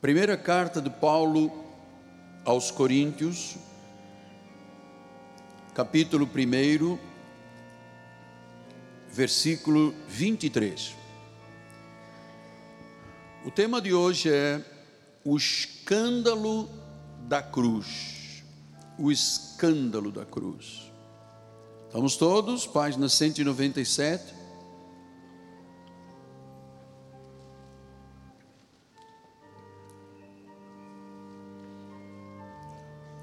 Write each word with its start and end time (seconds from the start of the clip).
Primeira 0.00 0.36
carta 0.36 0.80
de 0.80 0.88
Paulo 0.90 1.50
aos 2.44 2.70
Coríntios, 2.70 3.56
capítulo 5.74 6.24
1, 6.24 6.96
versículo 9.10 9.92
23. 10.06 10.94
O 13.44 13.50
tema 13.50 13.80
de 13.80 13.92
hoje 13.92 14.30
é 14.32 14.64
o 15.24 15.36
escândalo 15.36 16.70
da 17.26 17.42
cruz. 17.42 18.44
O 18.96 19.10
escândalo 19.10 20.12
da 20.12 20.24
cruz. 20.24 20.92
Estamos 21.88 22.16
todos, 22.16 22.68
página 22.68 23.08
197. 23.08 24.37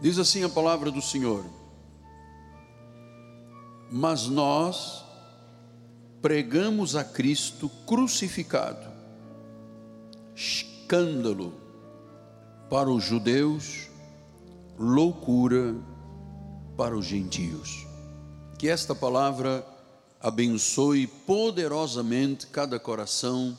Diz 0.06 0.20
assim 0.20 0.44
a 0.44 0.50
palavra 0.50 0.92
do 0.92 1.02
Senhor: 1.02 1.44
Mas 3.92 4.28
nós 4.28 5.04
pregamos 6.22 6.96
a 6.96 7.04
Cristo 7.04 7.68
crucificado, 7.88 8.88
escândalo 10.36 11.56
para 12.70 12.88
os 12.88 13.04
judeus, 13.04 13.88
loucura 14.78 15.76
para 16.78 16.96
os 16.96 17.08
gentios. 17.08 17.88
Que 18.60 18.70
esta 18.70 18.94
palavra 18.94 19.66
abençoe 20.22 21.08
poderosamente 21.08 22.46
cada 22.46 22.80
coração, 22.80 23.58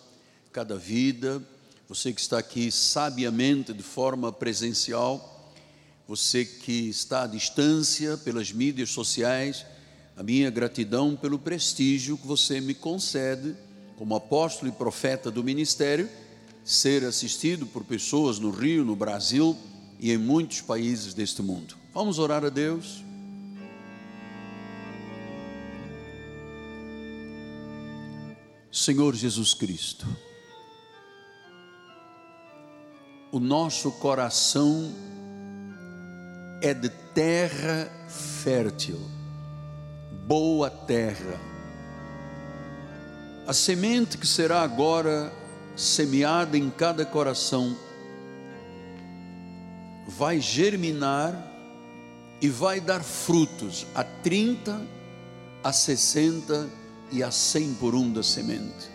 cada 0.53 0.77
vida. 0.77 1.43
Você 1.89 2.13
que 2.13 2.21
está 2.21 2.39
aqui 2.39 2.71
sabiamente 2.71 3.73
de 3.73 3.83
forma 3.83 4.31
presencial 4.31 5.33
você 6.07 6.45
que 6.45 6.89
está 6.89 7.25
à 7.25 7.27
distância 7.27 8.17
pelas 8.17 8.53
mídias 8.53 8.91
sociais, 8.91 9.67
a 10.17 10.23
minha 10.23 10.49
gratidão 10.51 11.17
pelo 11.17 11.39
prestígio 11.39 12.17
que 12.17 12.27
você 12.27 12.61
me 12.61 12.75
concede 12.75 13.57
como 13.97 14.15
apóstolo 14.15 14.71
e 14.71 14.75
profeta 14.75 15.31
do 15.31 15.43
ministério, 15.43 16.09
ser 16.65 17.05
assistido 17.05 17.67
por 17.67 17.85
pessoas 17.85 18.39
no 18.39 18.51
Rio, 18.51 18.85
no 18.85 18.95
Brasil 18.95 19.57
e 19.99 20.13
em 20.13 20.19
muitos 20.19 20.61
países 20.61 21.15
deste 21.15 21.43
mundo. 21.43 21.77
Vamos 21.93 22.19
orar 22.19 22.45
a 22.45 22.51
Deus. 22.51 23.05
Senhor 28.71 29.15
Jesus 29.15 29.55
Cristo, 29.55 30.07
o 33.33 33.41
nosso 33.41 33.91
coração 33.93 34.93
é 36.61 36.73
de 36.73 36.89
terra 36.89 37.89
fértil, 38.09 39.01
boa 40.27 40.71
terra. 40.71 41.39
A 43.47 43.53
semente 43.53 44.17
que 44.19 44.27
será 44.27 44.63
agora 44.63 45.33
semeada 45.77 46.57
em 46.57 46.71
cada 46.71 47.05
coração 47.05 47.77
vai 50.09 50.41
germinar 50.41 51.35
e 52.41 52.49
vai 52.49 52.81
dar 52.81 53.03
frutos 53.03 53.87
a 53.95 54.03
30, 54.03 54.81
a 55.63 55.73
60 55.73 56.69
e 57.13 57.23
a 57.23 57.31
100 57.31 57.75
por 57.75 57.95
um 57.95 58.13
da 58.13 58.23
semente. 58.23 58.91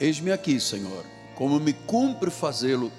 Eis-me 0.00 0.30
aqui, 0.30 0.60
Senhor, 0.60 1.04
como 1.34 1.58
me 1.58 1.72
cumpre 1.72 2.30
fazê-lo 2.30 2.92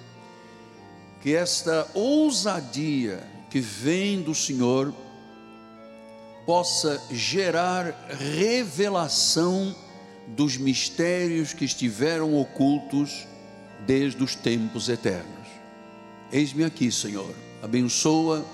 que 1.22 1.36
esta 1.36 1.88
ousadia 1.94 3.24
que 3.50 3.60
vem 3.60 4.22
do 4.22 4.36
Senhor 4.36 4.94
possa 6.46 7.02
gerar 7.12 7.94
revelação 8.10 9.76
dos 10.28 10.58
mistérios 10.58 11.54
que 11.54 11.66
estiveram 11.66 12.36
ocultos 12.40 13.28
desde 13.86 14.24
os 14.24 14.36
tempos 14.36 14.90
eternos. 14.90 15.48
Eis-me 16.32 16.64
aqui, 16.64 16.92
Senhor, 16.92 17.34
abençoa 17.62 18.46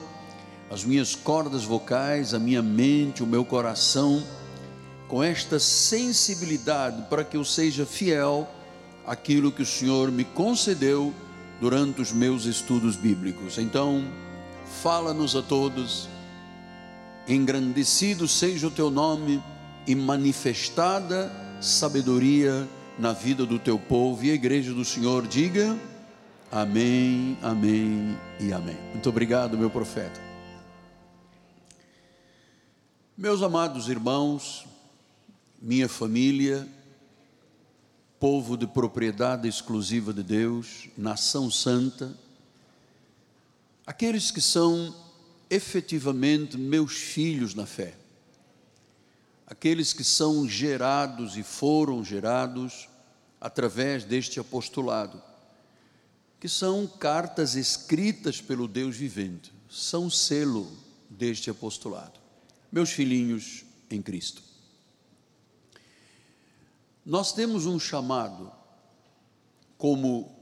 as 0.70 0.84
minhas 0.84 1.16
cordas 1.16 1.64
vocais, 1.64 2.34
a 2.34 2.40
minha 2.40 2.62
mente, 2.62 3.22
o 3.22 3.28
meu 3.28 3.46
coração, 3.46 4.24
com 5.08 5.22
esta 5.22 5.60
sensibilidade 5.60 7.04
para 7.10 7.24
que 7.24 7.38
eu 7.38 7.46
seja 7.46 7.86
fiel 7.86 8.48
àquilo 9.06 9.52
que 9.52 9.62
o 9.62 9.66
Senhor 9.66 10.12
me 10.12 10.24
concedeu 10.24 11.14
durante 11.62 12.02
os 12.02 12.12
meus 12.12 12.46
estudos 12.46 12.96
bíblicos. 12.96 13.58
Então, 13.58 14.04
fala-nos 14.66 15.36
a 15.36 15.42
todos, 15.42 16.10
engrandecido 17.28 18.28
seja 18.28 18.68
o 18.68 18.72
teu 18.72 18.90
nome 18.90 19.42
e 19.88 19.96
manifestada 19.96 21.32
sabedoria 21.62 22.68
na 22.98 23.14
vida 23.14 23.46
do 23.46 23.60
teu 23.60 23.78
povo. 23.78 24.24
E 24.24 24.32
a 24.32 24.34
igreja 24.34 24.74
do 24.74 24.86
Senhor 24.86 25.28
diga: 25.28 25.78
Amém, 26.52 27.38
Amém 27.42 28.18
e 28.40 28.52
Amém. 28.54 28.78
Muito 28.92 29.10
obrigado, 29.10 29.58
meu 29.58 29.70
profeta. 29.70 30.20
Meus 33.18 33.42
amados 33.42 33.88
irmãos, 33.88 34.66
minha 35.62 35.88
família, 35.88 36.68
povo 38.20 38.58
de 38.58 38.68
propriedade 38.68 39.48
exclusiva 39.48 40.14
de 40.14 40.22
Deus, 40.22 40.90
nação 40.98 41.50
santa, 41.50 42.14
aqueles 43.86 44.32
que 44.32 44.42
são 44.42 44.96
efetivamente 45.50 46.58
meus 46.58 46.94
filhos 46.94 47.54
na 47.54 47.66
fé, 47.66 47.96
aqueles 49.46 49.94
que 49.94 50.04
são 50.04 50.48
gerados 50.50 51.38
e 51.38 51.44
foram 51.44 52.04
gerados 52.04 52.90
através 53.40 54.04
deste 54.04 54.40
apostolado, 54.40 55.22
que 56.40 56.50
são 56.50 56.88
cartas 56.88 57.56
escritas 57.56 58.42
pelo 58.42 58.68
Deus 58.68 58.96
vivente, 58.96 59.54
são 59.70 60.10
selo 60.10 60.72
deste 61.10 61.50
apostolado. 61.50 62.20
Meus 62.72 62.90
filhinhos 62.90 63.64
em 63.90 64.02
Cristo. 64.02 64.44
Nós 67.06 67.32
temos 67.34 67.68
um 67.68 67.80
chamado, 67.80 68.52
como 69.78 70.35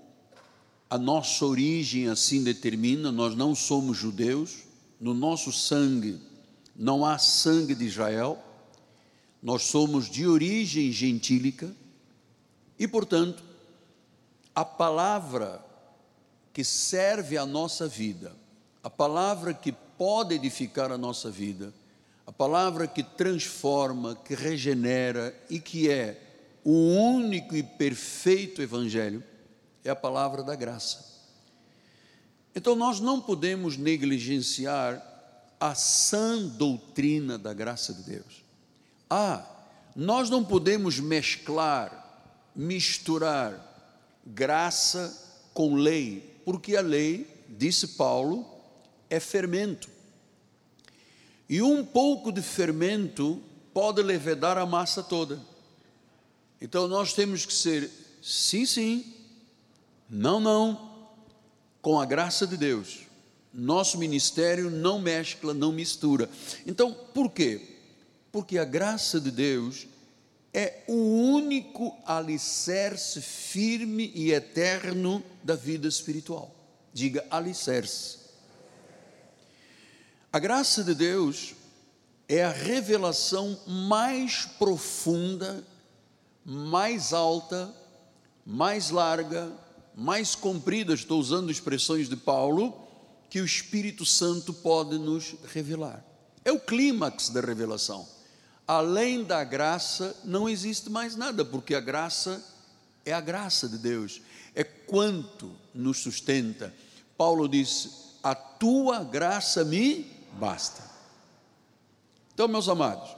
a 0.94 0.98
nossa 1.00 1.44
origem 1.44 2.08
assim 2.08 2.44
determina, 2.44 3.12
nós 3.12 3.36
não 3.36 3.56
somos 3.56 3.98
judeus, 3.98 4.58
no 5.02 5.12
nosso 5.12 5.52
sangue 5.52 6.22
não 6.76 7.04
há 7.04 7.18
sangue 7.18 7.74
de 7.74 7.84
Israel, 7.84 8.38
nós 9.42 9.64
somos 9.64 10.08
de 10.08 10.28
origem 10.28 10.92
gentílica 10.92 11.76
e, 12.78 12.88
portanto, 12.88 13.44
a 14.54 14.64
palavra 14.64 15.66
que 16.54 16.64
serve 16.64 17.40
à 17.40 17.46
nossa 17.46 17.88
vida, 17.88 18.32
a 18.84 18.90
palavra 18.90 19.52
que 19.52 19.72
pode 19.72 20.36
edificar 20.36 20.92
a 20.92 20.98
nossa 20.98 21.32
vida, 21.32 21.74
a 22.24 22.32
palavra 22.32 22.86
que 22.86 23.02
transforma, 23.02 24.16
que 24.16 24.36
regenera 24.36 25.36
e 25.50 25.60
que 25.60 25.90
é 25.90 26.22
o 26.64 26.72
único 26.72 27.56
e 27.56 27.64
perfeito 27.64 28.62
Evangelho 28.62 29.24
é 29.84 29.90
a 29.90 29.96
palavra 29.96 30.44
da 30.44 30.56
graça. 30.56 31.14
Então 32.56 32.76
nós 32.76 33.00
não 33.00 33.20
podemos 33.20 33.78
negligenciar 33.78 35.02
a 35.60 35.74
sã 35.76 36.46
doutrina 36.46 37.38
da 37.38 37.54
graça 37.54 37.94
de 37.94 38.04
Deus. 38.04 38.44
Ah, 39.10 39.46
nós 39.96 40.30
não 40.30 40.44
podemos 40.44 41.00
mesclar, 41.00 42.52
misturar 42.56 43.72
graça 44.26 45.22
com 45.54 45.76
lei, 45.76 46.42
porque 46.46 46.76
a 46.76 46.82
lei, 46.82 47.46
disse 47.50 47.90
Paulo, 47.90 48.46
é 49.10 49.20
fermento. 49.20 49.90
E 51.48 51.62
um 51.62 51.86
pouco 51.86 52.32
de 52.32 52.42
fermento 52.42 53.42
pode 53.74 54.02
levedar 54.02 54.58
a 54.58 54.66
massa 54.66 55.04
toda. 55.04 55.40
Então 56.62 56.88
nós 56.88 57.14
temos 57.14 57.46
que 57.46 57.54
ser 57.54 57.90
sim, 58.22 58.66
sim, 58.66 59.13
não, 60.10 60.40
não, 60.40 60.90
com 61.82 62.00
a 62.00 62.06
graça 62.06 62.46
de 62.46 62.58
Deus. 62.58 63.02
Nosso 63.54 63.98
ministério 63.98 64.70
não 64.70 65.00
mescla, 65.00 65.54
não 65.54 65.72
mistura. 65.72 66.30
Então, 66.66 66.94
por 67.14 67.32
quê? 67.32 67.78
Porque 68.32 68.58
a 68.58 68.66
graça 68.66 69.20
de 69.20 69.30
Deus 69.30 69.88
é 70.54 70.84
o 70.88 70.94
único 70.94 71.96
alicerce 72.06 73.22
firme 73.22 74.12
e 74.16 74.32
eterno 74.32 75.24
da 75.44 75.56
vida 75.56 75.88
espiritual. 75.88 76.54
Diga 76.94 77.26
alicerce. 77.30 78.20
A 80.32 80.40
graça 80.40 80.84
de 80.84 80.96
Deus 80.96 81.54
é 82.28 82.44
a 82.44 82.52
revelação 82.52 83.60
mais 83.68 84.46
profunda 84.58 85.64
mais 86.46 87.14
alta, 87.14 87.74
mais 88.46 88.90
larga, 88.90 89.52
mais 89.96 90.36
comprida, 90.36 90.94
estou 90.94 91.20
usando 91.20 91.52
expressões 91.52 92.10
de 92.10 92.16
Paulo, 92.16 92.78
que 93.30 93.42
o 93.42 93.46
Espírito 93.46 94.06
Santo 94.06 94.54
pode 94.54 94.98
nos 94.98 95.36
revelar. 95.54 96.04
É 96.46 96.52
o 96.52 96.60
clímax 96.60 97.30
da 97.30 97.42
revelação. 97.42 98.08
Além 98.68 99.24
da 99.24 99.44
graça, 99.44 100.16
não 100.24 100.48
existe 100.48 100.90
mais 100.90 101.16
nada, 101.16 101.44
porque 101.44 101.76
a 101.76 101.80
graça 101.80 102.44
é 103.06 103.12
a 103.12 103.22
graça 103.22 103.68
de 103.68 103.78
Deus, 103.78 104.22
é 104.56 104.64
quanto 104.64 105.52
nos 105.74 106.00
sustenta. 106.00 106.74
Paulo 107.18 107.48
disse: 107.48 107.90
A 108.22 108.34
tua 108.34 109.04
graça 109.04 109.64
me 109.66 110.10
basta. 110.40 110.84
Então, 112.34 112.48
meus 112.48 112.70
amados, 112.70 113.16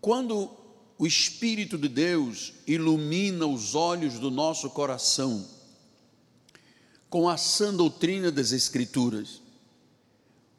quando 0.00 0.50
o 1.02 1.06
Espírito 1.06 1.76
de 1.76 1.88
Deus 1.88 2.52
ilumina 2.64 3.44
os 3.44 3.74
olhos 3.74 4.20
do 4.20 4.30
nosso 4.30 4.70
coração 4.70 5.44
com 7.10 7.28
a 7.28 7.36
sã 7.36 7.74
doutrina 7.74 8.30
das 8.30 8.52
Escrituras, 8.52 9.42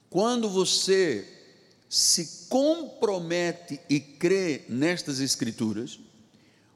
quando 0.10 0.50
você 0.50 1.26
se 1.88 2.48
compromete 2.50 3.80
e 3.90 4.02
crê 4.02 4.66
nestas 4.68 5.22
Escrituras, 5.22 5.98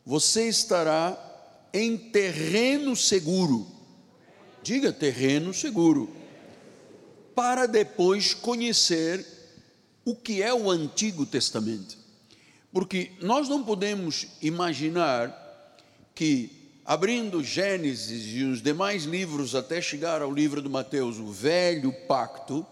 você 0.05 0.47
estará 0.47 1.19
em 1.73 1.97
terreno 1.97 2.95
seguro. 2.95 3.67
Diga 4.63 4.93
terreno 4.93 5.53
seguro. 5.53 6.09
Para 7.35 7.65
depois 7.65 8.33
conhecer 8.33 9.25
o 10.05 10.15
que 10.15 10.41
é 10.41 10.53
o 10.53 10.71
Antigo 10.71 11.25
Testamento. 11.25 12.06
Porque 12.77 13.13
nós 13.19 13.49
não 13.49 13.63
podemos 13.63 14.27
imaginar 14.39 15.35
que, 16.13 16.77
abrindo 16.85 17.43
Gênesis 17.43 18.35
e 18.35 18.43
os 18.43 18.61
demais 18.61 19.03
livros 19.03 19.55
até 19.55 19.81
chegar 19.81 20.21
ao 20.21 20.31
livro 20.31 20.61
de 20.61 20.69
Mateus, 20.69 21.17
o 21.17 21.31
velho 21.31 21.91
pacto, 22.07 22.63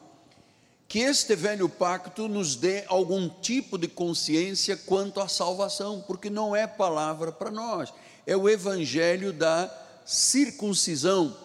que 0.88 1.00
este 1.00 1.36
velho 1.36 1.68
pacto 1.68 2.28
nos 2.28 2.56
dê 2.56 2.84
algum 2.86 3.28
tipo 3.28 3.80
de 3.80 3.88
consciência 3.88 4.78
quanto 4.78 5.20
à 5.20 5.28
salvação, 5.28 6.04
porque 6.06 6.30
não 6.30 6.56
é 6.56 6.68
palavra 6.68 7.32
para 7.32 7.50
nós, 7.50 7.92
é 8.28 8.38
o 8.38 8.48
evangelho 8.48 9.34
da 9.34 9.76
circuncisão. 10.06 11.36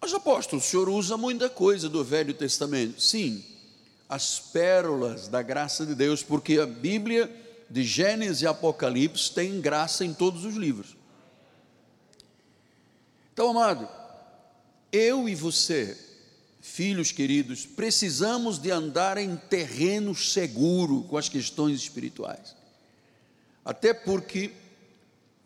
Mas 0.00 0.14
apóstolo, 0.14 0.62
o 0.62 0.64
senhor 0.64 0.88
usa 0.88 1.18
muita 1.18 1.50
coisa 1.50 1.86
do 1.86 2.02
Velho 2.02 2.32
Testamento. 2.32 2.98
Sim, 2.98 3.44
as 4.08 4.40
pérolas 4.40 5.28
da 5.28 5.42
graça 5.42 5.84
de 5.84 5.94
Deus, 5.94 6.22
porque 6.22 6.58
a 6.58 6.64
Bíblia 6.64 7.46
de 7.70 7.82
Gênesis 7.82 8.42
e 8.42 8.46
Apocalipse 8.46 9.32
tem 9.32 9.60
graça 9.60 10.04
em 10.04 10.14
todos 10.14 10.44
os 10.44 10.54
livros. 10.54 10.96
Então, 13.32 13.50
amado, 13.50 13.88
eu 14.90 15.28
e 15.28 15.34
você, 15.34 15.96
filhos 16.60 17.12
queridos, 17.12 17.66
precisamos 17.66 18.58
de 18.58 18.70
andar 18.70 19.18
em 19.18 19.36
terreno 19.36 20.14
seguro 20.14 21.02
com 21.04 21.16
as 21.16 21.28
questões 21.28 21.78
espirituais. 21.78 22.56
Até 23.64 23.92
porque, 23.92 24.52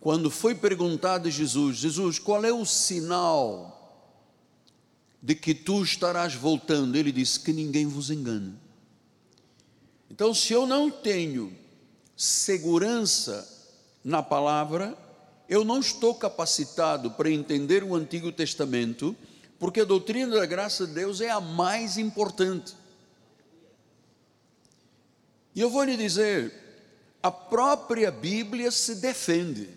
quando 0.00 0.30
foi 0.30 0.54
perguntado 0.54 1.28
a 1.28 1.30
Jesus, 1.30 1.78
Jesus, 1.78 2.18
qual 2.18 2.44
é 2.44 2.52
o 2.52 2.64
sinal 2.64 3.78
de 5.20 5.34
que 5.34 5.54
tu 5.54 5.82
estarás 5.82 6.34
voltando? 6.34 6.96
Ele 6.96 7.10
disse 7.10 7.40
que 7.40 7.52
ninguém 7.52 7.86
vos 7.86 8.10
engane. 8.10 8.54
Então, 10.08 10.32
se 10.32 10.52
eu 10.52 10.66
não 10.66 10.90
tenho 10.90 11.61
segurança 12.22 13.48
na 14.04 14.22
palavra, 14.22 14.96
eu 15.48 15.64
não 15.64 15.80
estou 15.80 16.14
capacitado 16.14 17.10
para 17.10 17.28
entender 17.28 17.82
o 17.82 17.96
Antigo 17.96 18.30
Testamento, 18.30 19.16
porque 19.58 19.80
a 19.80 19.84
doutrina 19.84 20.36
da 20.36 20.46
graça 20.46 20.86
de 20.86 20.92
Deus 20.92 21.20
é 21.20 21.30
a 21.30 21.40
mais 21.40 21.98
importante. 21.98 22.76
E 25.52 25.60
eu 25.60 25.68
vou 25.68 25.82
lhe 25.82 25.96
dizer, 25.96 26.54
a 27.20 27.28
própria 27.28 28.12
Bíblia 28.12 28.70
se 28.70 28.94
defende. 28.94 29.68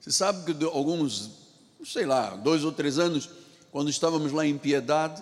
Você 0.00 0.12
sabe 0.12 0.54
que 0.54 0.64
alguns, 0.64 1.32
sei 1.84 2.06
lá, 2.06 2.36
dois 2.36 2.62
ou 2.62 2.70
três 2.70 3.00
anos, 3.00 3.28
quando 3.72 3.90
estávamos 3.90 4.30
lá 4.30 4.46
em 4.46 4.56
Piedade, 4.56 5.20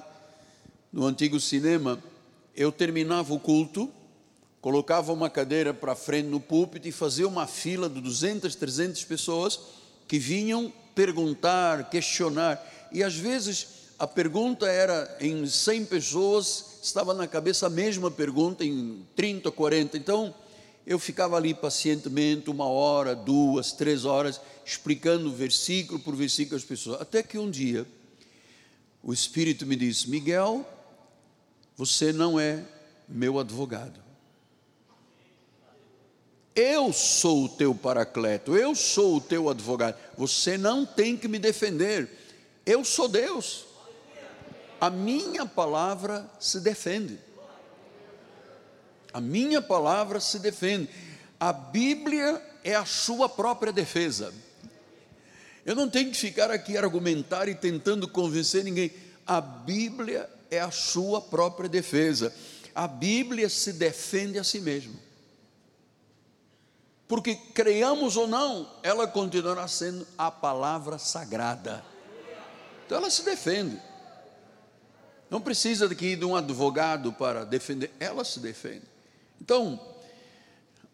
no 0.93 1.07
antigo 1.07 1.41
cinema, 1.41 1.99
eu 2.55 2.71
terminava 2.71 3.33
o 3.33 3.41
culto 3.41 3.91
colocava 4.61 5.13
uma 5.13 5.31
cadeira 5.31 5.73
para 5.73 5.95
frente 5.95 6.27
no 6.27 6.41
púlpito 6.41 6.87
e 6.87 6.93
fazia 6.93 7.27
uma 7.27 7.47
fila 7.47 7.89
de 7.89 8.01
200, 8.01 8.55
300 8.55 9.05
pessoas 9.05 9.61
que 10.07 10.19
vinham 10.19 10.73
perguntar, 10.95 11.89
questionar. 11.89 12.61
E 12.93 13.03
às 13.03 13.15
vezes 13.15 13.81
a 13.99 14.07
pergunta 14.07 14.67
era 14.67 15.17
em 15.21 15.47
100 15.47 15.87
pessoas, 15.87 16.79
estava 16.83 17.15
na 17.15 17.27
cabeça 17.27 17.67
a 17.67 17.71
mesma 17.71 18.11
pergunta 18.11 18.65
em 18.65 19.07
30, 19.17 19.51
40. 19.51 19.97
Então 19.97 20.35
eu 20.87 20.99
ficava 20.99 21.37
ali 21.37 21.55
pacientemente, 21.55 22.51
uma 22.51 22.67
hora, 22.67 23.15
duas, 23.15 23.73
três 23.73 24.05
horas, 24.05 24.41
explicando 24.65 25.33
versículo 25.33 26.01
por 26.01 26.15
versículo 26.15 26.57
às 26.57 26.65
pessoas. 26.65 27.01
Até 27.01 27.23
que 27.23 27.39
um 27.39 27.51
dia 27.51 27.87
o 29.03 29.13
Espírito 29.13 29.65
me 29.65 29.77
disse: 29.77 30.11
Miguel, 30.11 30.67
você 31.77 32.13
não 32.13 32.39
é 32.39 32.63
meu 33.09 33.39
advogado. 33.39 34.10
Eu 36.63 36.93
sou 36.93 37.45
o 37.45 37.49
teu 37.49 37.75
paracleto, 37.75 38.55
eu 38.55 38.75
sou 38.75 39.17
o 39.17 39.21
teu 39.21 39.49
advogado. 39.49 39.97
Você 40.15 40.59
não 40.59 40.85
tem 40.85 41.17
que 41.17 41.27
me 41.27 41.39
defender. 41.39 42.07
Eu 42.67 42.85
sou 42.85 43.09
Deus. 43.09 43.65
A 44.79 44.91
minha 44.91 45.47
palavra 45.47 46.31
se 46.39 46.61
defende. 46.61 47.19
A 49.11 49.23
minha 49.23 49.63
palavra 49.63 50.21
se 50.21 50.39
defende. 50.39 50.91
A 51.41 51.51
Bíblia 51.51 52.43
é 52.63 52.75
a 52.75 52.85
sua 52.85 53.27
própria 53.27 53.73
defesa. 53.73 54.31
Eu 55.65 55.75
não 55.75 55.89
tenho 55.89 56.11
que 56.11 56.17
ficar 56.19 56.51
aqui 56.51 56.77
argumentar 56.77 57.49
e 57.49 57.55
tentando 57.55 58.07
convencer 58.07 58.65
ninguém. 58.65 58.93
A 59.27 59.41
Bíblia 59.41 60.29
é 60.51 60.61
a 60.61 60.71
sua 60.71 61.23
própria 61.23 61.71
defesa. 61.71 62.35
A 62.75 62.87
Bíblia 62.87 63.49
se 63.49 63.73
defende 63.73 64.39
a 64.39 64.45
si 64.45 64.61
mesma 64.61 65.10
porque 67.11 67.35
creiamos 67.35 68.17
ou 68.17 68.29
não, 68.29 68.71
ela 68.85 69.05
continuará 69.05 69.67
sendo 69.67 70.07
a 70.17 70.31
palavra 70.31 70.97
sagrada. 70.97 71.85
Então 72.87 72.99
ela 72.99 73.11
se 73.11 73.25
defende. 73.25 73.83
Não 75.29 75.41
precisa 75.41 75.87
aqui 75.87 76.15
de 76.15 76.25
um 76.25 76.37
advogado 76.37 77.13
para 77.13 77.45
defender, 77.45 77.93
ela 77.99 78.25
se 78.25 78.39
defende. 78.39 78.85
Então, 79.41 79.81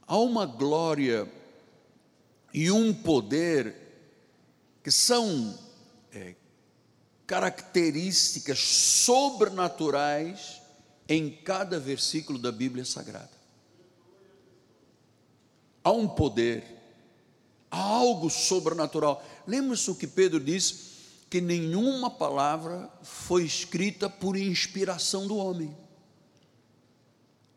há 0.07 0.17
uma 0.17 0.47
glória 0.47 1.31
e 2.51 2.71
um 2.71 2.95
poder 2.95 3.75
que 4.83 4.91
são 4.91 5.59
é, 6.15 6.35
características 7.27 8.59
sobrenaturais 8.59 10.63
em 11.07 11.31
cada 11.31 11.79
versículo 11.79 12.39
da 12.39 12.51
Bíblia 12.51 12.87
Sagrada 12.87 13.36
há 15.87 15.93
um 15.93 16.09
poder, 16.09 16.65
há 17.71 17.81
algo 17.81 18.29
sobrenatural. 18.29 19.25
Lembra-se 19.47 19.89
o 19.89 19.95
que 19.95 20.09
Pedro 20.09 20.41
disse? 20.41 20.97
Que 21.31 21.41
nenhuma 21.41 22.11
palavra 22.11 22.91
foi 23.05 23.45
escrita 23.45 24.11
por 24.11 24.37
inspiração 24.37 25.29
do 25.29 25.37
homem. 25.37 25.77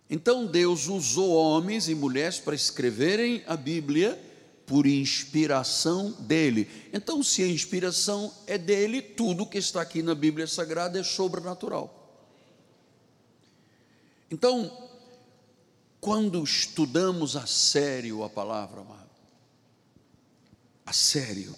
Então 0.07 0.45
Deus 0.45 0.88
usou 0.88 1.33
homens 1.33 1.89
e 1.89 1.95
mulheres 1.95 2.38
para 2.38 2.53
escreverem 2.53 3.43
a 3.48 3.57
Bíblia 3.57 4.21
por 4.67 4.86
inspiração 4.86 6.12
dele. 6.12 6.69
Então, 6.93 7.24
se 7.24 7.41
a 7.41 7.48
inspiração 7.48 8.31
é 8.45 8.55
dele, 8.55 9.01
tudo 9.01 9.48
que 9.48 9.57
está 9.57 9.81
aqui 9.81 10.03
na 10.03 10.13
Bíblia 10.13 10.45
Sagrada 10.45 11.00
é 11.00 11.03
sobrenatural. 11.03 11.91
Então, 14.29 14.88
quando 16.00 16.44
estudamos 16.44 17.36
a 17.36 17.46
sério 17.46 18.24
a 18.24 18.29
palavra, 18.29 18.82
amado, 18.82 19.10
a 20.86 20.94
sério, 20.94 21.56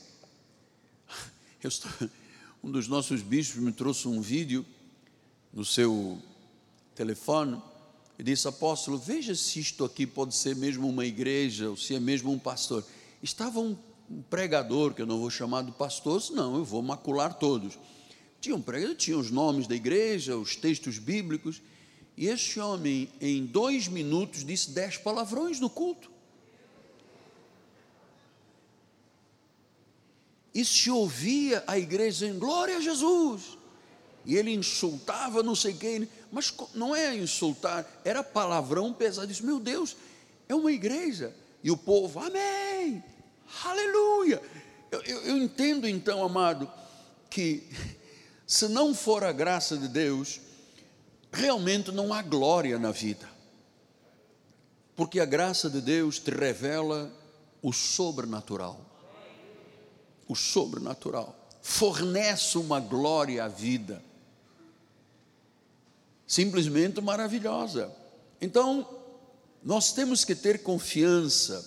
estou, 1.63 1.91
um 2.63 2.71
dos 2.71 2.87
nossos 2.87 3.21
bispos 3.21 3.61
me 3.61 3.71
trouxe 3.71 4.07
um 4.07 4.21
vídeo 4.21 4.65
no 5.53 5.65
seu 5.65 6.21
telefone 6.95 7.61
e 8.17 8.23
disse: 8.23 8.47
Apóstolo, 8.47 8.97
veja 8.97 9.35
se 9.35 9.59
isto 9.59 9.83
aqui 9.83 10.05
pode 10.05 10.35
ser 10.35 10.55
mesmo 10.55 10.87
uma 10.87 11.05
igreja 11.05 11.69
ou 11.69 11.77
se 11.77 11.95
é 11.95 11.99
mesmo 11.99 12.31
um 12.31 12.39
pastor. 12.39 12.83
Estava 13.21 13.59
um 13.59 13.75
pregador, 14.29 14.93
que 14.93 15.01
eu 15.01 15.05
não 15.05 15.19
vou 15.19 15.29
chamar 15.29 15.63
de 15.63 15.71
pastor, 15.71 16.21
não, 16.31 16.57
eu 16.57 16.65
vou 16.65 16.81
macular 16.81 17.33
todos. 17.33 17.77
Tinha 18.39 18.55
um 18.55 18.61
pregador, 18.61 18.95
tinha 18.95 19.17
os 19.17 19.31
nomes 19.31 19.67
da 19.67 19.75
igreja, 19.75 20.35
os 20.35 20.55
textos 20.55 20.97
bíblicos, 20.97 21.61
e 22.17 22.27
este 22.27 22.59
homem, 22.59 23.09
em 23.19 23.45
dois 23.45 23.87
minutos, 23.87 24.43
disse 24.43 24.71
dez 24.71 24.97
palavrões 24.97 25.59
no 25.59 25.69
culto. 25.69 26.11
e 30.53 30.65
se 30.65 30.89
ouvia 30.89 31.63
a 31.65 31.77
igreja 31.77 32.27
em 32.27 32.37
glória 32.37 32.77
a 32.77 32.81
Jesus. 32.81 33.57
E 34.25 34.35
ele 34.35 34.53
insultava 34.53 35.41
não 35.41 35.55
sei 35.55 35.73
quem, 35.73 36.07
mas 36.31 36.53
não 36.75 36.95
é 36.95 37.15
insultar, 37.15 37.89
era 38.05 38.23
palavrão 38.23 38.93
pesado. 38.93 39.27
Disse: 39.27 39.43
Meu 39.43 39.59
Deus, 39.59 39.95
é 40.47 40.53
uma 40.53 40.71
igreja. 40.71 41.33
E 41.63 41.71
o 41.71 41.77
povo, 41.77 42.19
Amém, 42.19 43.03
Aleluia. 43.63 44.41
Eu, 44.91 45.01
eu, 45.01 45.21
eu 45.21 45.37
entendo 45.37 45.87
então, 45.87 46.23
amado, 46.23 46.69
que 47.29 47.67
se 48.45 48.67
não 48.67 48.93
for 48.93 49.23
a 49.23 49.31
graça 49.31 49.77
de 49.77 49.87
Deus, 49.87 50.39
realmente 51.31 51.91
não 51.91 52.13
há 52.13 52.21
glória 52.21 52.77
na 52.77 52.91
vida. 52.91 53.29
Porque 54.95 55.19
a 55.19 55.25
graça 55.25 55.69
de 55.69 55.81
Deus 55.81 56.19
te 56.19 56.31
revela 56.31 57.11
o 57.61 57.71
sobrenatural. 57.71 58.79
O 60.27 60.35
sobrenatural 60.35 61.35
fornece 61.61 62.57
uma 62.57 62.79
glória 62.79 63.43
à 63.43 63.47
vida. 63.47 64.03
Simplesmente 66.27 66.99
maravilhosa. 67.01 67.91
Então, 68.39 68.87
nós 69.63 69.93
temos 69.93 70.25
que 70.25 70.33
ter 70.33 70.63
confiança 70.63 71.63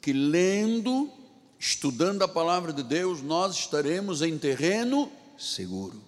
que 0.00 0.12
lendo, 0.12 1.10
estudando 1.58 2.22
a 2.22 2.28
palavra 2.28 2.72
de 2.72 2.82
Deus, 2.82 3.22
nós 3.22 3.56
estaremos 3.56 4.20
em 4.20 4.36
terreno 4.36 5.10
seguro. 5.38 6.02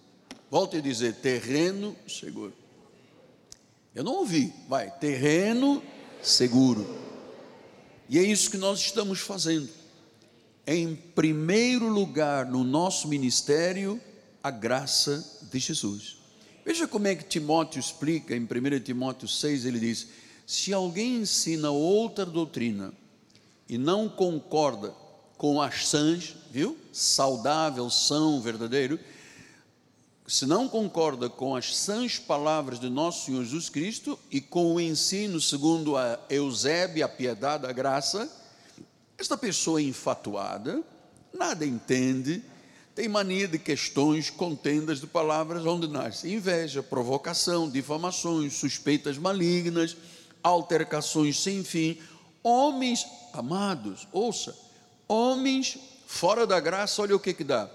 Volte 0.50 0.76
a 0.76 0.80
dizer 0.80 1.14
terreno 1.14 1.96
seguro. 2.06 2.52
Eu 3.96 4.04
não 4.04 4.16
ouvi, 4.16 4.52
vai, 4.68 4.90
terreno 4.90 5.82
seguro. 6.20 6.86
E 8.10 8.18
é 8.18 8.22
isso 8.22 8.50
que 8.50 8.58
nós 8.58 8.80
estamos 8.80 9.20
fazendo. 9.20 9.70
Em 10.66 10.94
primeiro 10.94 11.88
lugar 11.88 12.44
no 12.44 12.62
nosso 12.62 13.08
ministério, 13.08 13.98
a 14.42 14.50
graça 14.50 15.24
de 15.50 15.58
Jesus. 15.58 16.18
Veja 16.62 16.86
como 16.86 17.06
é 17.06 17.14
que 17.14 17.24
Timóteo 17.24 17.80
explica, 17.80 18.36
em 18.36 18.42
1 18.42 18.80
Timóteo 18.80 19.26
6, 19.26 19.64
ele 19.64 19.80
diz: 19.80 20.08
Se 20.46 20.74
alguém 20.74 21.22
ensina 21.22 21.70
outra 21.70 22.26
doutrina 22.26 22.92
e 23.66 23.78
não 23.78 24.10
concorda 24.10 24.94
com 25.38 25.58
as 25.58 25.88
sãs, 25.88 26.36
viu? 26.50 26.76
Saudável, 26.92 27.88
são, 27.88 28.42
verdadeiro, 28.42 29.00
se 30.26 30.44
não 30.44 30.68
concorda 30.68 31.30
com 31.30 31.54
as 31.54 31.76
sãs 31.76 32.18
palavras 32.18 32.80
de 32.80 32.88
nosso 32.88 33.26
Senhor 33.26 33.44
Jesus 33.44 33.68
Cristo 33.68 34.18
e 34.30 34.40
com 34.40 34.74
o 34.74 34.80
ensino 34.80 35.40
segundo 35.40 35.96
a 35.96 36.18
Eusébio, 36.28 37.04
a 37.04 37.08
piedade, 37.08 37.64
a 37.64 37.72
graça, 37.72 38.28
esta 39.16 39.36
pessoa 39.36 39.80
é 39.80 39.84
infatuada, 39.84 40.82
nada 41.32 41.64
entende, 41.64 42.42
tem 42.94 43.08
mania 43.08 43.46
de 43.46 43.58
questões, 43.58 44.28
contendas 44.28 45.00
de 45.00 45.06
palavras 45.06 45.64
onde 45.64 45.86
nasce 45.86 46.32
inveja, 46.32 46.82
provocação, 46.82 47.70
difamações, 47.70 48.54
suspeitas 48.54 49.16
malignas, 49.16 49.96
altercações 50.42 51.40
sem 51.40 51.62
fim, 51.62 51.98
homens 52.42 53.06
amados, 53.32 54.08
ouça, 54.10 54.56
homens 55.06 55.78
fora 56.04 56.46
da 56.46 56.58
graça, 56.58 57.00
olha 57.00 57.14
o 57.14 57.20
que 57.20 57.32
que 57.32 57.44
dá 57.44 57.70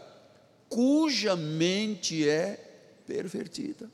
cuja 0.71 1.35
mente 1.35 2.27
é 2.27 2.57
pervertida. 3.05 3.91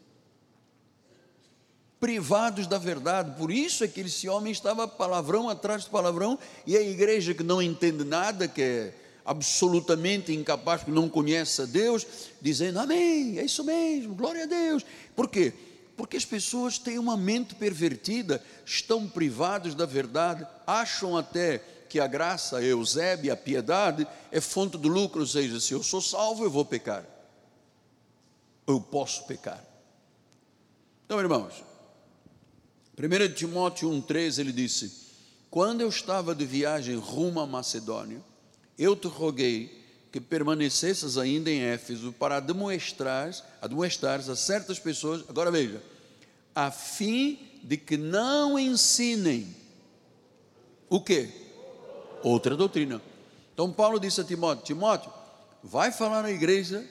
Privados 1.99 2.67
da 2.67 2.77
verdade, 2.77 3.35
por 3.35 3.49
isso 3.49 3.83
é 3.83 3.87
que 3.87 4.01
esse 4.01 4.29
homem 4.29 4.51
estava 4.51 4.87
palavrão 4.87 5.49
atrás 5.49 5.85
de 5.85 5.89
palavrão, 5.89 6.37
e 6.67 6.77
a 6.77 6.81
igreja 6.81 7.33
que 7.33 7.41
não 7.41 7.59
entende 7.59 8.03
nada, 8.03 8.47
que 8.47 8.61
é 8.61 8.93
absolutamente 9.25 10.31
incapaz, 10.31 10.83
que 10.83 10.91
não 10.91 11.09
conhece 11.09 11.63
a 11.63 11.65
Deus, 11.65 12.05
dizendo 12.39 12.79
amém, 12.79 13.39
é 13.39 13.43
isso 13.43 13.63
mesmo, 13.63 14.13
glória 14.13 14.43
a 14.43 14.45
Deus. 14.47 14.85
Por 15.15 15.27
quê? 15.27 15.51
Porque 15.97 16.15
as 16.15 16.25
pessoas 16.25 16.77
têm 16.77 16.99
uma 16.99 17.17
mente 17.17 17.55
pervertida, 17.55 18.39
estão 18.63 19.07
privados 19.07 19.73
da 19.73 19.87
verdade, 19.87 20.45
acham 20.67 21.17
até 21.17 21.59
que 21.87 21.99
a 21.99 22.07
graça, 22.07 22.57
a 22.57 22.63
Eusébia, 22.63 23.33
a 23.33 23.37
piedade 23.37 24.07
é 24.31 24.41
fonte 24.41 24.77
de 24.77 24.87
lucro, 24.87 25.21
ou 25.21 25.27
seja, 25.27 25.59
se 25.59 25.73
eu 25.73 25.81
sou 25.81 26.01
salvo, 26.01 26.43
eu 26.43 26.51
vou 26.51 26.65
pecar. 26.65 27.05
Eu 28.65 28.81
posso 28.81 29.25
pecar. 29.25 29.63
Então, 31.05 31.19
irmãos, 31.19 31.63
1 32.97 33.33
Timóteo 33.33 33.89
1,3 33.89 34.39
ele 34.39 34.51
disse: 34.51 34.91
Quando 35.49 35.81
eu 35.81 35.89
estava 35.89 36.35
de 36.35 36.45
viagem 36.45 36.95
rumo 36.95 37.39
à 37.39 37.47
Macedônia, 37.47 38.21
eu 38.77 38.95
te 38.95 39.07
roguei 39.07 39.85
que 40.11 40.19
permanecesses 40.19 41.17
ainda 41.17 41.49
em 41.49 41.61
Éfeso 41.61 42.11
para 42.11 42.39
demonstrar, 42.39 43.31
admoestares 43.61 44.29
a 44.29 44.35
certas 44.35 44.79
pessoas, 44.79 45.23
agora 45.29 45.51
veja, 45.51 45.81
a 46.55 46.71
fim 46.71 47.39
de 47.63 47.77
que 47.77 47.97
não 47.97 48.57
ensinem 48.57 49.55
o 50.89 51.01
que? 51.01 51.46
Outra 52.23 52.55
doutrina. 52.55 53.01
Então 53.53 53.71
Paulo 53.71 53.99
disse 53.99 54.21
a 54.21 54.23
Timóteo: 54.23 54.63
Timóteo, 54.63 55.11
vai 55.63 55.91
falar 55.91 56.21
na 56.21 56.31
igreja 56.31 56.87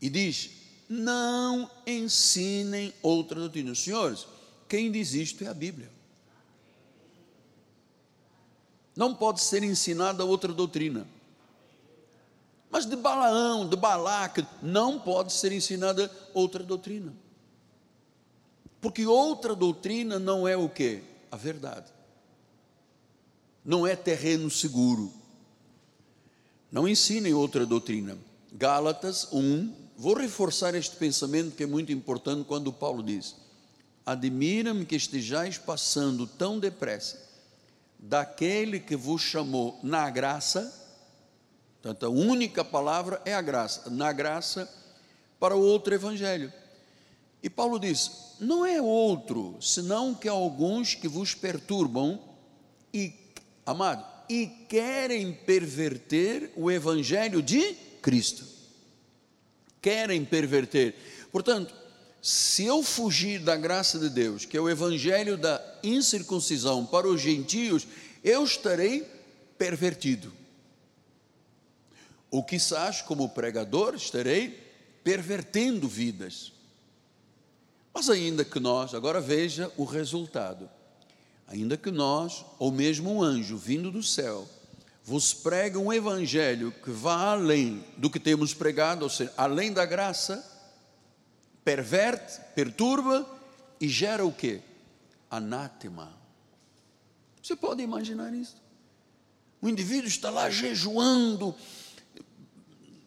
e 0.00 0.08
diz: 0.08 0.50
não 0.88 1.70
ensinem 1.86 2.92
outra 3.02 3.40
doutrina. 3.40 3.74
Senhores, 3.74 4.26
quem 4.68 4.90
diz 4.90 5.14
isto 5.14 5.44
é 5.44 5.48
a 5.48 5.54
Bíblia. 5.54 5.90
Não 8.94 9.14
pode 9.14 9.40
ser 9.40 9.62
ensinada 9.64 10.24
outra 10.24 10.52
doutrina. 10.52 11.06
Mas 12.70 12.86
de 12.86 12.96
Balaão, 12.96 13.68
de 13.68 13.76
Balaque, 13.76 14.46
não 14.62 14.98
pode 14.98 15.32
ser 15.32 15.52
ensinada 15.52 16.10
outra 16.32 16.62
doutrina. 16.62 17.12
Porque 18.80 19.06
outra 19.06 19.54
doutrina 19.54 20.18
não 20.18 20.46
é 20.46 20.56
o 20.56 20.68
que? 20.68 21.02
A 21.30 21.36
verdade 21.36 21.94
não 23.64 23.86
é 23.86 23.96
terreno 23.96 24.50
seguro. 24.50 25.12
Não 26.70 26.86
ensinem 26.86 27.32
outra 27.32 27.64
doutrina. 27.64 28.18
Gálatas 28.52 29.28
1, 29.32 29.72
vou 29.96 30.14
reforçar 30.14 30.74
este 30.74 30.96
pensamento 30.96 31.56
que 31.56 31.62
é 31.62 31.66
muito 31.66 31.92
importante 31.92 32.44
quando 32.44 32.72
Paulo 32.72 33.02
diz: 33.02 33.36
Admira-me 34.04 34.84
que 34.84 34.96
estejais 34.96 35.56
passando 35.56 36.26
tão 36.26 36.58
depressa 36.58 37.22
daquele 37.98 38.78
que 38.78 38.96
vos 38.96 39.22
chamou 39.22 39.78
na 39.82 40.10
graça, 40.10 40.72
portanto, 41.80 42.04
a 42.04 42.10
única 42.10 42.62
palavra 42.64 43.22
é 43.24 43.32
a 43.34 43.40
graça, 43.40 43.88
na 43.88 44.12
graça, 44.12 44.70
para 45.40 45.56
o 45.56 45.62
outro 45.62 45.94
evangelho. 45.94 46.52
E 47.42 47.48
Paulo 47.48 47.78
diz: 47.78 48.34
Não 48.38 48.64
é 48.64 48.80
outro, 48.80 49.56
senão 49.60 50.14
que 50.14 50.28
alguns 50.28 50.94
que 50.94 51.08
vos 51.08 51.34
perturbam 51.34 52.20
e 52.92 53.23
amado, 53.64 54.04
e 54.28 54.46
querem 54.68 55.32
perverter 55.32 56.52
o 56.56 56.70
evangelho 56.70 57.42
de 57.42 57.74
Cristo. 58.00 58.44
Querem 59.80 60.24
perverter. 60.24 60.94
Portanto, 61.30 61.74
se 62.22 62.64
eu 62.64 62.82
fugir 62.82 63.40
da 63.40 63.54
graça 63.56 63.98
de 63.98 64.08
Deus, 64.08 64.46
que 64.46 64.56
é 64.56 64.60
o 64.60 64.68
evangelho 64.68 65.36
da 65.36 65.62
incircuncisão 65.82 66.86
para 66.86 67.06
os 67.06 67.20
gentios, 67.20 67.86
eu 68.22 68.42
estarei 68.44 69.06
pervertido. 69.58 70.32
Ou 72.30 72.42
quizás, 72.42 73.02
como 73.02 73.28
pregador, 73.28 73.94
estarei 73.94 74.58
pervertendo 75.04 75.86
vidas. 75.86 76.52
Mas 77.92 78.08
ainda 78.08 78.44
que 78.44 78.58
nós, 78.58 78.94
agora 78.94 79.20
veja 79.20 79.70
o 79.76 79.84
resultado 79.84 80.68
ainda 81.46 81.76
que 81.76 81.90
nós, 81.90 82.44
ou 82.58 82.70
mesmo 82.70 83.12
um 83.12 83.22
anjo 83.22 83.56
vindo 83.56 83.90
do 83.90 84.02
céu, 84.02 84.48
vos 85.04 85.34
prega 85.34 85.78
um 85.78 85.92
evangelho 85.92 86.72
que 86.82 86.90
vá 86.90 87.32
além 87.32 87.84
do 87.96 88.08
que 88.08 88.18
temos 88.18 88.54
pregado, 88.54 89.02
ou 89.02 89.10
seja, 89.10 89.32
além 89.36 89.72
da 89.72 89.84
graça, 89.84 90.42
perverte, 91.62 92.40
perturba 92.54 93.28
e 93.80 93.88
gera 93.88 94.24
o 94.24 94.32
que? 94.32 94.60
Anátema. 95.30 96.12
Você 97.42 97.54
pode 97.54 97.82
imaginar 97.82 98.32
isso? 98.32 98.56
O 99.60 99.68
indivíduo 99.68 100.08
está 100.08 100.30
lá 100.30 100.48
jejuando, 100.48 101.54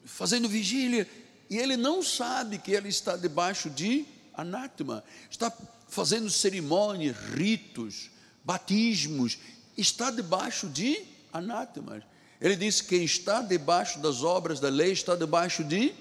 fazendo 0.05 0.47
vigília, 0.47 1.07
e 1.49 1.57
ele 1.57 1.77
não 1.77 2.03
sabe 2.03 2.57
que 2.57 2.71
ele 2.71 2.89
está 2.89 3.15
debaixo 3.15 3.69
de 3.69 4.05
anátema, 4.33 5.03
está 5.29 5.51
fazendo 5.87 6.29
cerimônias, 6.29 7.15
ritos, 7.33 8.11
batismos, 8.47 9.37
está 9.77 10.09
debaixo 10.09 10.69
de 10.69 11.03
anátemas. 11.33 12.01
Ele 12.39 12.55
disse: 12.55 12.85
quem 12.85 13.03
está 13.03 13.41
debaixo 13.41 13.99
das 13.99 14.23
obras 14.23 14.61
da 14.61 14.69
lei 14.69 14.93
está 14.93 15.17
debaixo 15.17 15.65
de 15.65 15.93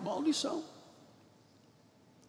maldição. 0.00 0.62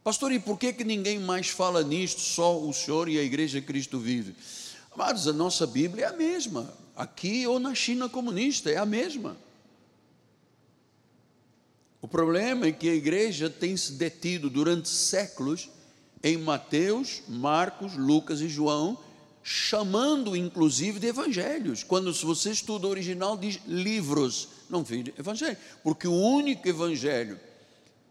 Pastor, 0.03 0.31
e 0.31 0.39
por 0.39 0.57
que, 0.57 0.73
que 0.73 0.83
ninguém 0.83 1.19
mais 1.19 1.49
fala 1.49 1.83
nisto, 1.83 2.19
só 2.19 2.59
o 2.59 2.73
Senhor 2.73 3.07
e 3.07 3.19
a 3.19 3.23
Igreja 3.23 3.61
Cristo 3.61 3.99
vive? 3.99 4.35
Amados, 4.91 5.27
a 5.27 5.33
nossa 5.33 5.67
Bíblia 5.67 6.05
é 6.05 6.09
a 6.09 6.13
mesma, 6.13 6.73
aqui 6.95 7.45
ou 7.45 7.59
na 7.59 7.75
China 7.75 8.09
comunista, 8.09 8.71
é 8.71 8.77
a 8.77 8.85
mesma. 8.85 9.37
O 12.01 12.07
problema 12.07 12.65
é 12.65 12.71
que 12.71 12.89
a 12.89 12.93
igreja 12.93 13.49
tem 13.49 13.77
se 13.77 13.93
detido 13.93 14.49
durante 14.49 14.89
séculos 14.89 15.69
em 16.21 16.37
Mateus, 16.37 17.21
Marcos, 17.29 17.95
Lucas 17.95 18.41
e 18.41 18.49
João, 18.49 18.99
chamando 19.43 20.35
inclusive 20.35 20.99
de 20.99 21.07
evangelhos. 21.07 21.83
Quando 21.83 22.13
você 22.13 22.51
estuda 22.51 22.87
o 22.87 22.89
original 22.89 23.37
diz 23.37 23.59
livros, 23.67 24.47
não 24.69 24.81
de 24.81 25.13
evangelho, 25.19 25.57
porque 25.83 26.07
o 26.07 26.13
único 26.13 26.67
evangelho 26.67 27.39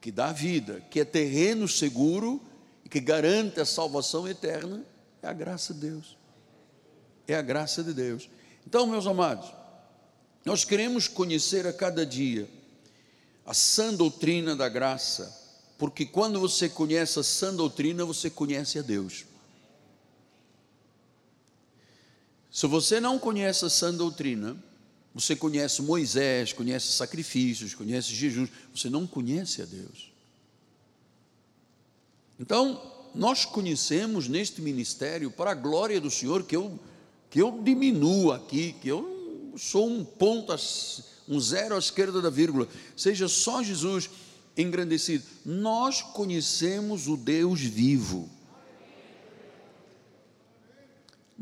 que 0.00 0.12
dá 0.12 0.30
vida, 0.30 0.84
que 0.90 1.00
é 1.00 1.04
terreno 1.04 1.66
seguro, 1.66 2.40
que 2.90 3.00
garante 3.00 3.58
a 3.58 3.64
salvação 3.64 4.28
eterna, 4.28 4.84
é 5.22 5.28
a 5.28 5.32
graça 5.32 5.72
de 5.72 5.80
Deus. 5.80 6.18
É 7.26 7.34
a 7.34 7.42
graça 7.42 7.82
de 7.82 7.94
Deus. 7.94 8.28
Então, 8.66 8.86
meus 8.86 9.06
amados, 9.06 9.50
nós 10.44 10.64
queremos 10.64 11.08
conhecer 11.08 11.66
a 11.66 11.72
cada 11.72 12.04
dia 12.04 12.48
a 13.46 13.54
sã 13.54 13.94
doutrina 13.94 14.54
da 14.54 14.68
graça, 14.68 15.40
porque 15.78 16.04
quando 16.04 16.38
você 16.38 16.68
conhece 16.68 17.18
a 17.18 17.22
sã 17.22 17.54
doutrina, 17.54 18.04
você 18.04 18.28
conhece 18.28 18.78
a 18.78 18.82
Deus. 18.82 19.24
Se 22.52 22.66
você 22.66 23.00
não 23.00 23.18
conhece 23.18 23.64
a 23.64 23.70
sã 23.70 23.94
doutrina, 23.94 24.54
você 25.14 25.34
conhece 25.34 25.80
Moisés, 25.80 26.52
conhece 26.52 26.92
sacrifícios, 26.92 27.74
conhece 27.74 28.14
Jesus, 28.14 28.50
você 28.74 28.90
não 28.90 29.06
conhece 29.06 29.62
a 29.62 29.64
Deus. 29.64 30.12
Então, 32.38 32.80
nós 33.14 33.46
conhecemos 33.46 34.28
neste 34.28 34.60
ministério, 34.60 35.30
para 35.30 35.52
a 35.52 35.54
glória 35.54 35.98
do 35.98 36.10
Senhor, 36.10 36.44
que 36.44 36.54
eu, 36.54 36.78
que 37.30 37.40
eu 37.40 37.60
diminuo 37.62 38.32
aqui, 38.32 38.74
que 38.82 38.88
eu 38.88 39.52
sou 39.56 39.88
um 39.88 40.04
ponto, 40.04 40.54
um 41.28 41.40
zero 41.40 41.74
à 41.74 41.78
esquerda 41.78 42.20
da 42.20 42.30
vírgula, 42.30 42.68
seja 42.94 43.28
só 43.28 43.62
Jesus 43.62 44.10
engrandecido. 44.56 45.24
Nós 45.44 46.02
conhecemos 46.02 47.08
o 47.08 47.16
Deus 47.16 47.60
vivo. 47.60 48.28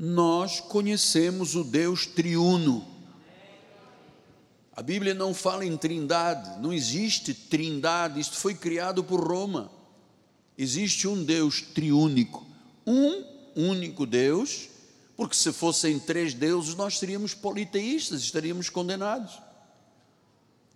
Nós 0.01 0.59
conhecemos 0.59 1.55
o 1.55 1.63
Deus 1.63 2.07
triuno. 2.07 2.89
A 4.73 4.83
Bíblia 4.83 5.13
não 5.15 5.33
fala 5.33 5.65
em 5.65 5.77
trindade, 5.77 6.59
não 6.61 6.73
existe 6.73 7.35
trindade, 7.35 8.19
isto 8.19 8.37
foi 8.37 8.55
criado 8.55 9.05
por 9.05 9.21
Roma 9.21 9.79
existe 10.61 11.09
um 11.09 11.25
Deus 11.25 11.63
triúnico, 11.63 12.47
um 12.87 13.25
único 13.57 14.05
Deus, 14.05 14.69
porque 15.17 15.35
se 15.35 15.51
fossem 15.55 15.99
três 15.99 16.35
deuses 16.35 16.75
nós 16.75 16.99
seríamos 16.99 17.33
politeístas, 17.33 18.21
estaríamos 18.21 18.69
condenados. 18.69 19.41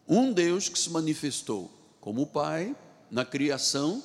Um 0.09 0.33
Deus 0.33 0.71
que 0.71 0.79
se 0.79 0.89
manifestou 0.89 1.71
como 2.01 2.27
Pai 2.27 2.75
na 3.11 3.27
criação, 3.27 4.03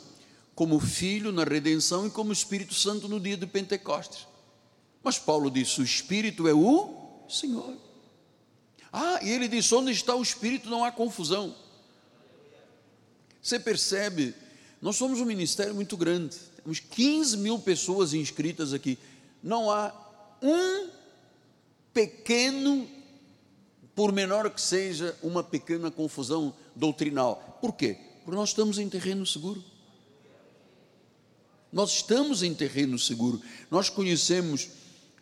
como 0.54 0.82
Filho 0.82 1.32
na 1.32 1.46
redenção 1.46 2.08
e 2.08 2.10
como 2.10 2.34
Espírito 2.34 2.74
Santo 2.74 3.08
no 3.08 3.18
dia 3.18 3.38
de 3.38 3.48
Pentecostes. 3.48 4.28
Mas 5.04 5.18
Paulo 5.18 5.50
disse: 5.50 5.82
o 5.82 5.84
Espírito 5.84 6.48
é 6.48 6.54
o 6.54 7.26
Senhor. 7.30 7.76
Ah, 8.92 9.20
e 9.22 9.30
ele 9.30 9.48
disse: 9.48 9.74
onde 9.76 9.92
está 9.92 10.16
o 10.16 10.22
Espírito 10.22 10.70
não 10.70 10.84
há 10.84 10.92
confusão. 10.92 11.56
Você 13.42 13.60
percebe 13.60 14.36
nós 14.82 14.96
somos 14.96 15.20
um 15.20 15.26
ministério 15.26 15.76
muito 15.76 15.98
grande, 15.98 16.38
temos 16.64 16.80
15 16.80 17.38
mil 17.38 17.60
pessoas 17.60 18.14
inscritas 18.14 18.74
aqui. 18.74 18.98
Não 19.44 19.70
há 19.70 19.94
um 20.42 20.90
pequeno, 21.94 22.88
por 23.94 24.14
menor 24.14 24.50
que 24.50 24.62
seja, 24.62 25.18
uma 25.22 25.44
pequena 25.44 25.92
confusão 25.92 26.54
doutrinal. 26.76 27.58
Por 27.60 27.74
quê? 27.74 27.98
Porque 28.24 28.38
nós 28.38 28.50
estamos 28.50 28.80
em 28.80 28.88
terreno 28.88 29.26
seguro. 29.26 29.62
Nós 31.72 31.92
estamos 31.96 32.42
em 32.42 32.54
terreno 32.54 32.98
seguro. 32.98 33.42
Nós 33.70 33.90
conhecemos 33.90 34.70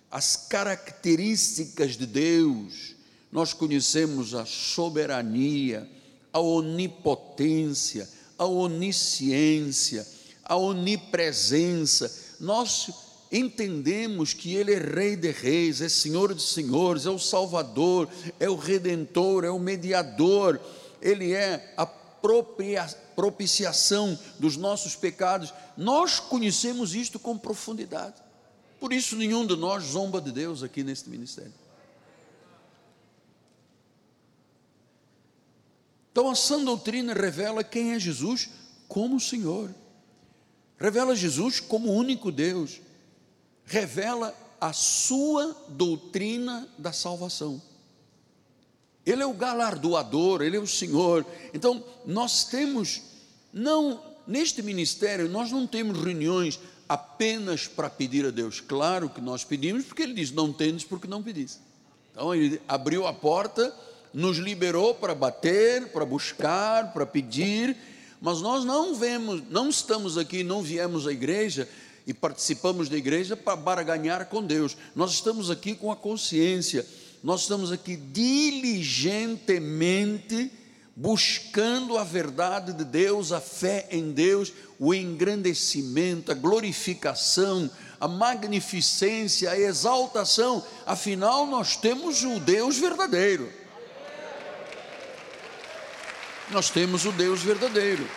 as 0.10 0.36
características 0.36 1.98
de 1.98 2.06
Deus, 2.06 2.96
nós 3.32 3.54
conhecemos 3.54 4.34
a 4.34 4.46
soberania, 4.46 5.90
a 6.32 6.40
onipotência, 6.40 8.08
a 8.38 8.46
onisciência, 8.46 10.08
a 10.44 10.56
onipresença, 10.56 12.36
nós 12.40 12.90
entendemos 13.32 14.34
que 14.34 14.56
Ele 14.56 14.74
é 14.74 14.80
Rei 14.80 15.16
de 15.16 15.32
Reis, 15.32 15.82
é 15.82 15.90
Senhor 15.90 16.34
de 16.34 16.42
Senhores, 16.42 17.06
é 17.06 17.10
o 17.10 17.20
Salvador, 17.20 18.10
é 18.40 18.50
o 18.50 18.56
Redentor, 18.56 19.44
é 19.44 19.50
o 19.50 19.60
Mediador, 19.60 20.60
Ele 21.02 21.34
é 21.34 21.74
a 21.76 21.86
propiciação 21.86 24.18
dos 24.40 24.56
nossos 24.56 24.96
pecados. 24.96 25.54
Nós 25.76 26.20
conhecemos 26.20 26.96
isto 26.96 27.20
com 27.20 27.38
profundidade. 27.38 28.27
Por 28.80 28.94
isso, 28.94 29.16
nenhum 29.16 29.46
de 29.46 29.56
nós 29.56 29.84
zomba 29.84 30.22
de 30.22 30.32
Deus 30.32 30.62
aqui 30.64 30.84
neste 30.84 31.10
ministério. 31.10 31.54
Então 36.12 36.30
a 36.30 36.36
sã 36.36 36.64
doutrina 36.64 37.14
revela 37.14 37.64
quem 37.64 37.94
é 37.94 38.00
Jesus 38.00 38.50
como 38.88 39.20
Senhor, 39.20 39.70
revela 40.80 41.16
Jesus 41.16 41.60
como 41.60 41.92
único 41.92 42.32
Deus, 42.32 42.82
revela 43.64 44.36
a 44.60 44.74
sua 44.74 45.56
doutrina 45.70 46.68
da 46.78 46.92
salvação. 46.92 47.62
Ele 49.06 49.22
é 49.22 49.26
o 49.26 49.34
galardoador, 49.34 50.42
ele 50.42 50.58
é 50.58 50.60
o 50.60 50.68
Senhor. 50.68 51.26
Então, 51.54 51.84
nós 52.06 52.46
temos, 52.46 53.04
não, 53.54 54.04
neste 54.26 54.62
ministério, 54.62 55.30
nós 55.30 55.52
não 55.52 55.68
temos 55.68 56.04
reuniões 56.04 56.60
apenas 56.88 57.68
para 57.68 57.90
pedir 57.90 58.26
a 58.26 58.32
Deus. 58.32 58.60
Claro 58.60 59.10
que 59.10 59.22
nós 59.22 59.44
pedimos, 59.44 59.86
porque 59.86 60.04
Ele 60.04 60.14
diz: 60.14 60.32
não 60.32 60.54
tendes 60.54 60.84
porque 60.84 61.08
não 61.08 61.24
pedis. 61.24 61.60
Então, 62.12 62.34
Ele 62.34 62.62
abriu 62.68 63.06
a 63.06 63.14
porta 63.14 63.74
nos 64.14 64.38
liberou 64.38 64.96
para 64.96 65.14
bater, 65.14 65.90
para 65.90 66.06
buscar, 66.06 66.94
para 66.94 67.06
pedir, 67.06 67.76
mas 68.20 68.42
nós 68.42 68.66
não 68.66 68.96
vemos, 68.96 69.44
não 69.50 69.70
estamos 69.70 70.18
aqui, 70.18 70.44
não 70.44 70.64
viemos 70.64 71.06
à 71.06 71.12
igreja 71.12 71.70
e 72.06 72.16
participamos 72.16 72.90
da 72.90 72.98
igreja 72.98 73.38
para 73.38 73.56
barganhar 73.56 74.26
com 74.28 74.44
Deus. 74.44 74.76
Nós 74.96 75.12
estamos 75.12 75.52
aqui 75.52 75.76
com 75.76 75.92
a 75.92 75.96
consciência, 75.96 76.84
nós 77.24 77.42
estamos 77.42 77.72
aqui 77.72 77.96
diligentemente 77.96 80.52
buscando 80.98 81.98
a 81.98 82.04
verdade 82.04 82.74
de 82.74 82.84
Deus, 82.84 83.32
a 83.32 83.40
fé 83.40 83.88
em 83.90 84.12
Deus, 84.12 84.52
o 84.78 84.94
engrandecimento, 84.94 86.32
a 86.32 86.36
glorificação, 86.36 87.70
a 88.00 88.08
magnificência, 88.08 89.52
a 89.52 89.58
exaltação. 89.58 90.66
Afinal, 90.86 91.46
nós 91.46 91.78
temos 91.78 92.24
o 92.24 92.40
Deus 92.40 92.78
verdadeiro 92.78 93.50
nós 96.52 96.70
temos 96.70 97.06
o 97.06 97.12
Deus 97.12 97.42
verdadeiro. 97.42 98.08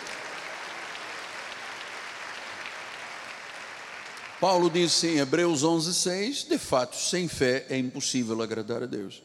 Paulo 4.39 4.69
disse 4.69 5.07
em 5.07 5.19
Hebreus 5.19 5.63
11:6, 5.63 6.47
de 6.47 6.57
fato, 6.57 6.95
sem 6.95 7.27
fé 7.27 7.65
é 7.69 7.77
impossível 7.77 8.41
agradar 8.41 8.81
a 8.81 8.85
Deus. 8.85 9.21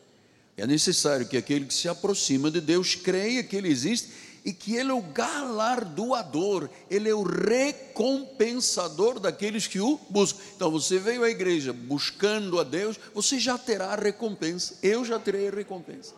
É 0.56 0.66
necessário 0.66 1.28
que 1.28 1.36
aquele 1.36 1.66
que 1.66 1.74
se 1.74 1.88
aproxima 1.88 2.50
de 2.50 2.60
Deus 2.60 2.94
creia 2.94 3.42
que 3.42 3.56
ele 3.56 3.68
existe 3.68 4.10
e 4.44 4.52
que 4.52 4.76
ele 4.76 4.90
é 4.90 4.94
o 4.94 5.02
galardoador, 5.02 6.70
ele 6.88 7.08
é 7.08 7.14
o 7.14 7.22
recompensador 7.22 9.18
daqueles 9.18 9.66
que 9.66 9.80
o 9.80 9.98
buscam. 10.08 10.40
Então 10.54 10.70
você 10.70 10.98
veio 10.98 11.24
à 11.24 11.30
igreja 11.30 11.72
buscando 11.72 12.60
a 12.60 12.64
Deus, 12.64 12.96
você 13.12 13.38
já 13.38 13.58
terá 13.58 13.92
a 13.92 13.96
recompensa. 13.96 14.78
Eu 14.82 15.04
já 15.04 15.18
terei 15.18 15.48
a 15.48 15.50
recompensa. 15.50 16.14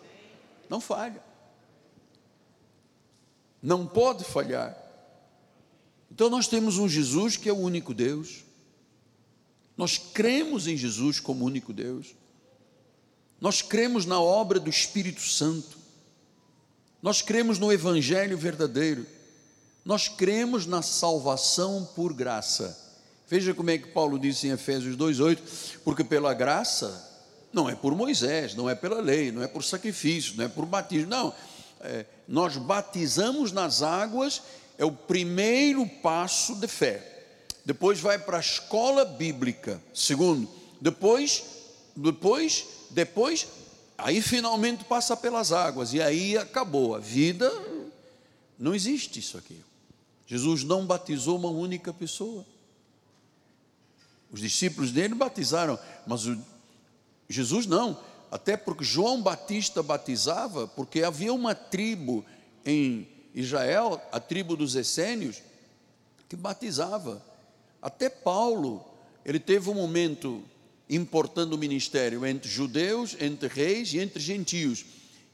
Não 0.68 0.80
falha 0.80 1.28
não 3.62 3.86
pode 3.86 4.24
falhar. 4.24 4.76
Então 6.10 6.30
nós 6.30 6.48
temos 6.48 6.78
um 6.78 6.88
Jesus 6.88 7.36
que 7.36 7.48
é 7.48 7.52
o 7.52 7.56
único 7.56 7.92
Deus. 7.92 8.44
Nós 9.76 9.98
cremos 9.98 10.66
em 10.66 10.76
Jesus 10.76 11.20
como 11.20 11.44
único 11.44 11.72
Deus. 11.72 12.14
Nós 13.40 13.62
cremos 13.62 14.04
na 14.04 14.20
obra 14.20 14.58
do 14.58 14.70
Espírito 14.70 15.22
Santo. 15.22 15.78
Nós 17.02 17.22
cremos 17.22 17.58
no 17.58 17.72
Evangelho 17.72 18.36
verdadeiro. 18.36 19.06
Nós 19.84 20.08
cremos 20.08 20.66
na 20.66 20.82
salvação 20.82 21.88
por 21.94 22.12
graça. 22.12 22.76
Veja 23.28 23.54
como 23.54 23.70
é 23.70 23.78
que 23.78 23.88
Paulo 23.88 24.18
disse 24.18 24.48
em 24.48 24.50
Efésios 24.50 24.96
2,8: 24.96 25.38
porque 25.84 26.02
pela 26.02 26.34
graça, 26.34 27.06
não 27.52 27.68
é 27.68 27.74
por 27.74 27.94
Moisés, 27.94 28.54
não 28.54 28.68
é 28.68 28.74
pela 28.74 29.00
lei, 29.00 29.30
não 29.30 29.42
é 29.42 29.46
por 29.46 29.62
sacrifício, 29.62 30.34
não 30.36 30.44
é 30.44 30.48
por 30.48 30.66
batismo, 30.66 31.08
não 31.08 31.34
é, 31.80 32.04
nós 32.26 32.56
batizamos 32.56 33.52
nas 33.52 33.82
águas, 33.82 34.42
é 34.76 34.84
o 34.84 34.92
primeiro 34.92 35.86
passo 35.86 36.54
de 36.54 36.68
fé. 36.68 37.26
Depois 37.64 38.00
vai 38.00 38.18
para 38.18 38.38
a 38.38 38.40
escola 38.40 39.04
bíblica. 39.04 39.80
Segundo, 39.92 40.48
depois, 40.80 41.44
depois, 41.94 42.66
depois, 42.90 43.46
aí 43.96 44.20
finalmente 44.22 44.84
passa 44.84 45.16
pelas 45.16 45.52
águas 45.52 45.92
e 45.92 46.00
aí 46.00 46.36
acabou 46.36 46.94
a 46.94 46.98
vida. 46.98 47.50
Não 48.58 48.74
existe 48.74 49.20
isso 49.20 49.38
aqui. 49.38 49.62
Jesus 50.26 50.62
não 50.62 50.86
batizou 50.86 51.38
uma 51.38 51.48
única 51.48 51.92
pessoa. 51.92 52.44
Os 54.30 54.40
discípulos 54.40 54.92
dele 54.92 55.14
batizaram, 55.14 55.78
mas 56.06 56.26
o, 56.26 56.38
Jesus 57.28 57.66
não. 57.66 57.98
Até 58.30 58.56
porque 58.56 58.84
João 58.84 59.22
Batista 59.22 59.82
batizava, 59.82 60.66
porque 60.66 61.02
havia 61.02 61.32
uma 61.32 61.54
tribo 61.54 62.24
em 62.64 63.08
Israel, 63.34 64.00
a 64.12 64.20
tribo 64.20 64.54
dos 64.56 64.74
essênios, 64.74 65.42
que 66.28 66.36
batizava. 66.36 67.24
Até 67.80 68.10
Paulo, 68.10 68.84
ele 69.24 69.40
teve 69.40 69.70
um 69.70 69.74
momento 69.74 70.42
importando 70.88 71.54
o 71.54 71.58
ministério 71.58 72.24
entre 72.24 72.48
judeus, 72.48 73.16
entre 73.20 73.48
reis 73.48 73.92
e 73.92 73.98
entre 73.98 74.20
gentios. 74.20 74.84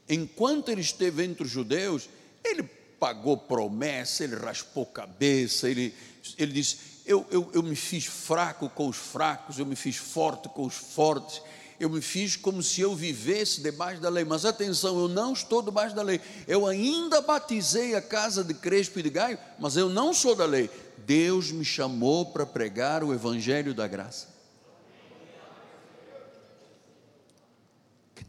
Enquanto 0.07 0.69
ele 0.69 0.81
esteve 0.81 1.23
entre 1.23 1.43
os 1.43 1.49
judeus, 1.49 2.09
ele 2.43 2.63
pagou 2.99 3.37
promessa, 3.37 4.23
ele 4.23 4.35
raspou 4.35 4.85
cabeça, 4.85 5.69
ele, 5.69 5.93
ele 6.37 6.53
disse: 6.53 6.77
eu, 7.05 7.25
eu, 7.29 7.49
eu 7.53 7.63
me 7.63 7.75
fiz 7.75 8.05
fraco 8.05 8.69
com 8.69 8.87
os 8.87 8.97
fracos, 8.97 9.59
eu 9.59 9.65
me 9.65 9.75
fiz 9.75 9.95
forte 9.95 10.49
com 10.49 10.65
os 10.65 10.73
fortes, 10.73 11.41
eu 11.79 11.89
me 11.89 12.01
fiz 12.01 12.35
como 12.35 12.63
se 12.63 12.81
eu 12.81 12.95
vivesse 12.95 13.61
debaixo 13.61 14.01
da 14.01 14.09
lei. 14.09 14.23
Mas 14.23 14.45
atenção, 14.45 14.99
eu 14.99 15.07
não 15.07 15.33
estou 15.33 15.61
debaixo 15.61 15.95
da 15.95 16.01
lei. 16.01 16.19
Eu 16.47 16.65
ainda 16.65 17.21
batizei 17.21 17.95
a 17.95 18.01
casa 18.01 18.43
de 18.43 18.53
Crespo 18.53 18.99
e 18.99 19.03
de 19.03 19.09
Gaio, 19.09 19.37
mas 19.59 19.75
eu 19.77 19.89
não 19.89 20.13
sou 20.13 20.35
da 20.35 20.45
lei. 20.45 20.69
Deus 21.05 21.51
me 21.51 21.65
chamou 21.65 22.25
para 22.25 22.45
pregar 22.45 23.03
o 23.03 23.13
evangelho 23.13 23.73
da 23.73 23.87
graça. 23.87 24.27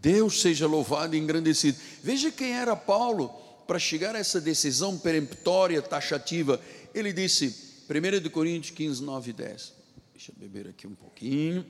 Deus 0.01 0.41
seja 0.41 0.67
louvado 0.67 1.17
e 1.17 1.19
engrandecido. 1.19 1.79
Veja 2.03 2.31
quem 2.31 2.53
era 2.53 2.77
Paulo 2.77 3.29
para 3.67 3.79
chegar 3.79 4.15
a 4.15 4.19
essa 4.19 4.41
decisão 4.41 4.97
peremptória, 4.97 5.83
taxativa. 5.83 6.61
Ele 6.95 7.13
disse, 7.13 7.85
1 7.89 8.31
Coríntios 8.31 8.77
15, 8.77 9.03
9 9.03 9.31
e 9.31 9.33
10. 9.33 9.73
Deixa 10.15 10.33
eu 10.33 10.37
beber 10.39 10.69
aqui 10.69 10.87
um 10.87 10.95
pouquinho. 10.95 11.67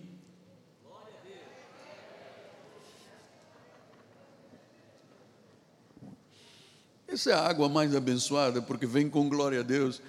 Essa 7.08 7.30
é 7.30 7.32
a 7.32 7.40
água 7.40 7.68
mais 7.68 7.94
abençoada, 7.94 8.60
porque 8.60 8.84
vem 8.84 9.08
com 9.08 9.28
glória 9.28 9.60
a 9.60 9.62
Deus. 9.62 10.02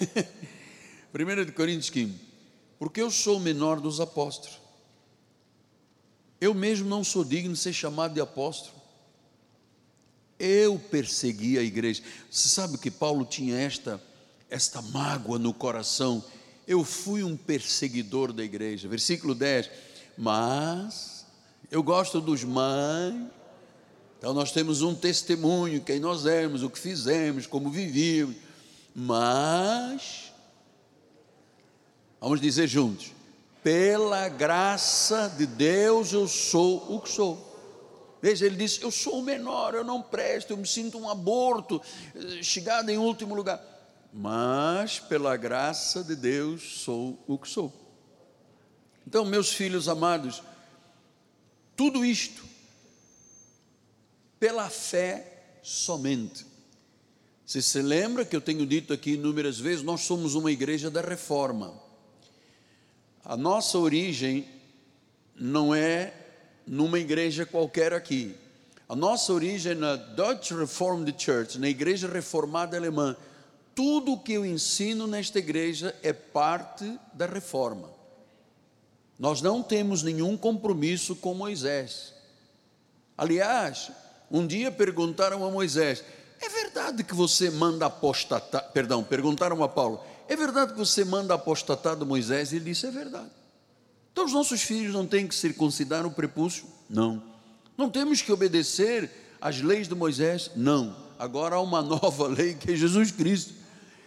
1 1.12 1.52
Coríntios 1.52 1.90
15. 1.90 2.14
Porque 2.78 3.02
eu 3.02 3.10
sou 3.10 3.38
o 3.38 3.40
menor 3.40 3.80
dos 3.80 4.00
apóstolos. 4.00 4.59
Eu 6.40 6.54
mesmo 6.54 6.88
não 6.88 7.04
sou 7.04 7.22
digno 7.22 7.52
de 7.52 7.58
ser 7.58 7.72
chamado 7.72 8.14
de 8.14 8.20
apóstolo. 8.20 8.74
Eu 10.38 10.78
persegui 10.78 11.58
a 11.58 11.62
igreja. 11.62 12.02
Você 12.30 12.48
sabe 12.48 12.78
que 12.78 12.90
Paulo 12.90 13.26
tinha 13.26 13.58
esta, 13.58 14.02
esta 14.48 14.80
mágoa 14.80 15.38
no 15.38 15.52
coração. 15.52 16.24
Eu 16.66 16.82
fui 16.82 17.22
um 17.22 17.36
perseguidor 17.36 18.32
da 18.32 18.42
igreja. 18.42 18.88
Versículo 18.88 19.34
10. 19.34 19.68
Mas, 20.16 21.26
eu 21.70 21.82
gosto 21.82 22.20
dos 22.20 22.42
mas, 22.42 23.14
então 24.18 24.34
nós 24.34 24.52
temos 24.52 24.82
um 24.82 24.94
testemunho, 24.94 25.80
quem 25.80 25.98
nós 25.98 26.26
éramos, 26.26 26.62
o 26.62 26.68
que 26.68 26.78
fizemos, 26.78 27.46
como 27.46 27.70
vivíamos. 27.70 28.36
Mas, 28.94 30.32
vamos 32.20 32.40
dizer 32.40 32.66
juntos, 32.66 33.12
pela 33.62 34.28
graça 34.28 35.28
de 35.36 35.46
Deus 35.46 36.12
eu 36.12 36.26
sou 36.26 36.94
o 36.94 37.00
que 37.00 37.08
sou. 37.08 37.48
Veja, 38.22 38.46
ele 38.46 38.56
disse: 38.56 38.82
Eu 38.82 38.90
sou 38.90 39.20
o 39.20 39.22
menor, 39.22 39.74
eu 39.74 39.84
não 39.84 40.02
presto, 40.02 40.50
eu 40.50 40.56
me 40.56 40.66
sinto 40.66 40.98
um 40.98 41.08
aborto, 41.08 41.80
chegado 42.42 42.90
em 42.90 42.98
último 42.98 43.34
lugar. 43.34 43.62
Mas, 44.12 44.98
pela 44.98 45.36
graça 45.36 46.02
de 46.02 46.16
Deus, 46.16 46.80
sou 46.80 47.22
o 47.26 47.38
que 47.38 47.48
sou. 47.48 47.72
Então, 49.06 49.24
meus 49.24 49.52
filhos 49.52 49.88
amados, 49.88 50.42
tudo 51.76 52.04
isto 52.04 52.44
pela 54.38 54.68
fé 54.68 55.58
somente. 55.62 56.46
Você 57.44 57.60
se 57.60 57.82
lembra 57.82 58.24
que 58.24 58.34
eu 58.34 58.40
tenho 58.40 58.64
dito 58.64 58.92
aqui 58.92 59.12
inúmeras 59.12 59.58
vezes, 59.58 59.82
nós 59.82 60.02
somos 60.02 60.34
uma 60.34 60.50
igreja 60.50 60.90
da 60.90 61.00
reforma. 61.00 61.89
A 63.24 63.36
nossa 63.36 63.78
origem 63.78 64.48
não 65.34 65.74
é 65.74 66.12
numa 66.66 66.98
igreja 66.98 67.44
qualquer 67.44 67.92
aqui. 67.92 68.34
A 68.88 68.96
nossa 68.96 69.32
origem 69.32 69.72
é 69.72 69.74
na 69.74 69.96
Dutch 69.96 70.50
Reformed 70.50 71.14
Church, 71.16 71.58
na 71.58 71.68
igreja 71.68 72.08
reformada 72.08 72.76
alemã. 72.76 73.16
Tudo 73.74 74.12
o 74.12 74.18
que 74.18 74.32
eu 74.32 74.44
ensino 74.44 75.06
nesta 75.06 75.38
igreja 75.38 75.94
é 76.02 76.12
parte 76.12 76.98
da 77.12 77.26
reforma. 77.26 77.90
Nós 79.18 79.42
não 79.42 79.62
temos 79.62 80.02
nenhum 80.02 80.36
compromisso 80.36 81.14
com 81.14 81.34
Moisés. 81.34 82.14
Aliás, 83.16 83.92
um 84.30 84.46
dia 84.46 84.72
perguntaram 84.72 85.44
a 85.44 85.50
Moisés: 85.50 86.02
É 86.40 86.48
verdade 86.48 87.04
que 87.04 87.14
você 87.14 87.50
manda 87.50 87.86
apostatar? 87.86 88.72
Perdão, 88.72 89.04
perguntaram 89.04 89.62
a 89.62 89.68
Paulo: 89.68 90.02
É 90.30 90.36
verdade 90.36 90.74
que 90.74 90.78
você 90.78 91.04
manda 91.04 91.34
apostatar 91.34 91.96
do 91.96 92.06
Moisés? 92.06 92.52
E 92.52 92.56
ele 92.56 92.66
disse: 92.66 92.86
É 92.86 92.90
verdade. 92.92 93.28
Então 94.12 94.24
os 94.24 94.32
nossos 94.32 94.62
filhos 94.62 94.94
não 94.94 95.04
têm 95.04 95.26
que 95.26 95.34
circuncidar 95.34 96.06
o 96.06 96.10
prepúcio? 96.12 96.66
Não. 96.88 97.20
Não 97.76 97.90
temos 97.90 98.22
que 98.22 98.30
obedecer 98.30 99.10
às 99.40 99.60
leis 99.60 99.88
de 99.88 99.94
Moisés? 99.96 100.52
Não. 100.54 100.94
Agora 101.18 101.56
há 101.56 101.60
uma 101.60 101.82
nova 101.82 102.28
lei 102.28 102.54
que 102.54 102.70
é 102.70 102.76
Jesus 102.76 103.10
Cristo. 103.10 103.54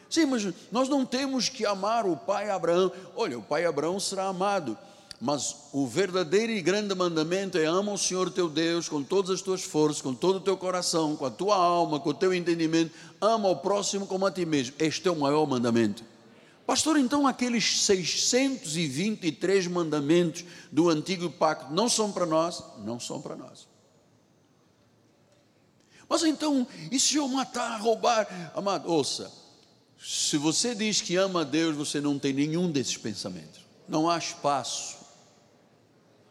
Sim, 0.10 0.28
mas 0.28 0.48
nós 0.72 0.88
não 0.88 1.06
temos 1.06 1.50
que 1.50 1.66
amar 1.66 2.06
o 2.06 2.16
pai 2.16 2.50
Abraão. 2.50 2.90
Olha, 3.18 3.38
o 3.38 3.42
pai 3.42 3.66
Abraão 3.66 4.00
será 4.00 4.28
amado 4.28 4.78
mas 5.26 5.56
o 5.72 5.88
verdadeiro 5.88 6.52
e 6.52 6.62
grande 6.62 6.94
mandamento 6.94 7.58
é 7.58 7.64
ama 7.64 7.94
o 7.94 7.98
Senhor 7.98 8.30
teu 8.30 8.50
Deus 8.50 8.90
com 8.90 9.02
todas 9.02 9.32
as 9.32 9.42
tuas 9.42 9.64
forças, 9.64 10.02
com 10.02 10.14
todo 10.14 10.36
o 10.36 10.42
teu 10.42 10.58
coração, 10.58 11.16
com 11.16 11.26
a 11.26 11.32
tua 11.32 11.56
alma, 11.56 11.98
com 11.98 12.10
o 12.10 12.14
teu 12.14 12.34
entendimento. 12.34 12.92
Ama 13.22 13.48
o 13.48 13.56
próximo 13.56 14.06
como 14.06 14.26
a 14.26 14.32
ti 14.32 14.46
mesmo. 14.46 14.76
Este 14.78 15.08
é 15.08 15.12
o 15.12 15.16
maior 15.16 15.48
mandamento. 15.48 16.04
Pastor, 16.66 16.98
então 16.98 17.28
aqueles 17.28 17.84
623 17.84 19.68
mandamentos 19.68 20.46
do 20.72 20.90
antigo 20.90 21.30
pacto 21.30 21.74
não 21.74 21.90
são 21.90 22.12
para 22.12 22.26
nós? 22.26 22.64
Não 22.80 23.00
são 23.00 23.22
para 23.22 23.36
nós. 23.36 23.68
Mas 26.08 26.24
então, 26.24 26.66
e 26.92 27.00
se 27.00 27.18
eu 27.18 27.28
matar, 27.28 27.80
roubar? 27.82 28.52
Amado, 28.56 28.90
ouça, 28.90 29.32
se 29.98 30.38
você 30.38 30.74
diz 30.74 31.02
que 31.02 31.16
ama 31.16 31.42
a 31.42 31.44
Deus, 31.44 31.76
você 31.76 32.00
não 32.00 32.18
tem 32.18 32.34
nenhum 32.34 32.72
desses 32.72 32.98
pensamentos. 32.98 33.62
Não 33.88 34.10
há 34.10 34.18
espaço 34.18 35.04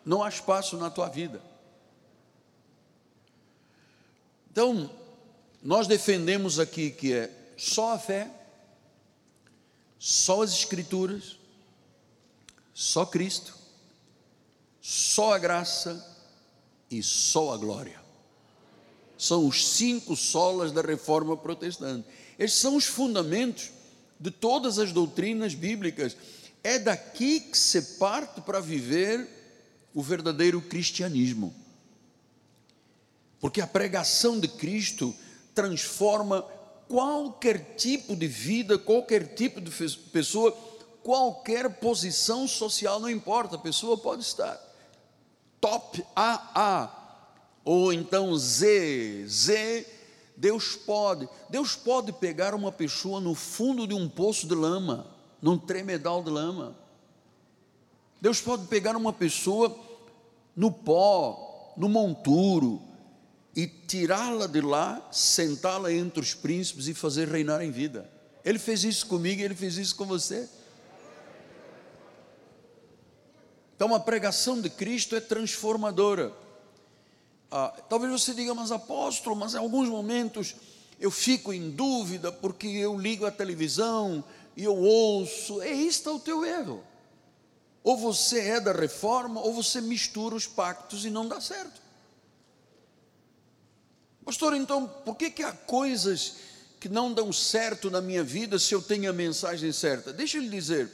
não 0.05 0.23
há 0.23 0.29
espaço 0.29 0.77
na 0.77 0.90
tua 0.90 1.09
vida. 1.09 1.40
Então, 4.51 4.90
nós 5.62 5.87
defendemos 5.87 6.59
aqui 6.59 6.90
que 6.90 7.12
é 7.12 7.31
só 7.57 7.95
a 7.95 7.99
fé, 7.99 8.31
só 10.04 10.42
as 10.42 10.52
Escrituras, 10.52 11.38
só 12.74 13.06
Cristo, 13.06 13.56
só 14.80 15.32
a 15.32 15.38
graça 15.38 16.04
e 16.90 17.00
só 17.04 17.54
a 17.54 17.56
glória. 17.56 18.02
São 19.16 19.46
os 19.46 19.64
cinco 19.64 20.16
solas 20.16 20.72
da 20.72 20.82
reforma 20.82 21.36
protestante. 21.36 22.04
Estes 22.36 22.60
são 22.60 22.74
os 22.74 22.84
fundamentos 22.84 23.70
de 24.18 24.32
todas 24.32 24.80
as 24.80 24.90
doutrinas 24.90 25.54
bíblicas. 25.54 26.16
É 26.64 26.80
daqui 26.80 27.38
que 27.38 27.56
se 27.56 27.80
parte 28.00 28.40
para 28.40 28.58
viver 28.58 29.28
o 29.94 30.02
verdadeiro 30.02 30.60
cristianismo. 30.60 31.54
Porque 33.38 33.60
a 33.60 33.68
pregação 33.68 34.40
de 34.40 34.48
Cristo 34.48 35.14
transforma 35.54 36.44
qualquer 36.92 37.74
tipo 37.74 38.14
de 38.14 38.26
vida, 38.26 38.76
qualquer 38.76 39.35
tipo 39.35 39.62
de 39.62 39.70
pessoa, 40.12 40.52
qualquer 41.02 41.81
posição 41.81 42.46
social, 42.46 43.00
não 43.00 43.09
importa, 43.09 43.57
a 43.57 43.59
pessoa 43.59 43.96
pode 43.96 44.20
estar. 44.20 44.61
Top 45.59 46.05
AA 46.14 46.90
ou 47.64 47.94
então 47.94 48.37
Z, 48.37 49.26
Z, 49.26 49.87
Deus 50.37 50.76
pode, 50.76 51.26
Deus 51.48 51.74
pode 51.74 52.12
pegar 52.12 52.55
uma 52.55 52.70
pessoa 52.70 53.22
no 53.22 53.35
fundo 53.35 53.87
de 53.87 53.94
um 53.94 54.07
poço 54.07 54.46
de 54.46 54.55
lama, 54.55 55.07
num 55.40 55.57
tremedal 55.57 56.22
de 56.22 56.28
lama. 56.28 56.76
Deus 58.20 58.38
pode 58.38 58.66
pegar 58.66 58.94
uma 58.98 59.14
pessoa 59.14 59.74
no 60.55 60.70
pó, 60.70 61.72
no 61.74 61.88
monturo, 61.88 62.83
e 63.54 63.66
tirá-la 63.66 64.46
de 64.46 64.60
lá, 64.60 65.08
sentá-la 65.12 65.92
entre 65.92 66.20
os 66.20 66.34
príncipes 66.34 66.88
e 66.88 66.94
fazer 66.94 67.28
reinar 67.28 67.62
em 67.62 67.70
vida. 67.70 68.10
Ele 68.44 68.58
fez 68.58 68.82
isso 68.82 69.06
comigo 69.06 69.40
e 69.40 69.44
ele 69.44 69.54
fez 69.54 69.76
isso 69.76 69.94
com 69.94 70.06
você. 70.06 70.48
Então 73.76 73.94
a 73.94 74.00
pregação 74.00 74.60
de 74.60 74.70
Cristo 74.70 75.14
é 75.14 75.20
transformadora. 75.20 76.32
Ah, 77.50 77.68
talvez 77.88 78.12
você 78.12 78.32
diga, 78.32 78.54
mas 78.54 78.72
apóstolo, 78.72 79.36
mas 79.36 79.54
em 79.54 79.58
alguns 79.58 79.88
momentos 79.88 80.54
eu 80.98 81.10
fico 81.10 81.52
em 81.52 81.70
dúvida 81.70 82.32
porque 82.32 82.66
eu 82.66 82.98
ligo 82.98 83.26
a 83.26 83.30
televisão 83.30 84.24
e 84.56 84.64
eu 84.64 84.76
ouço. 84.76 85.60
É 85.60 85.70
este 85.70 86.08
o 86.08 86.18
teu 86.18 86.44
erro. 86.44 86.82
Ou 87.84 87.96
você 87.96 88.40
é 88.40 88.60
da 88.60 88.72
reforma, 88.72 89.40
ou 89.40 89.52
você 89.52 89.80
mistura 89.80 90.36
os 90.36 90.46
pactos 90.46 91.04
e 91.04 91.10
não 91.10 91.26
dá 91.26 91.40
certo. 91.40 91.82
Pastor, 94.24 94.54
então, 94.54 94.87
por 94.87 95.16
que, 95.16 95.30
que 95.30 95.42
há 95.42 95.52
coisas 95.52 96.35
que 96.80 96.88
não 96.88 97.12
dão 97.12 97.32
certo 97.32 97.90
na 97.90 98.00
minha 98.00 98.22
vida 98.22 98.58
se 98.58 98.74
eu 98.74 98.80
tenho 98.80 99.11
a 99.11 99.12
mensagem 99.12 99.72
certa? 99.72 100.12
Deixa 100.12 100.38
eu 100.38 100.42
lhe 100.42 100.48
dizer, 100.48 100.90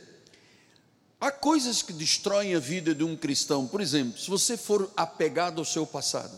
há 1.21 1.31
coisas 1.31 1.83
que 1.83 1.93
destroem 1.93 2.55
a 2.55 2.59
vida 2.59 2.95
de 2.95 3.05
um 3.05 3.17
cristão. 3.17 3.67
Por 3.67 3.81
exemplo, 3.81 4.19
se 4.19 4.31
você 4.31 4.57
for 4.57 4.91
apegado 4.97 5.59
ao 5.59 5.65
seu 5.65 5.87
passado. 5.87 6.35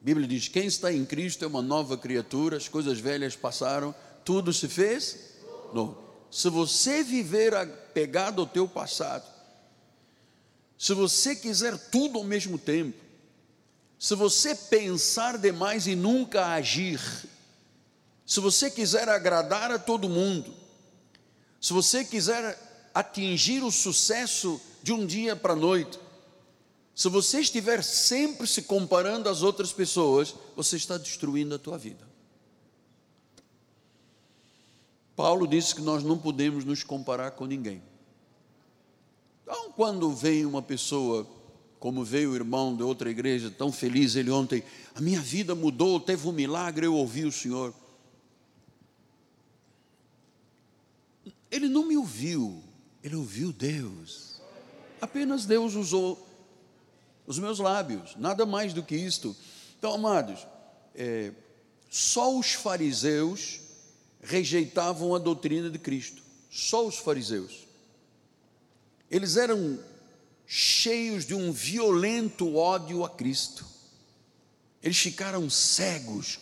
A 0.00 0.04
Bíblia 0.04 0.26
diz: 0.26 0.48
quem 0.48 0.66
está 0.66 0.92
em 0.92 1.04
Cristo 1.04 1.44
é 1.44 1.48
uma 1.48 1.62
nova 1.62 1.96
criatura, 1.96 2.56
as 2.56 2.68
coisas 2.68 2.98
velhas 2.98 3.36
passaram, 3.36 3.94
tudo 4.24 4.52
se 4.52 4.68
fez 4.68 5.34
novo. 5.72 6.02
Se 6.30 6.48
você 6.48 7.02
viver 7.02 7.54
apegado 7.54 8.40
ao 8.40 8.46
teu 8.46 8.66
passado, 8.66 9.24
se 10.78 10.92
você 10.92 11.36
quiser 11.36 11.78
tudo 11.90 12.18
ao 12.18 12.24
mesmo 12.24 12.58
tempo, 12.58 13.03
se 14.04 14.14
você 14.14 14.54
pensar 14.54 15.38
demais 15.38 15.86
e 15.86 15.96
nunca 15.96 16.48
agir, 16.48 17.00
se 18.26 18.38
você 18.38 18.70
quiser 18.70 19.08
agradar 19.08 19.70
a 19.72 19.78
todo 19.78 20.10
mundo, 20.10 20.52
se 21.58 21.72
você 21.72 22.04
quiser 22.04 22.90
atingir 22.92 23.64
o 23.64 23.70
sucesso 23.70 24.60
de 24.82 24.92
um 24.92 25.06
dia 25.06 25.34
para 25.34 25.54
a 25.54 25.56
noite, 25.56 25.98
se 26.94 27.08
você 27.08 27.40
estiver 27.40 27.82
sempre 27.82 28.46
se 28.46 28.64
comparando 28.64 29.26
às 29.30 29.40
outras 29.40 29.72
pessoas, 29.72 30.34
você 30.54 30.76
está 30.76 30.98
destruindo 30.98 31.54
a 31.54 31.58
tua 31.58 31.78
vida. 31.78 32.06
Paulo 35.16 35.46
disse 35.46 35.74
que 35.74 35.80
nós 35.80 36.04
não 36.04 36.18
podemos 36.18 36.62
nos 36.62 36.84
comparar 36.84 37.30
com 37.30 37.46
ninguém. 37.46 37.82
Então, 39.44 39.72
quando 39.72 40.12
vem 40.12 40.44
uma 40.44 40.60
pessoa, 40.60 41.26
como 41.84 42.02
veio 42.02 42.30
o 42.30 42.34
irmão 42.34 42.74
de 42.74 42.82
outra 42.82 43.10
igreja, 43.10 43.50
tão 43.50 43.70
feliz 43.70 44.16
ele 44.16 44.30
ontem, 44.30 44.64
a 44.94 45.02
minha 45.02 45.20
vida 45.20 45.54
mudou, 45.54 46.00
teve 46.00 46.26
um 46.26 46.32
milagre, 46.32 46.86
eu 46.86 46.94
ouvi 46.94 47.26
o 47.26 47.30
Senhor. 47.30 47.74
Ele 51.50 51.68
não 51.68 51.86
me 51.86 51.94
ouviu, 51.94 52.64
ele 53.02 53.16
ouviu 53.16 53.52
Deus. 53.52 54.40
Apenas 54.98 55.44
Deus 55.44 55.74
usou 55.74 56.26
os 57.26 57.38
meus 57.38 57.58
lábios, 57.58 58.16
nada 58.16 58.46
mais 58.46 58.72
do 58.72 58.82
que 58.82 58.96
isto. 58.96 59.36
Então, 59.78 59.92
amados, 59.92 60.46
é, 60.94 61.32
só 61.90 62.34
os 62.34 62.54
fariseus 62.54 63.60
rejeitavam 64.22 65.14
a 65.14 65.18
doutrina 65.18 65.68
de 65.68 65.78
Cristo, 65.78 66.22
só 66.50 66.86
os 66.86 66.96
fariseus. 66.96 67.68
Eles 69.10 69.36
eram 69.36 69.78
cheios 70.46 71.24
de 71.24 71.34
um 71.34 71.52
violento 71.52 72.56
ódio 72.56 73.04
a 73.04 73.10
Cristo. 73.10 73.64
Eles 74.82 74.98
ficaram 74.98 75.48
cegos, 75.48 76.38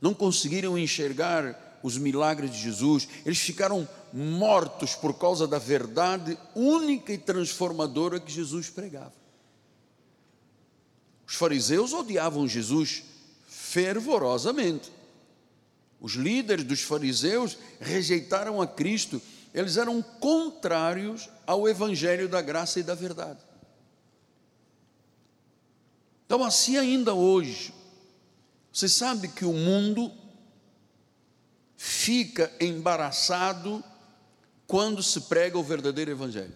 não 0.00 0.14
conseguiram 0.14 0.78
enxergar 0.78 1.78
os 1.82 1.98
milagres 1.98 2.52
de 2.52 2.58
Jesus, 2.58 3.08
eles 3.26 3.38
ficaram 3.38 3.86
mortos 4.12 4.94
por 4.94 5.14
causa 5.18 5.46
da 5.46 5.58
verdade 5.58 6.38
única 6.54 7.12
e 7.12 7.18
transformadora 7.18 8.20
que 8.20 8.32
Jesus 8.32 8.70
pregava. 8.70 9.12
Os 11.26 11.34
fariseus 11.34 11.92
odiavam 11.92 12.46
Jesus 12.46 13.02
fervorosamente. 13.46 14.92
Os 16.00 16.12
líderes 16.12 16.64
dos 16.64 16.80
fariseus 16.80 17.58
rejeitaram 17.80 18.62
a 18.62 18.66
Cristo, 18.66 19.20
eles 19.52 19.76
eram 19.76 20.00
contrários 20.02 21.28
ao 21.46 21.68
evangelho 21.68 22.28
da 22.28 22.40
graça 22.40 22.80
e 22.80 22.82
da 22.82 22.94
verdade. 22.94 23.40
Então, 26.26 26.42
assim 26.42 26.76
ainda 26.76 27.14
hoje, 27.14 27.72
você 28.72 28.88
sabe 28.88 29.28
que 29.28 29.44
o 29.44 29.52
mundo 29.52 30.10
fica 31.76 32.50
embaraçado 32.60 33.84
quando 34.66 35.02
se 35.02 35.20
prega 35.22 35.58
o 35.58 35.62
verdadeiro 35.62 36.10
evangelho. 36.10 36.54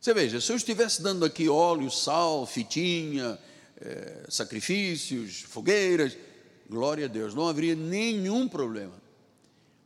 Você 0.00 0.12
veja, 0.12 0.40
se 0.40 0.52
eu 0.52 0.56
estivesse 0.56 1.02
dando 1.02 1.24
aqui 1.24 1.48
óleo, 1.48 1.90
sal, 1.90 2.46
fitinha, 2.46 3.38
é, 3.80 4.26
sacrifícios, 4.28 5.40
fogueiras, 5.48 6.16
glória 6.68 7.06
a 7.06 7.08
Deus, 7.08 7.34
não 7.34 7.48
haveria 7.48 7.74
nenhum 7.74 8.46
problema. 8.46 9.02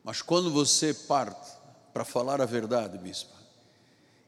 Mas 0.02 0.20
quando 0.20 0.50
você 0.50 0.92
parte 0.92 1.57
para 1.92 2.04
falar 2.04 2.40
a 2.40 2.46
verdade, 2.46 2.98
bispo, 2.98 3.32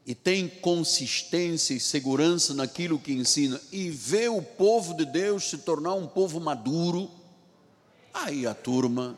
e 0.05 0.15
tem 0.15 0.47
consistência 0.47 1.73
e 1.73 1.79
segurança 1.79 2.53
naquilo 2.53 2.99
que 2.99 3.13
ensina, 3.13 3.61
e 3.71 3.89
vê 3.89 4.27
o 4.27 4.41
povo 4.41 4.95
de 4.95 5.05
Deus 5.05 5.49
se 5.49 5.59
tornar 5.59 5.93
um 5.93 6.07
povo 6.07 6.39
maduro, 6.39 7.09
aí 8.13 8.47
a 8.47 8.53
turma, 8.53 9.15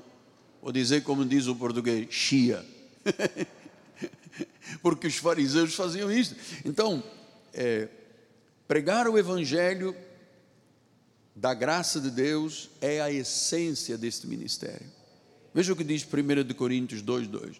vou 0.62 0.72
dizer 0.72 1.04
como 1.04 1.26
diz 1.26 1.48
o 1.48 1.56
português, 1.56 2.08
chia. 2.14 2.66
Porque 4.82 5.08
os 5.08 5.16
fariseus 5.16 5.74
faziam 5.76 6.12
isso. 6.12 6.36
Então, 6.66 7.04
é, 7.54 7.88
pregar 8.68 9.08
o 9.08 9.18
evangelho 9.18 9.96
da 11.36 11.54
graça 11.54 12.00
de 12.00 12.12
Deus 12.12 12.70
é 12.82 13.02
a 13.02 13.12
essência 13.12 13.98
deste 13.98 14.28
ministério. 14.28 14.86
Veja 15.54 15.74
o 15.74 15.76
que 15.76 15.84
diz 15.84 16.06
1 16.06 16.54
Coríntios 16.54 17.02
2,2: 17.04 17.58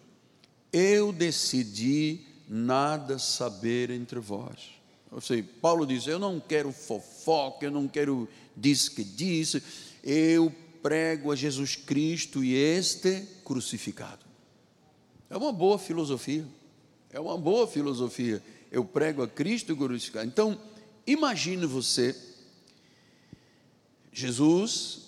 Eu 0.76 1.12
decidi 1.12 2.22
nada 2.48 3.18
saber 3.18 3.90
entre 3.90 4.18
vós. 4.18 4.74
Ou 5.12 5.20
seja, 5.20 5.46
Paulo 5.62 5.86
diz: 5.86 6.06
Eu 6.06 6.18
não 6.18 6.40
quero 6.40 6.72
fofoca, 6.72 7.66
eu 7.66 7.70
não 7.70 7.86
quero 7.86 8.28
diz 8.56 8.88
que 8.88 9.02
disse, 9.02 9.62
eu 10.02 10.52
prego 10.82 11.32
a 11.32 11.36
Jesus 11.36 11.76
Cristo 11.76 12.44
e 12.44 12.54
este 12.54 13.26
crucificado. 13.44 14.24
É 15.28 15.36
uma 15.36 15.52
boa 15.52 15.78
filosofia. 15.78 16.46
É 17.10 17.18
uma 17.18 17.38
boa 17.38 17.66
filosofia. 17.66 18.42
Eu 18.70 18.84
prego 18.84 19.22
a 19.22 19.28
Cristo 19.28 19.76
crucificado. 19.76 20.26
Então, 20.26 20.60
imagine 21.06 21.66
você 21.66 22.14
Jesus, 24.12 25.00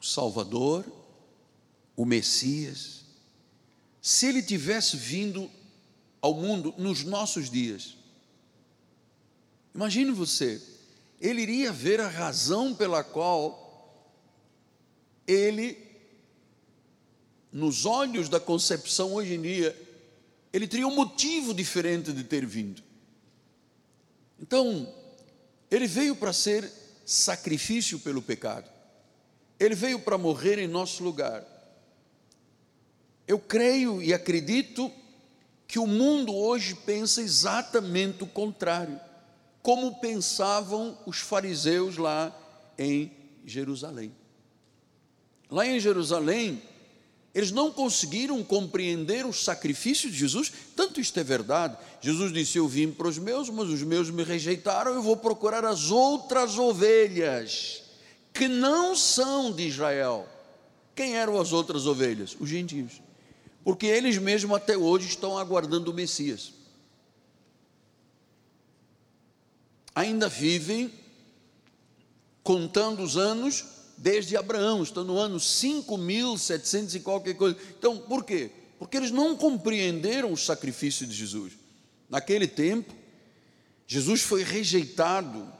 o 0.00 0.04
Salvador, 0.04 0.84
o 1.96 2.04
Messias, 2.04 3.03
se 4.06 4.26
ele 4.26 4.42
tivesse 4.42 4.98
vindo 4.98 5.50
ao 6.20 6.34
mundo 6.34 6.74
nos 6.76 7.04
nossos 7.04 7.48
dias, 7.48 7.96
imagine 9.74 10.10
você, 10.10 10.60
ele 11.18 11.40
iria 11.40 11.72
ver 11.72 12.02
a 12.02 12.08
razão 12.08 12.74
pela 12.74 13.02
qual 13.02 14.12
ele, 15.26 15.78
nos 17.50 17.86
olhos 17.86 18.28
da 18.28 18.38
concepção 18.38 19.14
hoje 19.14 19.36
em 19.36 19.40
dia, 19.40 19.74
ele 20.52 20.68
teria 20.68 20.86
um 20.86 20.94
motivo 20.94 21.54
diferente 21.54 22.12
de 22.12 22.24
ter 22.24 22.44
vindo. 22.44 22.82
Então, 24.38 24.94
ele 25.70 25.86
veio 25.86 26.14
para 26.14 26.34
ser 26.34 26.70
sacrifício 27.06 27.98
pelo 27.98 28.20
pecado. 28.20 28.70
Ele 29.58 29.74
veio 29.74 29.98
para 29.98 30.18
morrer 30.18 30.58
em 30.58 30.68
nosso 30.68 31.02
lugar. 31.02 31.53
Eu 33.26 33.38
creio 33.38 34.02
e 34.02 34.12
acredito 34.12 34.90
que 35.66 35.78
o 35.78 35.86
mundo 35.86 36.34
hoje 36.34 36.74
pensa 36.74 37.22
exatamente 37.22 38.22
o 38.22 38.26
contrário, 38.26 39.00
como 39.62 39.96
pensavam 39.96 40.96
os 41.06 41.18
fariseus 41.18 41.96
lá 41.96 42.34
em 42.78 43.10
Jerusalém. 43.44 44.14
Lá 45.50 45.66
em 45.66 45.80
Jerusalém, 45.80 46.62
eles 47.34 47.50
não 47.50 47.70
conseguiram 47.70 48.42
compreender 48.44 49.26
o 49.26 49.32
sacrifício 49.32 50.10
de 50.10 50.16
Jesus, 50.16 50.52
tanto 50.76 51.00
isto 51.00 51.18
é 51.18 51.24
verdade. 51.24 51.76
Jesus 52.00 52.32
disse: 52.32 52.58
Eu 52.58 52.68
vim 52.68 52.92
para 52.92 53.08
os 53.08 53.18
meus, 53.18 53.50
mas 53.50 53.68
os 53.68 53.82
meus 53.82 54.10
me 54.10 54.22
rejeitaram, 54.22 54.94
eu 54.94 55.02
vou 55.02 55.16
procurar 55.16 55.64
as 55.64 55.90
outras 55.90 56.58
ovelhas, 56.58 57.82
que 58.32 58.46
não 58.46 58.94
são 58.94 59.50
de 59.50 59.66
Israel. 59.66 60.28
Quem 60.94 61.16
eram 61.16 61.40
as 61.40 61.52
outras 61.52 61.86
ovelhas? 61.86 62.36
Os 62.38 62.48
gentios. 62.48 63.03
Porque 63.64 63.86
eles 63.86 64.18
mesmos 64.18 64.56
até 64.56 64.76
hoje 64.76 65.08
estão 65.08 65.38
aguardando 65.38 65.90
o 65.90 65.94
Messias. 65.94 66.52
Ainda 69.94 70.28
vivem 70.28 70.92
contando 72.42 73.02
os 73.02 73.16
anos 73.16 73.64
desde 73.96 74.36
Abraão, 74.36 74.82
estão 74.82 75.02
no 75.02 75.18
ano 75.18 75.38
5.700 75.38 76.96
e 76.96 77.00
qualquer 77.00 77.34
coisa. 77.34 77.56
Então, 77.78 77.96
por 77.96 78.22
quê? 78.22 78.50
Porque 78.78 78.96
eles 78.96 79.10
não 79.10 79.34
compreenderam 79.34 80.32
o 80.32 80.36
sacrifício 80.36 81.06
de 81.06 81.14
Jesus. 81.14 81.54
Naquele 82.10 82.46
tempo, 82.46 82.94
Jesus 83.86 84.20
foi 84.20 84.42
rejeitado 84.42 85.50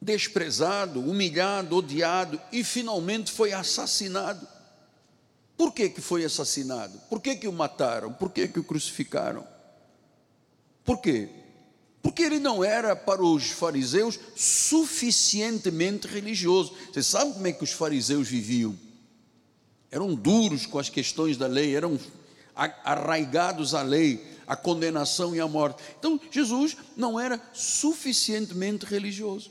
desprezado, 0.00 1.00
humilhado, 1.00 1.76
odiado 1.76 2.40
e 2.52 2.62
finalmente 2.62 3.32
foi 3.32 3.52
assassinado. 3.52 4.46
Por 5.58 5.74
que, 5.74 5.88
que 5.88 6.00
foi 6.00 6.24
assassinado? 6.24 6.96
Por 7.10 7.20
que, 7.20 7.34
que 7.34 7.48
o 7.48 7.52
mataram? 7.52 8.12
Por 8.12 8.30
que, 8.30 8.46
que 8.46 8.60
o 8.60 8.64
crucificaram? 8.64 9.44
Por 10.84 10.98
quê? 10.98 11.28
Porque 12.00 12.22
ele 12.22 12.38
não 12.38 12.62
era 12.62 12.94
para 12.94 13.24
os 13.24 13.50
fariseus 13.50 14.20
suficientemente 14.36 16.06
religioso. 16.06 16.72
Você 16.92 17.02
sabe 17.02 17.32
como 17.32 17.46
é 17.48 17.52
que 17.52 17.64
os 17.64 17.72
fariseus 17.72 18.28
viviam? 18.28 18.78
Eram 19.90 20.14
duros 20.14 20.64
com 20.64 20.78
as 20.78 20.88
questões 20.88 21.36
da 21.36 21.48
lei, 21.48 21.74
eram 21.74 21.98
arraigados 22.54 23.74
à 23.74 23.82
lei, 23.82 24.24
à 24.46 24.54
condenação 24.54 25.34
e 25.34 25.40
à 25.40 25.48
morte. 25.48 25.82
Então, 25.98 26.20
Jesus 26.30 26.76
não 26.96 27.18
era 27.18 27.42
suficientemente 27.52 28.86
religioso. 28.86 29.50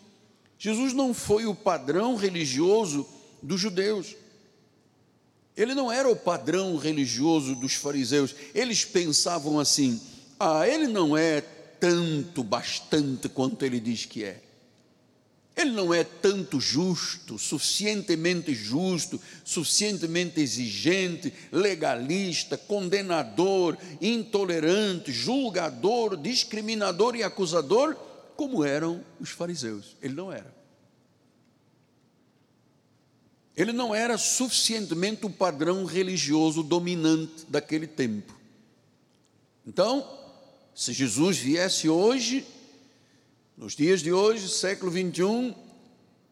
Jesus 0.58 0.94
não 0.94 1.14
foi 1.14 1.46
o 1.46 1.54
padrão 1.54 2.16
religioso 2.16 3.06
dos 3.44 3.60
judeus. 3.60 4.16
Ele 5.58 5.74
não 5.74 5.92
era 5.92 6.08
o 6.08 6.16
padrão 6.16 6.78
religioso 6.78 7.56
dos 7.56 7.74
fariseus. 7.74 8.36
Eles 8.54 8.86
pensavam 8.86 9.60
assim: 9.60 10.00
ah, 10.40 10.68
ele 10.68 10.88
não 10.88 11.18
é 11.18 11.42
tanto, 11.80 12.44
bastante 12.44 13.28
quanto 13.28 13.66
ele 13.66 13.80
diz 13.80 14.06
que 14.06 14.24
é. 14.24 14.42
Ele 15.56 15.72
não 15.72 15.92
é 15.92 16.04
tanto 16.04 16.62
justo, 16.62 17.40
suficientemente 17.40 18.54
justo, 18.54 19.20
suficientemente 19.44 20.40
exigente, 20.40 21.34
legalista, 21.52 22.56
condenador, 22.56 23.76
intolerante, 24.00 25.12
julgador, 25.12 26.16
discriminador 26.16 27.16
e 27.16 27.24
acusador, 27.24 27.96
como 28.36 28.64
eram 28.64 29.04
os 29.20 29.32
fariseus. 29.32 29.98
Ele 30.00 30.14
não 30.14 30.32
era. 30.32 30.57
Ele 33.58 33.74
não 33.74 33.94
era 33.94 34.20
suficientemente 34.20 35.26
o 35.26 35.32
padrão 35.32 35.84
religioso 35.84 36.62
dominante 36.62 37.44
daquele 37.50 37.88
tempo. 37.88 38.32
Então, 39.66 40.08
se 40.76 40.94
Jesus 40.94 41.40
viesse 41.40 41.90
hoje, 41.90 42.46
nos 43.58 43.76
dias 43.76 44.02
de 44.02 44.14
hoje, 44.14 44.48
século 44.48 44.92
21, 44.92 45.56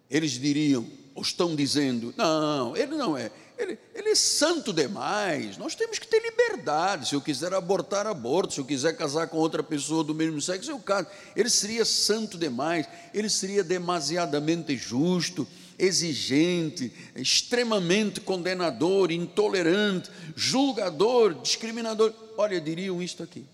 eles 0.08 0.34
diriam, 0.34 0.86
ou 1.16 1.24
estão 1.24 1.56
dizendo, 1.56 2.14
não, 2.16 2.78
ele 2.78 2.96
não 2.96 3.18
é, 3.18 3.32
ele, 3.58 3.80
ele 3.96 4.10
é 4.10 4.16
santo 4.16 4.72
demais, 4.72 5.58
nós 5.58 5.74
temos 5.74 5.98
que 5.98 6.08
ter 6.08 6.22
liberdade, 6.22 7.10
se 7.10 7.16
eu 7.16 7.22
quiser 7.22 7.56
abortar, 7.56 8.06
aborto, 8.06 8.54
se 8.54 8.60
eu 8.60 8.66
quiser 8.66 8.96
casar 8.96 9.28
com 9.30 9.38
outra 9.38 9.64
pessoa 9.64 10.04
do 10.04 10.14
mesmo 10.14 10.40
sexo, 10.40 10.70
eu 10.70 10.78
caso, 10.78 11.08
ele 11.36 11.50
seria 11.50 11.84
santo 11.84 12.38
demais, 12.38 12.88
ele 13.16 13.30
seria 13.30 13.64
demasiadamente 13.64 14.78
justo, 14.78 15.48
exigente, 15.78 16.92
extremamente 17.16 18.22
condenador, 18.22 19.12
intolerante, 19.12 20.10
julgador, 20.36 21.34
discriminador, 21.36 22.14
olha, 22.38 22.60
diriam 22.60 23.02
isto 23.02 23.24
aqui, 23.24 23.46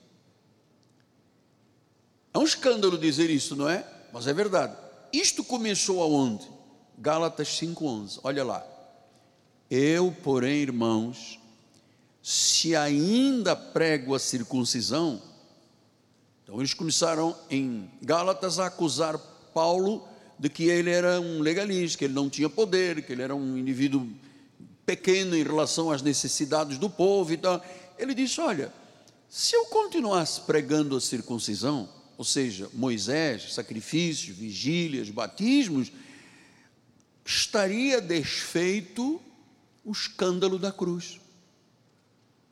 é 2.33 2.37
um 2.37 2.43
escândalo 2.43 2.97
dizer 2.97 3.29
isso, 3.29 3.55
não 3.55 3.69
é? 3.69 3.85
Mas 4.13 4.27
é 4.27 4.33
verdade. 4.33 4.75
Isto 5.11 5.43
começou 5.43 6.01
aonde? 6.01 6.47
Gálatas 6.97 7.49
5:11. 7.59 8.19
Olha 8.23 8.43
lá. 8.43 8.65
Eu, 9.69 10.15
porém, 10.23 10.61
irmãos, 10.61 11.39
se 12.21 12.75
ainda 12.75 13.55
prego 13.55 14.13
a 14.13 14.19
circuncisão, 14.19 15.21
então 16.43 16.59
eles 16.59 16.73
começaram 16.73 17.35
em 17.49 17.89
Gálatas 18.01 18.59
a 18.59 18.67
acusar 18.67 19.17
Paulo 19.53 20.07
de 20.41 20.49
que 20.49 20.63
ele 20.63 20.89
era 20.89 21.21
um 21.21 21.39
legalista, 21.39 21.99
que 21.99 22.05
ele 22.05 22.15
não 22.15 22.27
tinha 22.27 22.49
poder, 22.49 23.03
que 23.03 23.11
ele 23.11 23.21
era 23.21 23.35
um 23.35 23.55
indivíduo 23.55 24.09
pequeno 24.83 25.37
em 25.37 25.43
relação 25.43 25.91
às 25.91 26.01
necessidades 26.01 26.79
do 26.79 26.89
povo 26.89 27.31
e 27.31 27.37
tal. 27.37 27.63
Ele 27.95 28.15
disse: 28.15 28.41
Olha, 28.41 28.73
se 29.29 29.55
eu 29.55 29.65
continuasse 29.65 30.41
pregando 30.41 30.97
a 30.97 30.99
circuncisão, 30.99 31.87
ou 32.17 32.25
seja, 32.25 32.67
Moisés, 32.73 33.53
sacrifícios, 33.53 34.35
vigílias, 34.35 35.11
batismos, 35.11 35.91
estaria 37.23 38.01
desfeito 38.01 39.21
o 39.85 39.91
escândalo 39.91 40.57
da 40.57 40.71
cruz. 40.71 41.21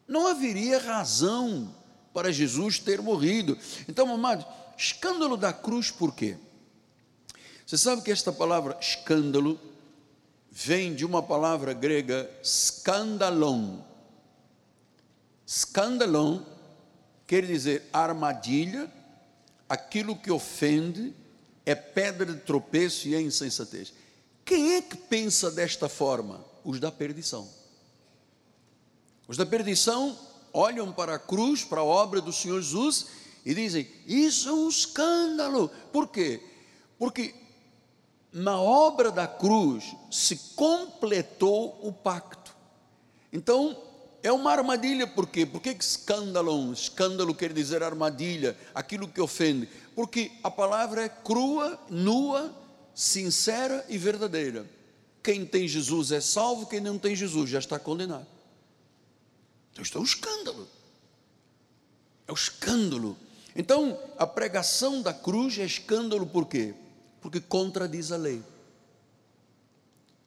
Não 0.08 0.28
haveria 0.28 0.78
razão 0.78 1.74
para 2.14 2.32
Jesus 2.32 2.78
ter 2.78 3.02
morrido. 3.02 3.58
Então, 3.88 4.14
amados, 4.14 4.46
escândalo 4.78 5.36
da 5.36 5.52
cruz 5.52 5.90
por 5.90 6.14
quê? 6.14 6.38
Você 7.70 7.78
sabe 7.78 8.02
que 8.02 8.10
esta 8.10 8.34
palavra 8.34 8.76
escândalo 8.82 9.60
vem 10.52 10.96
de 10.96 11.06
uma 11.06 11.22
palavra 11.22 11.72
grega 11.72 12.28
skandalon. 12.42 13.78
Skandalon 15.46 16.42
quer 17.28 17.46
dizer 17.46 17.88
armadilha 17.94 18.92
aquilo 19.70 20.16
que 20.16 20.32
ofende 20.32 21.14
é 21.64 21.76
pedra 21.76 22.34
de 22.34 22.40
tropeço 22.40 23.08
e 23.08 23.14
é 23.14 23.22
insensatez. 23.22 23.94
Quem 24.44 24.74
é 24.74 24.82
que 24.82 24.98
pensa 24.98 25.52
desta 25.52 25.88
forma? 25.88 26.44
Os 26.64 26.80
da 26.80 26.92
perdição. 26.92 27.48
Os 29.28 29.38
da 29.38 29.46
perdição 29.46 30.18
olham 30.52 30.92
para 30.92 31.14
a 31.14 31.20
cruz, 31.20 31.64
para 31.64 31.82
a 31.82 31.86
obra 31.86 32.20
do 32.20 32.34
Senhor 32.34 32.60
Jesus 32.60 33.06
e 33.46 33.54
dizem: 33.54 33.88
Isso 34.08 34.50
é 34.50 34.54
um 34.54 34.68
escândalo. 34.70 35.70
Por 35.94 36.08
quê? 36.08 36.42
Porque 36.98 37.36
na 38.32 38.60
obra 38.60 39.12
da 39.12 39.28
cruz 39.28 39.96
se 40.12 40.36
completou 40.56 41.80
o 41.82 41.92
pacto. 41.92 42.56
Então, 43.32 43.78
é 44.22 44.32
uma 44.32 44.52
armadilha, 44.52 45.08
por 45.08 45.28
quê? 45.28 45.46
Por 45.46 45.62
que 45.62 45.70
escândalo? 45.70 46.72
Escândalo 46.74 47.34
quer 47.34 47.54
dizer 47.54 47.82
armadilha, 47.82 48.58
aquilo 48.74 49.08
que 49.08 49.22
ofende. 49.22 49.68
Porque 49.96 50.32
a 50.44 50.52
palavra 50.52 51.04
é 51.06 51.10
crua, 51.10 51.80
nua, 51.90 52.54
sincera 52.94 53.86
e 53.88 53.98
verdadeira. 53.98 54.70
Quem 55.24 55.46
tem 55.46 55.68
Jesus 55.68 56.12
é 56.12 56.22
salvo, 56.22 56.66
quem 56.66 56.80
não 56.80 56.98
tem 56.98 57.16
Jesus 57.16 57.50
já 57.50 57.60
está 57.60 57.80
condenado. 57.80 58.28
Então, 59.72 59.84
isto 59.84 59.98
é 59.98 60.02
um 60.02 60.06
escândalo. 60.06 60.68
É 62.28 62.32
um 62.32 62.36
escândalo. 62.36 63.18
Então, 63.56 64.00
a 64.18 64.28
pregação 64.28 65.02
da 65.02 65.14
cruz 65.14 65.58
é 65.58 65.66
escândalo 65.66 66.26
por 66.26 66.46
quê? 66.46 66.74
Porque 67.22 67.40
contradiz 67.40 68.12
a 68.12 68.18
lei. 68.18 68.44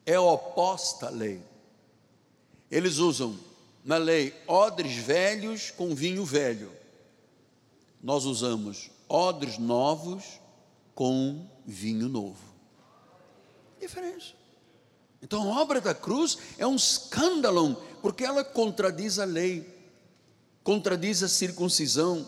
É 0.05 0.19
oposta 0.19 1.07
à 1.07 1.09
lei. 1.09 1.41
Eles 2.69 2.97
usam 2.97 3.37
na 3.83 3.97
lei 3.97 4.33
odres 4.47 4.95
velhos 4.95 5.71
com 5.71 5.93
vinho 5.93 6.25
velho. 6.25 6.71
Nós 8.01 8.25
usamos 8.25 8.89
odres 9.07 9.57
novos 9.57 10.39
com 10.95 11.47
vinho 11.65 12.09
novo. 12.09 12.53
Diferença. 13.79 14.33
Então 15.21 15.41
a 15.53 15.61
obra 15.61 15.79
da 15.79 15.95
cruz 15.95 16.37
é 16.57 16.67
um 16.67 16.75
escândalo, 16.75 17.75
porque 18.01 18.25
ela 18.25 18.43
contradiz 18.43 19.19
a 19.19 19.25
lei, 19.25 19.65
contradiz 20.63 21.23
a 21.23 21.29
circuncisão, 21.29 22.27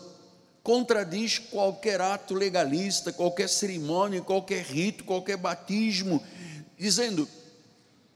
contradiz 0.66 1.38
qualquer 1.38 2.00
ato 2.00 2.34
legalista, 2.34 3.12
qualquer 3.12 3.48
cerimônia, 3.48 4.20
qualquer 4.20 4.64
rito, 4.64 5.04
qualquer 5.04 5.36
batismo, 5.36 6.20
dizendo: 6.76 7.28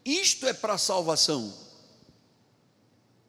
isto 0.04 0.48
é 0.48 0.52
para 0.52 0.76
salvação. 0.76 1.54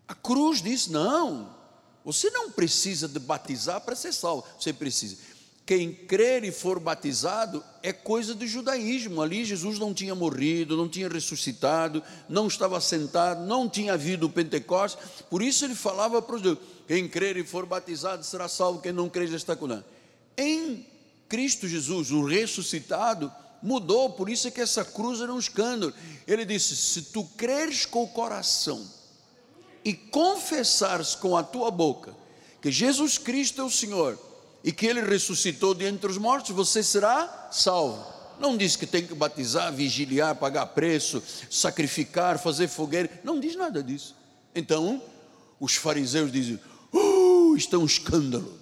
A 0.08 0.16
cruz 0.16 0.60
diz: 0.60 0.88
não, 0.88 1.56
você 2.04 2.32
não 2.32 2.50
precisa 2.50 3.08
de 3.08 3.20
batizar 3.20 3.82
para 3.82 3.96
ser 3.96 4.12
salvo, 4.12 4.44
você 4.60 4.74
precisa. 4.74 5.18
Quem 5.66 5.94
crer 5.94 6.44
e 6.44 6.52
for 6.52 6.80
batizado 6.80 7.64
é 7.82 7.94
coisa 7.94 8.34
do 8.34 8.46
judaísmo. 8.46 9.22
Ali 9.22 9.46
Jesus 9.46 9.80
não 9.80 9.94
tinha 9.94 10.14
morrido, 10.14 10.76
não 10.76 10.90
tinha 10.90 11.08
ressuscitado, 11.08 12.04
não 12.28 12.48
estava 12.48 12.82
sentado, 12.82 13.46
não 13.46 13.70
tinha 13.70 13.94
havido 13.94 14.26
o 14.26 14.30
Pentecostes. 14.30 15.24
Por 15.30 15.42
isso 15.42 15.64
ele 15.64 15.76
falava 15.76 16.22
para 16.22 16.36
os 16.36 16.42
judeus: 16.42 16.60
quem 16.88 17.08
crer 17.08 17.38
e 17.38 17.44
for 17.44 17.66
batizado 17.66 18.24
será 18.24 18.48
salvo, 18.48 18.82
quem 18.82 18.92
não 18.92 19.10
crer 19.10 19.28
já 19.28 19.38
está 19.38 19.56
condenado. 19.56 19.86
Em 20.38 20.86
Cristo 21.30 21.68
Jesus, 21.68 22.12
o 22.12 22.26
ressuscitado, 22.26 23.32
mudou, 23.62 24.10
por 24.10 24.30
isso 24.30 24.48
é 24.48 24.52
que 24.52 24.62
essa 24.62 24.84
cruz 24.84 25.22
era 25.22 25.34
um 25.34 25.40
escândalo. 25.40 25.94
Ele 26.28 26.44
disse: 26.44 26.76
se 26.76 27.02
tu 27.04 27.24
creres 27.38 27.86
com 27.86 28.04
o 28.04 28.10
coração, 28.10 28.86
e 29.84 29.94
confessares 29.94 31.16
com 31.16 31.36
a 31.36 31.44
tua 31.44 31.72
boca 31.72 32.16
que 32.62 32.72
Jesus 32.72 33.18
Cristo 33.18 33.62
é 33.62 33.64
o 33.64 33.70
Senhor 33.70 34.31
e 34.64 34.72
que 34.72 34.86
Ele 34.86 35.02
ressuscitou 35.02 35.74
de 35.74 35.86
entre 35.86 36.10
os 36.10 36.18
mortos, 36.18 36.56
você 36.56 36.84
será 36.84 37.50
salvo. 37.52 38.06
Não 38.40 38.58
diz 38.58 38.76
que 38.76 38.88
tem 38.88 39.06
que 39.06 39.14
batizar, 39.14 39.72
vigiliar, 39.72 40.36
pagar 40.36 40.66
preço, 40.68 41.22
sacrificar, 41.50 42.40
fazer 42.40 42.68
fogueira. 42.68 43.10
Não 43.24 43.40
diz 43.40 43.56
nada 43.56 43.84
disso. 43.84 44.16
Então, 44.56 45.02
os 45.60 45.76
fariseus 45.76 46.32
dizem: 46.32 46.60
uh, 46.92 47.56
isto 47.56 47.76
é 47.76 47.80
um 47.80 47.86
escândalo. 47.86 48.60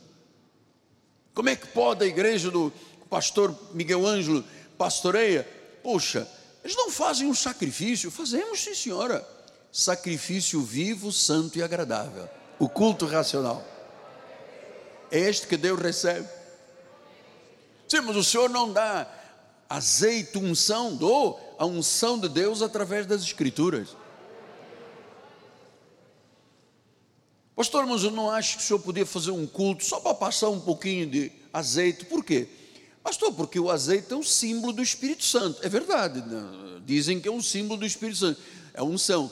Como 1.33 1.47
é 1.47 1.55
que 1.55 1.67
pode 1.67 2.03
a 2.03 2.07
igreja 2.07 2.51
do 2.51 2.73
pastor 3.09 3.57
Miguel 3.73 4.05
Ângelo 4.05 4.43
pastoreia, 4.77 5.47
poxa, 5.81 6.27
eles 6.63 6.75
não 6.75 6.91
fazem 6.91 7.27
um 7.27 7.33
sacrifício? 7.33 8.11
Fazemos, 8.11 8.59
sim, 8.59 8.75
senhora. 8.75 9.25
Sacrifício 9.71 10.61
vivo, 10.61 11.11
santo 11.11 11.57
e 11.57 11.63
agradável. 11.63 12.27
O 12.57 12.67
culto 12.67 13.05
racional. 13.05 13.65
É 15.11 15.19
este 15.19 15.47
que 15.47 15.57
Deus 15.57 15.79
recebe. 15.79 16.27
Sim, 17.87 18.01
mas 18.01 18.15
o 18.15 18.23
Senhor 18.23 18.49
não 18.49 18.71
dá 18.71 19.07
azeite, 19.67 20.37
unção, 20.37 20.95
dou 20.95 21.39
a 21.57 21.65
unção 21.65 22.19
de 22.19 22.29
Deus 22.29 22.61
através 22.61 23.05
das 23.05 23.21
Escrituras. 23.21 23.89
Pastor, 27.55 27.85
mas 27.85 28.03
eu 28.03 28.11
não 28.11 28.31
acho 28.31 28.55
que 28.55 28.63
o 28.63 28.65
senhor 28.65 28.79
podia 28.79 29.05
fazer 29.05 29.31
um 29.31 29.45
culto 29.45 29.83
só 29.83 29.99
para 29.99 30.13
passar 30.13 30.47
um 30.47 30.61
pouquinho 30.61 31.05
de 31.05 31.29
azeite. 31.51 32.05
Por 32.05 32.23
quê? 32.23 32.47
Pastor, 33.03 33.33
porque 33.33 33.59
o 33.59 33.69
azeite 33.69 34.13
é 34.13 34.15
um 34.15 34.23
símbolo 34.23 34.71
do 34.71 34.81
Espírito 34.81 35.25
Santo. 35.25 35.59
É 35.61 35.67
verdade, 35.67 36.21
né? 36.21 36.79
dizem 36.85 37.19
que 37.19 37.27
é 37.27 37.31
um 37.31 37.41
símbolo 37.41 37.81
do 37.81 37.85
Espírito 37.85 38.17
Santo. 38.17 38.39
É 38.73 38.81
unção. 38.81 39.29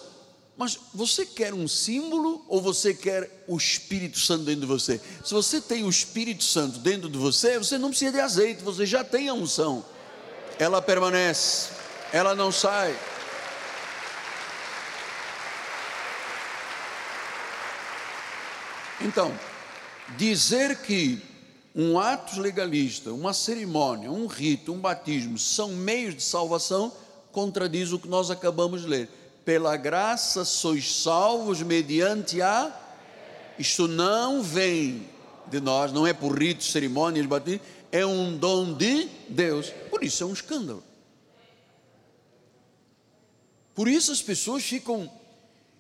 Mas 0.58 0.80
você 0.91 1.24
quer 1.24 1.53
um 1.53 1.68
símbolo 1.68 2.43
ou 2.47 2.60
você 2.60 2.91
quer 2.91 3.43
o 3.47 3.55
Espírito 3.55 4.18
Santo 4.18 4.43
dentro 4.43 4.62
de 4.62 4.66
você? 4.68 4.99
Se 5.24 5.32
você 5.32 5.62
tem 5.62 5.84
o 5.84 5.89
Espírito 5.89 6.43
Santo 6.43 6.80
dentro 6.80 7.08
de 7.08 7.18
você, 7.18 7.60
você 7.60 7.78
não 7.78 7.89
precisa 7.89 8.12
de 8.12 8.20
azeite, 8.20 8.64
você 8.64 8.84
já 8.84 9.03
tem 9.03 9.30
a 9.30 9.36
unção. 9.36 9.86
Ela 10.58 10.82
permanece, 10.82 11.70
ela 12.12 12.34
não 12.34 12.51
sai. 12.51 12.97
Então, 18.99 19.32
dizer 20.18 20.82
que 20.82 21.22
um 21.76 21.99
ato 21.99 22.41
legalista, 22.41 23.14
uma 23.14 23.32
cerimônia, 23.32 24.12
um 24.12 24.26
rito, 24.26 24.74
um 24.74 24.80
batismo 24.80 25.38
são 25.38 25.74
meios 25.74 26.16
de 26.16 26.24
salvação, 26.24 26.91
contradiz 27.32 27.91
o 27.91 27.99
que 27.99 28.08
nós 28.08 28.32
acabamos 28.32 28.82
de 28.82 28.88
ler. 28.88 29.10
Pela 29.48 29.78
graça 29.78 30.43
sois 30.43 30.93
salvos 30.93 31.62
mediante 31.62 32.41
a. 32.41 32.70
Isto 33.58 33.88
não 33.88 34.43
vem 34.43 35.08
de 35.48 35.62
nós, 35.62 35.93
não 35.93 36.06
é 36.06 36.12
por 36.12 36.38
ritos, 36.38 36.70
cerimônias, 36.70 37.26
batismo, 37.26 37.62
é 37.89 38.06
um 38.06 38.38
dom 38.38 38.74
de 38.74 39.08
Deus. 39.30 39.70
Por 39.89 40.04
isso 40.04 40.22
é 40.22 40.26
um 40.26 40.34
escândalo. 40.34 40.84
Por 43.74 43.88
isso 43.88 44.12
as 44.12 44.22
pessoas 44.22 44.64
ficam 44.64 45.10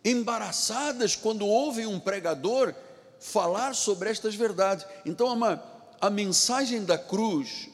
embaraçadas 0.01 1.17
quando 1.17 1.45
ouvem 1.45 1.85
um 1.85 1.99
pregador 1.99 2.73
falar 3.19 3.75
sobre 3.75 4.09
estas 4.09 4.33
verdades. 4.33 4.85
Então, 5.05 5.27
a 5.99 6.09
mensagem 6.09 6.85
da 6.85 6.97
cruz 6.97 7.67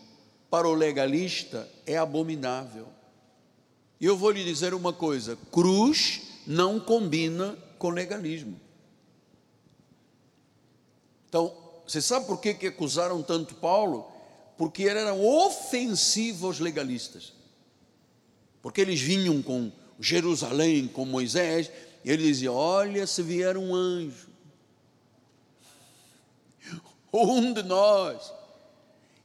para 0.50 0.68
o 0.68 0.74
legalista 0.74 1.70
é 1.86 1.98
abominável. 1.98 2.93
E 4.00 4.06
eu 4.06 4.18
vou 4.18 4.32
lhe 4.32 4.44
dizer 4.44 4.74
uma 4.74 4.92
coisa: 4.94 5.38
cruz 5.52 6.22
não 6.46 6.80
combina 6.80 7.58
com 7.78 7.90
legalismo. 7.90 8.60
Então, 11.28 11.54
você 11.86 12.02
sabe 12.02 12.26
por 12.28 12.40
que, 12.40 12.54
que 12.54 12.68
acusaram 12.68 13.22
tanto 13.22 13.56
Paulo? 13.56 14.12
Porque 14.58 14.84
ele 14.84 15.00
era 15.00 15.14
ofensivo 15.14 16.48
aos 16.48 16.60
legalistas. 16.60 17.34
Porque 18.62 18.80
eles 18.82 19.02
vinham 19.02 19.42
com 19.42 19.72
Jerusalém, 20.00 20.88
com 20.88 21.06
Moisés, 21.06 21.72
e 22.04 22.12
ele 22.12 22.24
dizia: 22.24 22.52
Olha, 22.52 23.08
se 23.08 23.22
vier 23.22 23.58
um 23.58 23.74
anjo, 23.74 24.28
um 27.12 27.54
de 27.54 27.64
nós, 27.64 28.34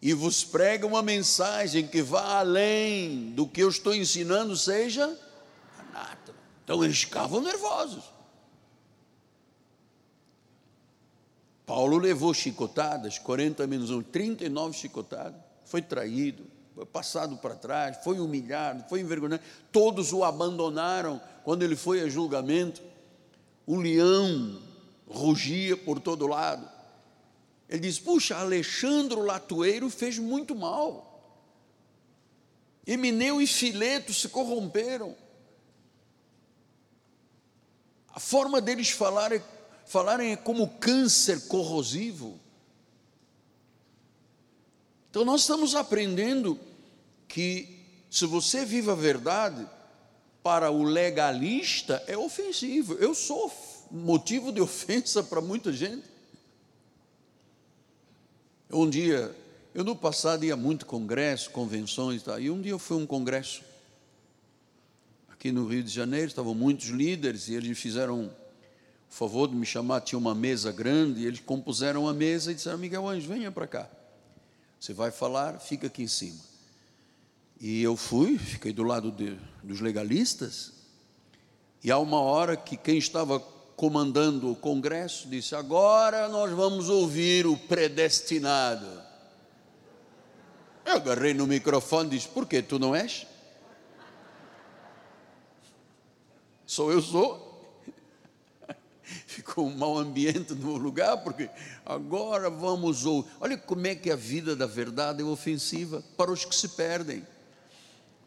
e 0.01 0.15
vos 0.15 0.45
prega 0.45 0.87
uma 0.87 1.03
mensagem 1.03 1.87
que 1.87 2.01
vá 2.03 2.39
além 2.39 3.33
do 3.33 3.47
que 3.47 3.61
eu 3.61 3.69
estou 3.69 3.95
ensinando, 3.95 4.57
seja 4.57 5.05
anátema. 5.79 6.39
Então 6.65 6.85
eles 6.85 7.01
ficavam 7.01 7.41
nervosos. 7.41 8.05
Paulo 11.67 11.99
levou 11.99 12.33
chicotadas, 12.33 13.19
40 13.19 13.67
menos 13.67 13.91
1, 13.91 14.03
39 14.05 14.75
chicotadas, 14.75 15.39
foi 15.65 15.83
traído, 15.83 16.47
foi 16.75 16.87
passado 16.87 17.37
para 17.37 17.57
trás, 17.57 17.99
foi 18.03 18.21
humilhado, 18.21 18.85
foi 18.89 19.01
envergonhado. 19.01 19.43
Todos 19.71 20.13
o 20.13 20.25
abandonaram 20.25 21.21
quando 21.45 21.65
ele 21.65 21.77
foi 21.77 22.01
a 22.01 22.09
julgamento. 22.09 22.81
O 23.67 23.77
leão 23.77 24.63
rugia 25.07 25.77
por 25.77 26.01
todo 26.01 26.27
lado. 26.27 26.78
Ele 27.69 27.81
diz: 27.81 27.99
Puxa, 27.99 28.37
Alexandre 28.37 29.21
Latueiro 29.21 29.91
fez 29.91 30.19
muito 30.19 30.55
mal. 30.55 31.07
Emineu 32.87 33.41
e 33.43 33.47
Fileto 33.47 34.15
se 34.15 34.29
corromperam. 34.29 35.15
A 38.09 38.19
forma 38.19 38.61
deles 38.61 38.91
falarem, 38.91 39.43
falarem 39.85 40.33
é 40.33 40.37
como 40.37 40.69
câncer 40.79 41.47
corrosivo. 41.49 42.41
Então 45.11 45.25
nós 45.25 45.43
estamos 45.43 45.75
aprendendo 45.75 46.59
que 47.27 47.79
se 48.11 48.25
você 48.25 48.65
vive 48.65 48.91
a 48.91 48.95
verdade, 48.95 49.69
para 50.43 50.71
o 50.71 50.83
legalista 50.83 52.03
é 52.07 52.17
ofensivo. 52.17 52.95
Eu 52.95 53.15
sou 53.15 53.53
motivo 53.91 54.51
de 54.51 54.61
ofensa 54.63 55.23
para 55.23 55.41
muita 55.41 55.73
gente. 55.73 56.18
Um 58.71 58.89
dia, 58.89 59.35
eu 59.75 59.83
no 59.83 59.97
passado 59.97 60.45
ia 60.45 60.55
muito 60.55 60.85
congresso, 60.85 61.51
convenções, 61.51 62.23
tá? 62.23 62.39
e 62.39 62.51
um 62.51 62.61
dia 62.61 62.73
eu 62.73 62.79
fui 62.79 62.99
a 62.99 63.01
um 63.01 63.07
congresso 63.07 63.63
aqui 65.27 65.51
no 65.51 65.67
Rio 65.67 65.83
de 65.83 65.91
Janeiro, 65.91 66.27
estavam 66.27 66.55
muitos 66.55 66.89
líderes 66.89 67.49
e 67.49 67.55
eles 67.55 67.79
fizeram 67.79 68.27
o 68.27 68.31
favor 69.09 69.49
de 69.49 69.55
me 69.55 69.65
chamar, 69.65 70.03
tinha 70.03 70.19
uma 70.19 70.35
mesa 70.35 70.71
grande, 70.71 71.21
e 71.21 71.27
eles 71.27 71.41
compuseram 71.41 72.07
a 72.07 72.13
mesa 72.13 72.53
e 72.53 72.55
disseram, 72.55 72.77
Miguel 72.77 73.09
Anjo, 73.09 73.27
venha 73.27 73.51
para 73.51 73.67
cá, 73.67 73.89
você 74.79 74.93
vai 74.93 75.11
falar, 75.11 75.59
fica 75.61 75.87
aqui 75.87 76.03
em 76.03 76.09
cima. 76.09 76.39
E 77.59 77.83
eu 77.83 77.97
fui, 77.97 78.37
fiquei 78.37 78.73
do 78.73 78.83
lado 78.83 79.11
de, 79.11 79.39
dos 79.63 79.81
legalistas, 79.81 80.75
e 81.83 81.91
há 81.91 81.99
uma 81.99 82.21
hora 82.21 82.55
que 82.55 82.77
quem 82.77 82.99
estava 82.99 83.43
comandando 83.79 84.51
o 84.51 84.57
congresso, 84.57 85.29
disse: 85.29 85.55
Agora 85.55 86.29
nós 86.29 86.51
vamos 86.51 86.89
ouvir 86.91 87.47
o 87.47 87.57
predestinado. 87.57 88.87
Eu 90.85 90.95
agarrei 90.95 91.33
no 91.33 91.47
microfone 91.47 92.09
e 92.09 92.19
disse: 92.19 92.29
Por 92.29 92.45
que 92.45 92.61
tu 92.61 92.77
não 92.79 92.95
és? 92.95 93.25
Sou 96.67 96.91
eu, 96.91 97.01
sou. 97.01 97.73
Ficou 99.27 99.69
um 99.69 99.77
mau 99.77 99.97
ambiente 99.97 100.55
no 100.55 100.77
lugar, 100.77 101.19
porque 101.19 101.49
agora 101.87 102.51
vamos 102.51 103.07
ouvir. 103.07 103.31
Olha 103.41 103.57
como 103.57 103.87
é 103.87 103.95
que 103.95 104.11
a 104.11 104.17
vida 104.17 104.57
da 104.57 104.67
verdade 104.67 105.23
é 105.23 105.25
ofensiva 105.25 106.03
para 106.17 106.33
os 106.33 106.45
que 106.45 106.55
se 106.55 106.71
perdem. 106.71 107.25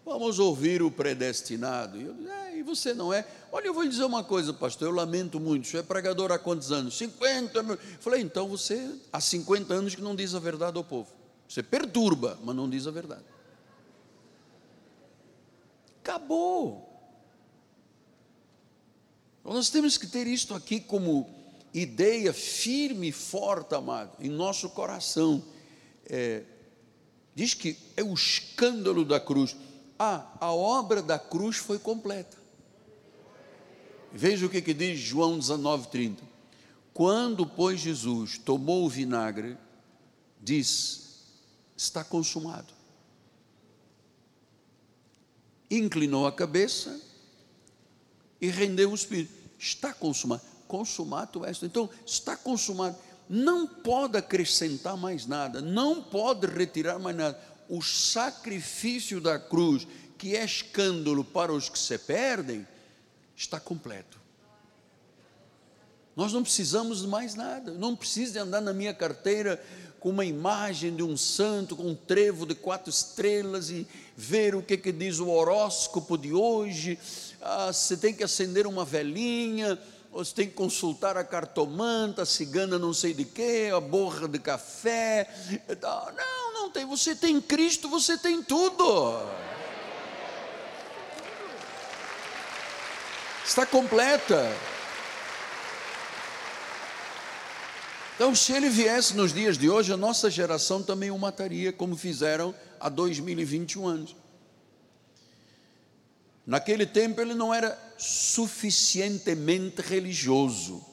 Vamos 0.05 0.39
ouvir 0.39 0.81
o 0.81 0.89
predestinado. 0.89 1.97
E 1.97 2.03
eu 2.03 2.13
disse, 2.13 2.29
é, 2.29 2.57
e 2.57 2.63
você 2.63 2.93
não 2.93 3.13
é? 3.13 3.25
Olha, 3.51 3.67
eu 3.67 3.73
vou 3.73 3.83
lhe 3.83 3.89
dizer 3.89 4.03
uma 4.03 4.23
coisa, 4.23 4.53
pastor, 4.53 4.87
eu 4.87 4.93
lamento 4.93 5.39
muito. 5.39 5.67
Você 5.67 5.77
é 5.77 5.83
pregador 5.83 6.31
há 6.31 6.39
quantos 6.39 6.71
anos? 6.71 6.97
50 6.97 7.63
mil. 7.63 7.77
Falei, 7.99 8.21
então 8.21 8.47
você 8.47 8.95
há 9.13 9.21
50 9.21 9.73
anos 9.73 9.95
que 9.95 10.01
não 10.01 10.15
diz 10.15 10.33
a 10.33 10.39
verdade 10.39 10.77
ao 10.77 10.83
povo. 10.83 11.11
Você 11.47 11.61
perturba, 11.61 12.39
mas 12.43 12.55
não 12.55 12.69
diz 12.69 12.87
a 12.87 12.91
verdade. 12.91 13.23
Acabou. 16.01 16.89
Então, 19.41 19.53
nós 19.53 19.69
temos 19.69 19.97
que 19.97 20.07
ter 20.07 20.27
isto 20.27 20.53
aqui 20.53 20.79
como 20.79 21.29
ideia 21.73 22.33
firme 22.33 23.09
e 23.09 23.11
forte, 23.11 23.75
amado, 23.75 24.11
em 24.19 24.29
nosso 24.29 24.69
coração. 24.69 25.43
É, 26.05 26.43
diz 27.35 27.53
que 27.53 27.77
é 27.95 28.03
o 28.03 28.13
escândalo 28.13 29.05
da 29.05 29.19
cruz. 29.19 29.55
Ah, 30.03 30.25
a 30.39 30.51
obra 30.51 30.99
da 30.99 31.19
cruz 31.19 31.57
foi 31.57 31.77
completa. 31.77 32.35
Veja 34.11 34.47
o 34.47 34.49
que, 34.49 34.59
que 34.59 34.73
diz 34.73 34.99
João 34.99 35.37
19,30. 35.37 36.17
Quando, 36.91 37.45
pois, 37.45 37.79
Jesus 37.79 38.39
tomou 38.39 38.83
o 38.83 38.89
vinagre, 38.89 39.55
disse: 40.41 41.01
Está 41.77 42.03
consumado. 42.03 42.73
Inclinou 45.69 46.25
a 46.25 46.31
cabeça 46.31 46.99
e 48.41 48.47
rendeu 48.47 48.89
o 48.89 48.95
espírito. 48.95 49.35
Está 49.59 49.93
consumado. 49.93 50.41
Consumado 50.67 51.45
é 51.45 51.51
Então, 51.61 51.87
está 52.07 52.35
consumado. 52.35 52.97
Não 53.29 53.67
pode 53.67 54.17
acrescentar 54.17 54.97
mais 54.97 55.27
nada, 55.27 55.61
não 55.61 56.01
pode 56.01 56.47
retirar 56.47 56.97
mais 56.97 57.15
nada 57.15 57.50
o 57.71 57.81
sacrifício 57.81 59.21
da 59.21 59.39
cruz, 59.39 59.87
que 60.17 60.35
é 60.35 60.43
escândalo 60.43 61.23
para 61.23 61.53
os 61.53 61.69
que 61.69 61.79
se 61.79 61.97
perdem, 61.97 62.67
está 63.33 63.61
completo. 63.61 64.19
Nós 66.13 66.33
não 66.33 66.43
precisamos 66.43 66.99
de 66.99 67.07
mais 67.07 67.33
nada, 67.33 67.71
não 67.71 67.95
preciso 67.95 68.33
de 68.33 68.39
andar 68.39 68.59
na 68.59 68.73
minha 68.73 68.93
carteira 68.93 69.63
com 70.01 70.09
uma 70.09 70.25
imagem 70.25 70.93
de 70.93 71.01
um 71.01 71.15
santo, 71.15 71.77
com 71.77 71.87
um 71.87 71.95
trevo 71.95 72.45
de 72.45 72.55
quatro 72.55 72.89
estrelas 72.89 73.69
e 73.69 73.87
ver 74.17 74.53
o 74.53 74.61
que, 74.61 74.75
que 74.75 74.91
diz 74.91 75.19
o 75.19 75.29
horóscopo 75.29 76.17
de 76.17 76.33
hoje. 76.33 76.99
Ah, 77.39 77.71
você 77.71 77.95
tem 77.95 78.13
que 78.13 78.23
acender 78.23 78.67
uma 78.67 78.83
velinha, 78.83 79.79
você 80.11 80.35
tem 80.35 80.47
que 80.47 80.55
consultar 80.55 81.15
a 81.15 81.23
cartomanta, 81.23 82.23
a 82.23 82.25
cigana 82.25 82.77
não 82.77 82.93
sei 82.93 83.13
de 83.13 83.23
quê, 83.23 83.71
a 83.73 83.79
borra 83.79 84.27
de 84.27 84.39
café. 84.39 85.29
Não, 85.81 86.50
não 86.61 86.69
tem. 86.69 86.85
Você 86.85 87.15
tem 87.15 87.41
Cristo, 87.41 87.89
você 87.89 88.17
tem 88.17 88.43
tudo. 88.43 89.19
Está 93.45 93.65
completa. 93.65 94.55
Então, 98.15 98.35
se 98.35 98.53
ele 98.53 98.69
viesse 98.69 99.15
nos 99.15 99.33
dias 99.33 99.57
de 99.57 99.67
hoje, 99.67 99.91
a 99.91 99.97
nossa 99.97 100.29
geração 100.29 100.83
também 100.83 101.09
o 101.09 101.17
mataria, 101.17 101.73
como 101.73 101.97
fizeram 101.97 102.53
há 102.79 102.87
2021 102.87 103.87
anos. 103.87 104.15
Naquele 106.45 106.85
tempo 106.85 107.19
ele 107.19 107.33
não 107.33 107.53
era 107.53 107.77
suficientemente 107.97 109.81
religioso. 109.81 110.85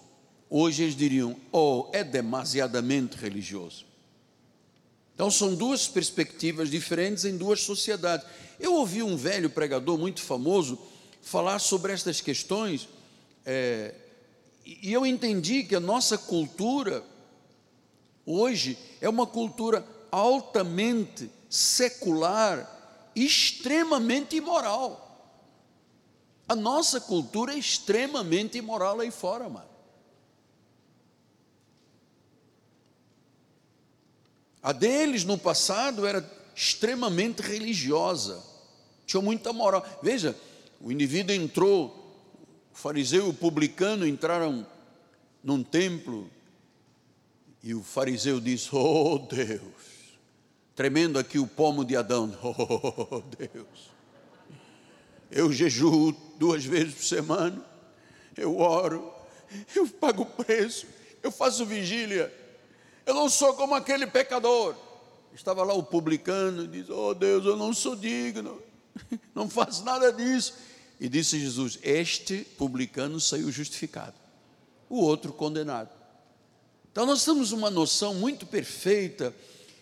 Hoje 0.48 0.84
eles 0.84 0.96
diriam, 0.96 1.36
oh, 1.52 1.90
é 1.92 2.02
demasiadamente 2.02 3.16
religioso. 3.16 3.87
Então 5.18 5.32
são 5.32 5.52
duas 5.52 5.88
perspectivas 5.88 6.70
diferentes 6.70 7.24
em 7.24 7.36
duas 7.36 7.62
sociedades. 7.62 8.24
Eu 8.60 8.74
ouvi 8.74 9.02
um 9.02 9.16
velho 9.16 9.50
pregador 9.50 9.98
muito 9.98 10.22
famoso 10.22 10.78
falar 11.20 11.58
sobre 11.58 11.92
estas 11.92 12.20
questões, 12.20 12.88
é, 13.44 13.96
e 14.64 14.92
eu 14.92 15.04
entendi 15.04 15.64
que 15.64 15.74
a 15.74 15.80
nossa 15.80 16.16
cultura 16.16 17.02
hoje 18.24 18.78
é 19.00 19.08
uma 19.08 19.26
cultura 19.26 19.84
altamente 20.08 21.28
secular, 21.50 23.10
extremamente 23.16 24.36
imoral. 24.36 25.34
A 26.48 26.54
nossa 26.54 27.00
cultura 27.00 27.54
é 27.54 27.58
extremamente 27.58 28.56
imoral 28.56 29.00
aí 29.00 29.10
fora, 29.10 29.48
mano. 29.48 29.68
A 34.68 34.72
deles 34.72 35.24
no 35.24 35.38
passado 35.38 36.06
era 36.06 36.22
extremamente 36.54 37.40
religiosa, 37.40 38.44
tinha 39.06 39.22
muita 39.22 39.50
moral. 39.50 39.82
Veja, 40.02 40.36
o 40.78 40.92
indivíduo 40.92 41.34
entrou, 41.34 41.86
o 42.70 42.76
fariseu 42.76 43.28
e 43.28 43.30
o 43.30 43.32
publicano 43.32 44.06
entraram 44.06 44.66
num 45.42 45.62
templo, 45.62 46.30
e 47.62 47.74
o 47.74 47.82
fariseu 47.82 48.38
disse: 48.38 48.68
Oh 48.72 49.18
Deus, 49.18 50.18
tremendo 50.76 51.18
aqui 51.18 51.38
o 51.38 51.46
pomo 51.46 51.82
de 51.82 51.96
Adão, 51.96 52.36
oh 52.44 53.22
Deus, 53.38 53.90
eu 55.30 55.50
jejuo 55.50 56.14
duas 56.38 56.62
vezes 56.62 56.92
por 56.92 57.04
semana, 57.04 57.64
eu 58.36 58.58
oro, 58.58 59.14
eu 59.74 59.88
pago 59.88 60.26
preço, 60.26 60.86
eu 61.22 61.32
faço 61.32 61.64
vigília, 61.64 62.30
eu 63.08 63.14
não 63.14 63.28
sou 63.30 63.54
como 63.54 63.74
aquele 63.74 64.06
pecador. 64.06 64.74
Estava 65.34 65.64
lá 65.64 65.72
o 65.72 65.82
publicano 65.82 66.64
e 66.64 66.68
diz: 66.68 66.90
Oh 66.90 67.14
Deus, 67.14 67.46
eu 67.46 67.56
não 67.56 67.72
sou 67.72 67.96
digno, 67.96 68.60
não 69.34 69.48
faço 69.48 69.82
nada 69.82 70.12
disso. 70.12 70.52
E 71.00 71.08
disse 71.08 71.40
Jesus: 71.40 71.78
Este 71.82 72.44
publicano 72.58 73.18
saiu 73.18 73.50
justificado, 73.50 74.14
o 74.90 75.00
outro 75.00 75.32
condenado. 75.32 75.88
Então 76.92 77.06
nós 77.06 77.24
temos 77.24 77.50
uma 77.50 77.70
noção 77.70 78.14
muito 78.14 78.44
perfeita 78.44 79.34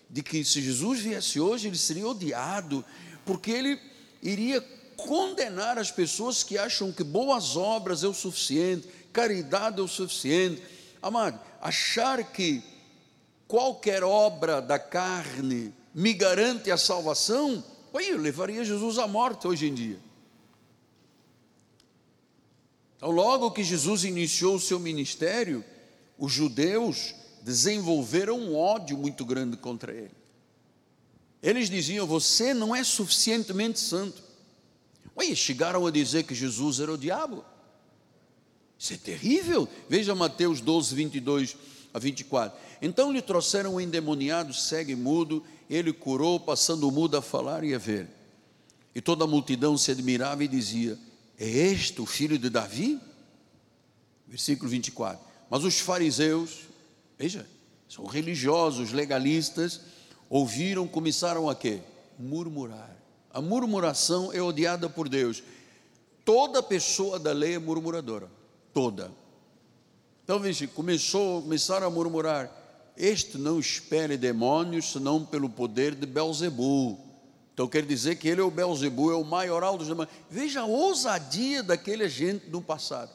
de 0.09 0.23
que 0.23 0.45
se 0.45 0.63
Jesus 0.63 1.01
viesse 1.01 1.41
hoje, 1.41 1.67
ele 1.67 1.79
seria 1.79 2.07
odiado, 2.07 2.85
porque 3.25 3.51
ele 3.51 3.81
iria 4.23 4.61
condenar 4.97 5.79
as 5.79 5.91
pessoas 5.91 6.45
que 6.45 6.57
acham 6.57 6.93
que 6.93 7.03
boas 7.03 7.57
obras 7.57 8.05
é 8.05 8.09
o 8.09 8.15
suficiente, 8.15 8.89
caridade 9.13 9.81
é 9.81 9.83
o 9.83 9.89
suficiente. 9.89 10.63
Amado, 11.03 11.41
achar 11.61 12.23
que 12.23 12.63
qualquer 13.47 14.03
obra 14.03 14.61
da 14.61 14.79
carne 14.79 15.73
me 15.95 16.13
garante 16.13 16.71
a 16.71 16.77
salvação, 16.77 17.65
eu 17.95 18.19
levaria 18.19 18.65
Jesus 18.65 18.99
à 18.99 19.09
morte 19.09 19.47
hoje 19.47 19.67
em 19.67 19.75
dia. 19.75 19.99
Então, 22.97 23.11
logo 23.11 23.51
que 23.51 23.65
Jesus 23.65 24.05
iniciou 24.05 24.57
o 24.57 24.61
seu 24.61 24.79
ministério, 24.79 25.65
os 26.19 26.33
judeus 26.33 27.15
desenvolveram 27.43 28.39
um 28.39 28.57
ódio 28.57 28.99
muito 28.99 29.25
grande 29.25 29.57
contra 29.57 29.93
ele. 29.95 30.15
Eles 31.43 31.71
diziam: 31.71 32.07
Você 32.07 32.53
não 32.53 32.75
é 32.75 32.83
suficientemente 32.83 33.79
santo. 33.81 34.23
Ué, 35.17 35.35
chegaram 35.35 35.87
a 35.87 35.91
dizer 35.91 36.25
que 36.25 36.35
Jesus 36.35 36.81
era 36.81 36.93
o 36.93 36.99
diabo. 36.99 37.45
Isso 38.79 38.93
é 38.93 38.97
terrível. 38.97 39.67
Veja 39.89 40.15
Mateus 40.15 40.61
12, 40.61 40.95
22 40.95 41.57
a 41.97 41.99
24. 41.99 42.59
Então 42.83 43.11
lhe 43.11 43.23
trouxeram 43.23 43.77
um 43.77 43.81
endemoniado, 43.81 44.53
cego 44.53 44.91
e 44.91 44.95
mudo, 44.95 45.43
ele 45.69 45.95
curou, 45.95 46.39
passando 46.39 46.91
mudo 46.91 47.17
a 47.17 47.23
falar 47.23 47.65
e 47.65 47.75
a 47.75 47.79
ver. 47.79 48.07
E 48.95 49.01
toda 49.01 49.25
a 49.25 49.27
multidão 49.27 49.79
se 49.79 49.91
admirava 49.91 50.45
e 50.45 50.49
dizia: 50.49 50.99
É 51.39 51.49
este 51.49 52.03
o 52.03 52.07
filho 52.07 52.39
de 52.39 52.51
Davi? 52.51 53.01
Versículo 54.29 54.69
24. 54.69 55.19
Mas 55.49 55.65
os 55.65 55.81
fariseus, 55.81 56.67
veja, 57.19 57.49
são 57.89 58.05
religiosos, 58.05 58.93
legalistas, 58.93 59.81
ouviram, 60.29 60.87
começaram 60.87 61.49
a 61.49 61.55
quê? 61.55 61.81
Murmurar. 62.19 62.95
A 63.33 63.41
murmuração 63.41 64.35
é 64.35 64.43
odiada 64.43 64.91
por 64.91 65.09
Deus. 65.09 65.43
Toda 66.27 66.63
pessoa 66.63 67.19
da 67.19 67.33
lei 67.33 67.55
é 67.55 67.59
murmuradora. 67.59 68.31
Toda. 68.75 69.11
Então, 70.27 70.41
veja, 70.41 70.67
começou, 70.67 71.41
começaram 71.41 71.87
a 71.87 71.91
murmurar. 71.91 72.51
Este 72.97 73.39
não 73.39 73.61
espere 73.61 74.17
demônios, 74.17 74.91
senão 74.91 75.25
pelo 75.25 75.49
poder 75.49 75.95
de 75.95 76.05
Belzebu. 76.05 76.99
Então 77.55 77.69
quer 77.69 77.87
dizer 77.87 78.17
que 78.17 78.27
ele 78.27 78.41
é 78.41 78.45
o 78.45 78.51
Belzebu, 78.51 79.13
é 79.13 79.15
o 79.15 79.25
maioral 79.25 79.79
dos 79.79 79.87
demônios. 79.87 80.13
Veja 80.29 80.63
a 80.63 80.67
ousadia 80.67 81.63
daquele 81.63 82.09
gente 82.09 82.51
no 82.51 82.61
passado. 82.61 83.11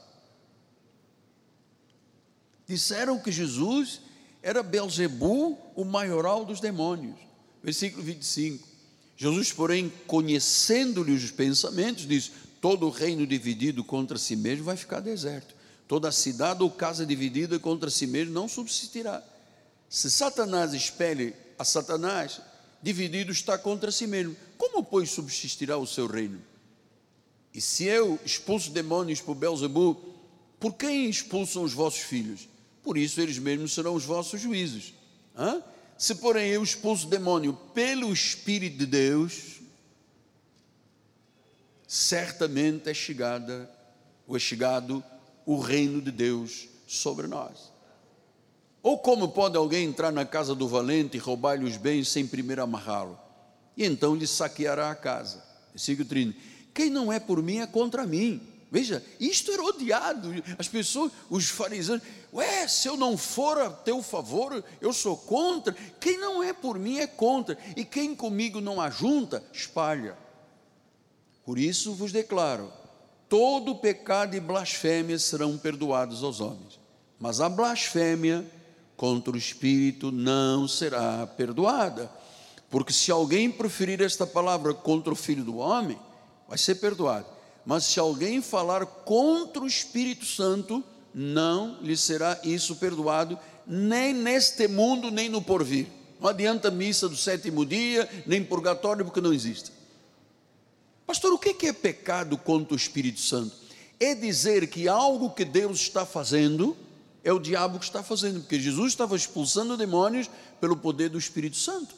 Disseram 2.66 3.20
que 3.20 3.30
Jesus 3.30 4.00
era 4.42 4.64
Belzebu, 4.64 5.60
o 5.76 5.84
maioral 5.84 6.46
dos 6.46 6.62
demônios. 6.62 7.20
Versículo 7.62 8.02
25. 8.02 8.68
Jesus, 9.18 9.52
porém, 9.52 9.92
conhecendo-lhe 10.08 11.12
os 11.12 11.30
pensamentos, 11.30 12.08
diz: 12.08 12.32
todo 12.62 12.90
reino 12.90 13.28
dividido 13.28 13.84
contra 13.84 14.18
si 14.18 14.38
mesmo 14.38 14.64
vai 14.64 14.78
ficar 14.78 15.02
deserto. 15.02 15.54
Toda 15.92 16.10
cidade 16.10 16.64
ou 16.64 16.72
casa 16.72 17.06
dividida 17.06 17.60
contra 17.60 17.90
si 17.90 18.08
mesmo 18.08 18.34
não 18.34 18.48
subsistirá. 18.48 19.22
Se 19.90 20.10
Satanás 20.10 20.74
espelhe 20.74 21.36
a 21.60 21.66
Satanás, 21.66 22.40
dividido 22.82 23.30
está 23.30 23.58
contra 23.58 23.92
si 23.92 24.08
mesmo. 24.08 24.34
Como, 24.58 24.86
pois, 24.86 25.12
subsistirá 25.12 25.76
o 25.78 25.86
seu 25.86 26.08
reino? 26.08 26.42
E 27.54 27.60
se 27.60 27.84
eu 27.84 28.18
expulso 28.26 28.72
demônios 28.72 29.20
por 29.20 29.36
Belzebu, 29.36 29.96
por 30.62 30.76
quem 30.76 31.10
expulsam 31.10 31.62
os 31.62 31.74
vossos 31.74 32.00
filhos? 32.00 32.48
por 32.82 32.98
isso 32.98 33.20
eles 33.20 33.38
mesmos 33.38 33.74
serão 33.74 33.94
os 33.94 34.06
vossos 34.06 34.40
juízos. 34.40 34.94
Hã? 35.36 35.62
Se, 35.98 36.16
porém, 36.16 36.52
eu 36.52 36.64
expulso 36.64 37.06
demônio 37.06 37.54
pelo 37.74 38.14
Espírito 38.14 38.78
de 38.78 38.86
Deus, 38.86 39.60
certamente 41.86 42.90
é 42.90 42.94
chegada, 42.94 43.70
ou 44.26 44.38
é 44.38 44.40
chegado 44.40 45.04
o 45.46 45.60
reino 45.60 46.02
de 46.02 46.12
Deus 46.12 46.68
sobre 46.88 47.28
nós. 47.28 47.72
Ou 48.84 48.98
como 48.98 49.30
pode 49.30 49.56
alguém 49.56 49.86
entrar 49.86 50.12
na 50.12 50.26
casa 50.26 50.56
do 50.56 50.68
valente 50.68 51.18
e 51.18 51.20
roubar-lhe 51.20 51.66
os 51.66 51.78
bens 51.78 52.10
sem 52.10 52.26
primeiro 52.26 52.64
amarrá-lo? 52.64 53.20
E 53.78 53.86
então 53.86 54.16
lhe 54.16 54.26
saqueará 54.26 54.90
a 54.90 54.96
casa. 54.96 55.44
Versículo 55.72 56.08
30. 56.08 56.38
Quem 56.74 56.90
não 56.90 57.12
é 57.12 57.20
por 57.20 57.42
mim 57.44 57.58
é 57.58 57.68
contra 57.68 58.06
mim. 58.06 58.42
Veja, 58.72 59.04
isto 59.20 59.52
era 59.52 59.64
odiado. 59.64 60.32
As 60.58 60.68
pessoas, 60.68 61.12
os 61.30 61.50
fariseus, 61.50 62.02
ué, 62.34 62.68
se 62.68 62.88
eu 62.88 62.96
não 62.96 63.18
for 63.18 63.58
a 63.60 63.70
teu 63.70 64.02
favor, 64.02 64.64
eu 64.80 64.94
sou 64.94 65.18
contra. 65.18 65.74
Quem 66.00 66.18
não 66.18 66.42
é 66.42 66.54
por 66.54 66.80
mim 66.80 67.00
é 67.00 67.06
contra. 67.06 67.58
E 67.76 67.84
quem 67.84 68.16
comigo 68.16 68.62
não 68.62 68.80
ajunta, 68.80 69.44
espalha. 69.52 70.18
Por 71.44 71.60
isso 71.60 71.94
vos 71.94 72.12
declaro: 72.12 72.72
todo 73.32 73.74
pecado 73.74 74.36
e 74.36 74.40
blasfêmia 74.42 75.18
serão 75.18 75.58
perdoados 75.58 76.22
aos 76.22 76.42
homens, 76.42 76.78
mas 77.18 77.40
a 77.40 77.48
blasfêmia 77.48 78.46
contra 78.98 79.34
o 79.34 79.38
Espírito 79.38 80.12
não 80.12 80.68
será 80.68 81.26
perdoada. 81.26 82.12
Porque 82.70 82.92
se 82.92 83.12
alguém 83.12 83.50
proferir 83.50 84.02
esta 84.02 84.28
palavra 84.28 84.74
contra 84.74 85.12
o 85.14 85.16
Filho 85.16 85.44
do 85.44 85.58
Homem, 85.58 85.98
vai 86.48 86.58
ser 86.58 86.76
perdoado 86.76 87.26
mas 87.66 87.86
se 87.86 88.00
alguém 88.00 88.42
falar 88.42 88.86
contra 88.86 89.62
o 89.62 89.68
Espírito 89.68 90.26
Santo, 90.26 90.84
não 91.14 91.78
lhe 91.82 91.96
será 91.96 92.40
isso 92.44 92.76
perdoado, 92.76 93.38
nem 93.68 94.14
neste 94.14 94.68
mundo, 94.68 95.12
nem 95.12 95.30
no 95.30 95.42
porvir. 95.42 95.88
Não 96.20 96.30
adianta 96.30 96.72
missa 96.72 97.08
do 97.08 97.16
sétimo 97.16 97.66
dia, 97.66 98.10
nem 98.26 98.44
purgatório, 98.44 99.06
porque 99.06 99.22
não 99.22 99.34
existe. 99.34 99.72
Pastor, 101.12 101.34
o 101.34 101.38
que 101.38 101.68
é 101.68 101.74
pecado 101.74 102.38
contra 102.38 102.74
o 102.74 102.78
Espírito 102.78 103.20
Santo? 103.20 103.54
É 104.00 104.16
dizer 104.16 104.66
que 104.68 104.88
algo 104.88 105.32
que 105.32 105.44
Deus 105.44 105.82
está 105.82 106.06
fazendo 106.06 106.74
é 107.22 107.34
o 107.34 107.38
diabo 107.38 107.80
que 107.80 107.84
está 107.84 108.02
fazendo, 108.02 108.40
porque 108.40 108.58
Jesus 108.58 108.94
estava 108.94 109.14
expulsando 109.14 109.76
demônios 109.76 110.30
pelo 110.62 110.78
poder 110.78 111.10
do 111.10 111.18
Espírito 111.18 111.58
Santo. 111.58 111.94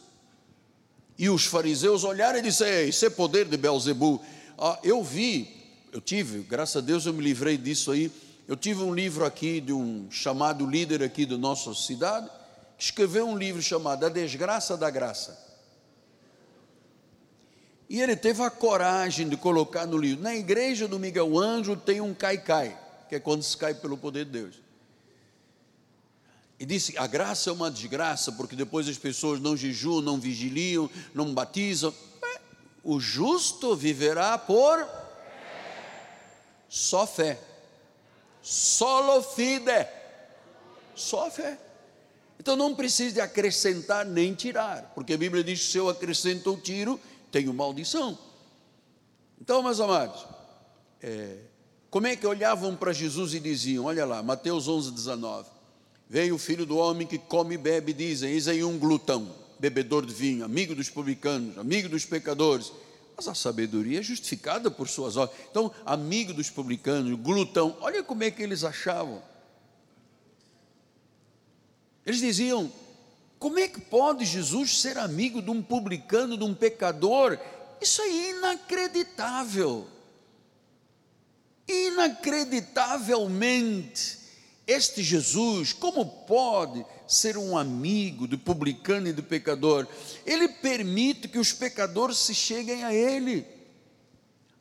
E 1.16 1.30
os 1.30 1.45
fariseus 1.45 2.03
olharam 2.03 2.39
e 2.39 2.41
disseram: 2.41 2.89
Isso 2.89 3.05
é 3.05 3.09
poder 3.11 3.45
de 3.45 3.55
Belzebu. 3.55 4.20
Ah, 4.57 4.80
eu 4.84 5.03
vi, 5.03 5.61
eu 5.91 6.01
tive, 6.01 6.39
graças 6.39 6.78
a 6.78 6.82
Deus 6.82 7.05
eu 7.05 7.14
me 7.14 7.22
livrei 7.22 7.55
disso 7.55 7.91
aí. 7.91 8.11
Eu 8.47 8.57
tive 8.57 8.82
um 8.82 8.95
livro 8.95 9.26
aqui 9.26 9.61
de 9.61 9.72
um 9.72 10.07
chamado 10.09 10.66
líder 10.66 11.03
aqui 11.03 11.24
da 11.24 11.38
nossa 11.38 11.72
cidade, 11.76 12.28
que 12.80 12.86
escreveu 12.86 13.28
um 13.28 13.38
livro 13.38 13.61
chamado 13.61 14.07
A 14.07 14.09
Desgraça 14.09 14.76
da 14.76 14.89
Graça. 14.89 15.43
E 17.94 18.02
ele 18.02 18.16
teve 18.16 18.41
a 18.41 18.50
coragem 18.50 19.30
de 19.30 19.38
colocar 19.38 19.86
no 19.86 20.00
livro. 20.00 20.24
Na 20.24 20.34
igreja 20.34 20.88
do 20.88 20.98
Miguel 20.98 21.38
Anjo 21.38 21.78
tem 21.78 22.02
um 22.02 22.12
cai-cai, 22.12 22.76
que 23.08 23.14
é 23.14 23.20
quando 23.20 23.44
se 23.44 23.56
cai 23.56 23.76
pelo 23.76 23.96
poder 23.96 24.26
de 24.26 24.32
Deus. 24.32 24.56
E 26.60 26.66
disse: 26.66 26.98
a 26.98 27.06
graça 27.06 27.52
é 27.52 27.54
uma 27.54 27.70
desgraça, 27.70 28.32
porque 28.32 28.56
depois 28.56 28.89
as 28.89 28.98
pessoas 28.98 29.39
não 29.39 29.56
jejuam, 29.56 30.02
não 30.02 30.20
vigiliam, 30.20 30.89
não 31.14 31.36
batizam. 31.36 31.94
O 32.84 33.00
justo 33.00 33.76
viverá 33.76 34.39
por 34.39 34.89
só 36.68 37.06
fé. 37.06 37.39
Solo 38.41 39.22
fide. 39.22 39.88
Só 40.96 41.30
fé. 41.30 41.60
Então 42.39 42.56
não 42.56 42.74
precisa 42.74 43.14
de 43.14 43.22
acrescentar 43.22 44.04
nem 44.04 44.34
tirar, 44.34 44.91
porque 44.96 45.14
a 45.14 45.18
Bíblia 45.18 45.44
diz 45.44 45.62
se 45.62 45.78
eu 45.78 45.89
acrescento 45.89 46.50
ou 46.50 46.58
tiro, 46.58 47.00
tenho 47.34 47.51
maldição. 47.51 48.17
Então, 49.41 49.63
meus 49.63 49.79
amados, 49.79 50.23
é, 51.01 51.38
como 51.89 52.05
é 52.05 52.15
que 52.15 52.27
olhavam 52.27 52.75
para 52.75 52.93
Jesus 52.93 53.34
e 53.34 53.39
diziam: 53.39 53.86
Olha 53.86 54.05
lá, 54.05 54.21
Mateus 54.21 54.67
11, 54.67 54.91
19. 54.91 55.49
Veio 56.07 56.36
o 56.36 56.38
filho 56.38 56.63
do 56.63 56.77
homem 56.77 57.07
que 57.07 57.17
come 57.17 57.55
e 57.55 57.57
bebe, 57.57 57.91
dizem: 57.91 58.31
Eis 58.31 58.47
aí 58.47 58.63
um 58.63 58.77
glutão, 58.77 59.34
bebedor 59.59 60.05
de 60.05 60.13
vinho, 60.13 60.45
amigo 60.45 60.75
dos 60.75 60.91
publicanos, 60.91 61.57
amigo 61.57 61.89
dos 61.89 62.05
pecadores. 62.05 62.71
Mas 63.17 63.27
a 63.27 63.34
sabedoria 63.34 63.99
é 63.99 64.03
justificada 64.03 64.69
por 64.69 64.88
suas 64.88 65.17
obras. 65.17 65.38
Então, 65.49 65.71
amigo 65.86 66.34
dos 66.34 66.51
publicanos, 66.51 67.19
glutão, 67.19 67.75
olha 67.81 68.03
como 68.03 68.23
é 68.23 68.29
que 68.29 68.43
eles 68.43 68.63
achavam. 68.63 69.23
Eles 72.05 72.19
diziam: 72.19 72.71
como 73.44 73.60
é 73.60 73.68
que 73.68 73.82
pode 73.82 74.24
Jesus 74.24 74.80
ser 74.80 74.98
amigo 74.98 75.41
de 75.41 75.52
um 75.52 75.62
publicano, 75.62 76.38
de 76.38 76.46
um 76.46 76.54
pecador? 76.54 77.38
Isso 77.82 78.02
é 78.02 78.30
inacreditável. 78.30 79.86
Inacreditavelmente, 81.68 84.20
este 84.66 85.04
Jesus, 85.04 85.74
como 85.74 86.06
pode 86.06 86.86
ser 87.06 87.38
um 87.38 87.58
amigo 87.58 88.28
do 88.28 88.39
publicano 88.39 89.10
e 89.10 89.14
do 89.14 89.24
pecador? 89.24 89.89
Ele 90.26 90.48
permite 90.48 91.28
que 91.28 91.38
os 91.38 91.52
pecadores 91.52 92.20
se 92.20 92.34
cheguem 92.34 92.86
a 92.86 92.94
Ele. 92.94 93.46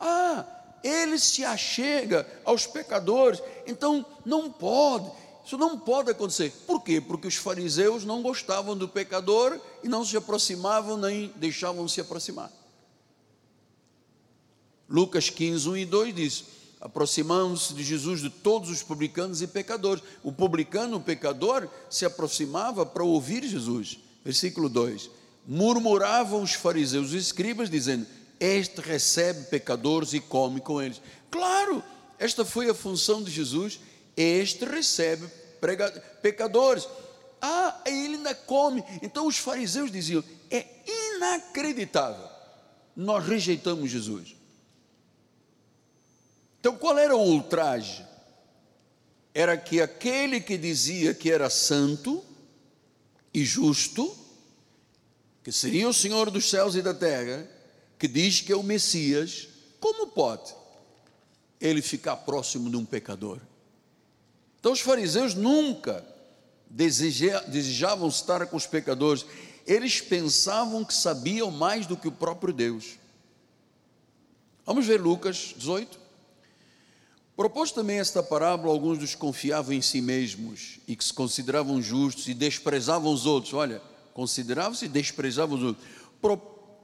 Ah, 0.00 0.44
Ele 0.82 1.20
se 1.20 1.44
achega 1.44 2.26
aos 2.44 2.66
pecadores, 2.66 3.40
então 3.64 4.04
não 4.24 4.50
pode 4.50 5.08
isso 5.44 5.58
não 5.58 5.78
pode 5.78 6.10
acontecer. 6.10 6.52
Por 6.66 6.82
quê? 6.82 7.00
Porque 7.00 7.26
os 7.26 7.36
fariseus 7.36 8.04
não 8.04 8.22
gostavam 8.22 8.76
do 8.76 8.88
pecador 8.88 9.58
e 9.82 9.88
não 9.88 10.04
se 10.04 10.16
aproximavam 10.16 10.96
nem 10.96 11.32
deixavam 11.36 11.88
se 11.88 12.00
aproximar. 12.00 12.50
Lucas 14.88 15.30
15, 15.30 15.68
1 15.68 15.76
e 15.78 15.86
2 15.86 16.14
diz: 16.14 16.44
aproximando-se 16.82 17.72
de 17.74 17.84
Jesus 17.84 18.20
de 18.20 18.28
todos 18.28 18.68
os 18.68 18.82
publicanos 18.82 19.40
e 19.40 19.46
pecadores. 19.46 20.02
O 20.20 20.32
publicano, 20.32 20.96
o 20.96 21.00
pecador, 21.00 21.68
se 21.88 22.04
aproximava 22.04 22.84
para 22.84 23.04
ouvir 23.04 23.44
Jesus. 23.44 24.00
Versículo 24.24 24.68
2: 24.68 25.08
Murmuravam 25.46 26.42
os 26.42 26.54
fariseus 26.54 27.12
e 27.12 27.18
escribas, 27.18 27.70
dizendo: 27.70 28.04
Este 28.38 28.80
recebe 28.80 29.44
pecadores 29.44 30.12
e 30.12 30.18
come 30.18 30.60
com 30.60 30.82
eles. 30.82 31.00
Claro, 31.30 31.82
esta 32.18 32.44
foi 32.44 32.68
a 32.68 32.74
função 32.74 33.22
de 33.22 33.30
Jesus 33.30 33.78
este 34.16 34.64
recebe 34.64 35.26
pecadores. 36.20 36.88
Ah, 37.40 37.80
ele 37.86 38.16
ainda 38.16 38.34
come. 38.34 38.84
Então 39.02 39.26
os 39.26 39.38
fariseus 39.38 39.90
diziam: 39.90 40.22
é 40.50 40.66
inacreditável. 41.16 42.28
Nós 42.94 43.26
rejeitamos 43.26 43.90
Jesus. 43.90 44.36
Então 46.60 46.76
qual 46.76 46.98
era 46.98 47.16
o 47.16 47.20
ultraje? 47.20 48.06
Era 49.34 49.56
que 49.56 49.80
aquele 49.80 50.40
que 50.40 50.58
dizia 50.58 51.14
que 51.14 51.30
era 51.30 51.48
santo 51.48 52.22
e 53.32 53.44
justo, 53.44 54.14
que 55.42 55.50
seria 55.50 55.88
o 55.88 55.94
Senhor 55.94 56.30
dos 56.30 56.50
céus 56.50 56.74
e 56.74 56.82
da 56.82 56.92
terra, 56.92 57.48
que 57.98 58.06
diz 58.06 58.40
que 58.42 58.52
é 58.52 58.56
o 58.56 58.62
Messias, 58.62 59.48
como 59.80 60.08
pode 60.08 60.54
ele 61.60 61.80
ficar 61.80 62.16
próximo 62.16 62.68
de 62.68 62.76
um 62.76 62.84
pecador? 62.84 63.40
Então 64.62 64.70
os 64.70 64.80
fariseus 64.80 65.34
nunca 65.34 66.06
desejavam 66.70 68.06
estar 68.06 68.46
com 68.46 68.56
os 68.56 68.64
pecadores, 68.64 69.26
eles 69.66 70.00
pensavam 70.00 70.84
que 70.84 70.94
sabiam 70.94 71.50
mais 71.50 71.84
do 71.84 71.96
que 71.96 72.06
o 72.06 72.12
próprio 72.12 72.54
Deus. 72.54 72.96
Vamos 74.64 74.86
ver 74.86 75.00
Lucas 75.00 75.52
18. 75.56 75.98
Propôs 77.36 77.72
também 77.72 77.98
esta 77.98 78.22
parábola, 78.22 78.72
alguns 78.72 78.98
dos 78.98 79.16
confiavam 79.16 79.74
em 79.74 79.82
si 79.82 80.00
mesmos 80.00 80.78
e 80.86 80.94
que 80.94 81.02
se 81.02 81.12
consideravam 81.12 81.82
justos 81.82 82.28
e 82.28 82.34
desprezavam 82.34 83.12
os 83.12 83.26
outros. 83.26 83.52
Olha, 83.54 83.82
consideravam-se 84.14 84.84
e 84.84 84.88
desprezavam 84.88 85.58
os 85.58 85.64
outros. 85.64 85.84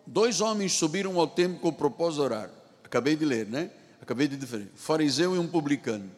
Dois 0.05 0.41
homens 0.41 0.73
subiram 0.73 1.17
ao 1.21 1.29
templo 1.29 1.61
com 1.61 1.69
o 1.69 1.73
propósito 1.73 2.23
de 2.23 2.25
orar. 2.25 2.51
Acabei 2.83 3.15
de 3.15 3.25
ler, 3.25 3.47
né? 3.47 3.71
Acabei 4.03 4.27
de 4.27 4.37
dizer. 4.37 4.69
Fariseu 4.75 5.37
e 5.37 5.39
um 5.39 5.47
publicano. 5.47 6.18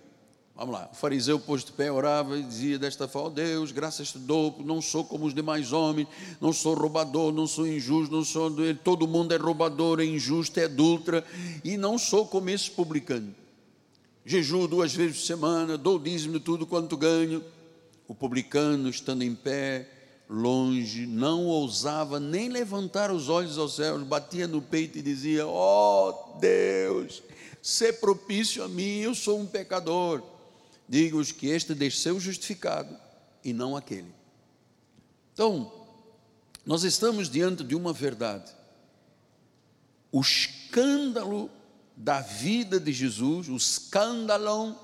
Vamos 0.61 0.75
lá, 0.75 0.91
o 0.93 0.95
fariseu 0.95 1.39
de 1.39 1.73
pé, 1.73 1.91
orava 1.91 2.37
e 2.37 2.43
dizia 2.43 2.79
desta 2.79 3.09
forma: 3.09 3.31
Deus, 3.31 3.73
graças 3.73 4.13
te 4.13 4.19
dou, 4.19 4.55
não 4.63 4.83
sou 4.83 5.03
como 5.03 5.25
os 5.25 5.33
demais 5.33 5.73
homens, 5.73 6.07
não 6.39 6.53
sou 6.53 6.75
roubador, 6.75 7.33
não 7.33 7.47
sou 7.47 7.67
injusto, 7.67 8.15
não 8.15 8.23
sou. 8.23 8.53
Todo 8.85 9.09
mundo 9.09 9.33
é 9.33 9.39
roubador, 9.39 10.01
é 10.01 10.05
injusto, 10.05 10.61
é 10.61 10.65
adulta, 10.65 11.25
e 11.65 11.79
não 11.79 11.97
sou 11.97 12.27
como 12.27 12.51
esse 12.51 12.71
publicano. 12.71 13.35
Jejuo 14.23 14.69
duas 14.69 14.95
vezes 14.95 15.21
por 15.21 15.27
semana, 15.29 15.79
dou 15.79 15.99
dízimo 15.99 16.35
de 16.35 16.41
tudo 16.41 16.67
quanto 16.67 16.95
ganho. 16.95 17.43
O 18.07 18.15
publicano, 18.15 18.91
estando 18.91 19.23
em 19.23 19.35
pé, 19.35 19.89
longe, 20.29 21.07
não 21.07 21.47
ousava 21.47 22.21
nem 22.21 22.51
levantar 22.51 23.11
os 23.11 23.31
olhos 23.31 23.57
aos 23.57 23.77
céus, 23.77 24.03
batia 24.03 24.47
no 24.47 24.61
peito 24.61 24.99
e 24.99 25.03
dizia: 25.03 25.47
Ó 25.47 26.11
oh 26.11 26.39
Deus, 26.39 27.23
ser 27.63 27.95
propício 27.95 28.63
a 28.63 28.69
mim, 28.69 28.99
eu 28.99 29.15
sou 29.15 29.41
um 29.41 29.47
pecador 29.47 30.23
digo-os 30.91 31.31
que 31.31 31.47
este 31.47 31.73
desceu 31.73 32.19
justificado 32.19 32.99
e 33.45 33.53
não 33.53 33.77
aquele. 33.77 34.13
Então, 35.33 35.73
nós 36.67 36.83
estamos 36.83 37.31
diante 37.31 37.63
de 37.63 37.77
uma 37.77 37.93
verdade. 37.93 38.51
O 40.11 40.21
escândalo 40.21 41.49
da 41.97 42.21
vida 42.21 42.81
de 42.81 42.93
Jesus, 42.93 43.49
o 43.49 43.57
escândalo, 43.57 44.77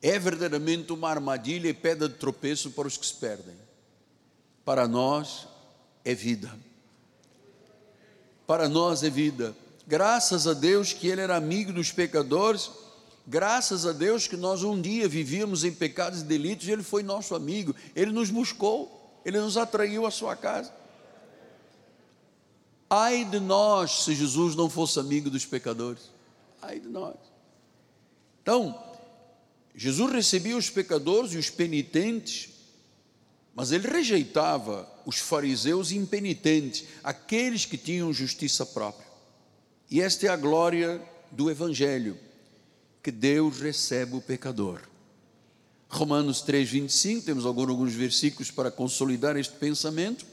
é 0.00 0.18
verdadeiramente 0.18 0.90
uma 0.90 1.10
armadilha 1.10 1.68
e 1.68 1.74
pedra 1.74 2.08
de 2.08 2.14
tropeço 2.14 2.70
para 2.70 2.88
os 2.88 2.96
que 2.96 3.04
se 3.04 3.14
perdem. 3.16 3.56
Para 4.64 4.88
nós 4.88 5.46
é 6.02 6.14
vida. 6.14 6.50
Para 8.46 8.70
nós 8.70 9.02
é 9.02 9.10
vida. 9.10 9.54
Graças 9.86 10.46
a 10.46 10.54
Deus 10.54 10.94
que 10.94 11.08
Ele 11.08 11.20
era 11.20 11.36
amigo 11.36 11.74
dos 11.74 11.92
pecadores 11.92 12.70
Graças 13.30 13.86
a 13.86 13.92
Deus 13.92 14.26
que 14.26 14.36
nós 14.36 14.64
um 14.64 14.80
dia 14.80 15.08
vivíamos 15.08 15.62
em 15.62 15.72
pecados 15.72 16.22
e 16.22 16.24
delitos 16.24 16.66
e 16.66 16.72
Ele 16.72 16.82
foi 16.82 17.04
nosso 17.04 17.32
amigo, 17.32 17.76
Ele 17.94 18.10
nos 18.10 18.28
buscou, 18.28 19.20
Ele 19.24 19.38
nos 19.38 19.56
atraiu 19.56 20.04
à 20.04 20.10
sua 20.10 20.34
casa. 20.34 20.72
Ai 22.90 23.24
de 23.24 23.38
nós 23.38 24.02
se 24.02 24.16
Jesus 24.16 24.56
não 24.56 24.68
fosse 24.68 24.98
amigo 24.98 25.30
dos 25.30 25.46
pecadores, 25.46 26.10
ai 26.60 26.80
de 26.80 26.88
nós. 26.88 27.14
Então, 28.42 28.76
Jesus 29.76 30.12
recebia 30.12 30.56
os 30.56 30.68
pecadores 30.68 31.32
e 31.32 31.38
os 31.38 31.48
penitentes, 31.48 32.50
mas 33.54 33.70
ele 33.70 33.86
rejeitava 33.86 34.90
os 35.06 35.18
fariseus 35.18 35.92
impenitentes, 35.92 36.84
aqueles 37.04 37.64
que 37.64 37.78
tinham 37.78 38.12
justiça 38.12 38.66
própria. 38.66 39.06
E 39.88 40.00
esta 40.00 40.26
é 40.26 40.30
a 40.30 40.36
glória 40.36 41.00
do 41.30 41.48
Evangelho 41.48 42.18
que 43.02 43.10
Deus 43.10 43.60
recebe 43.60 44.16
o 44.16 44.20
pecador. 44.20 44.80
Romanos 45.88 46.40
3, 46.42 46.68
25, 46.68 47.24
temos 47.24 47.44
alguns 47.44 47.92
versículos 47.92 48.50
para 48.50 48.70
consolidar 48.70 49.36
este 49.36 49.54
pensamento. 49.54 50.24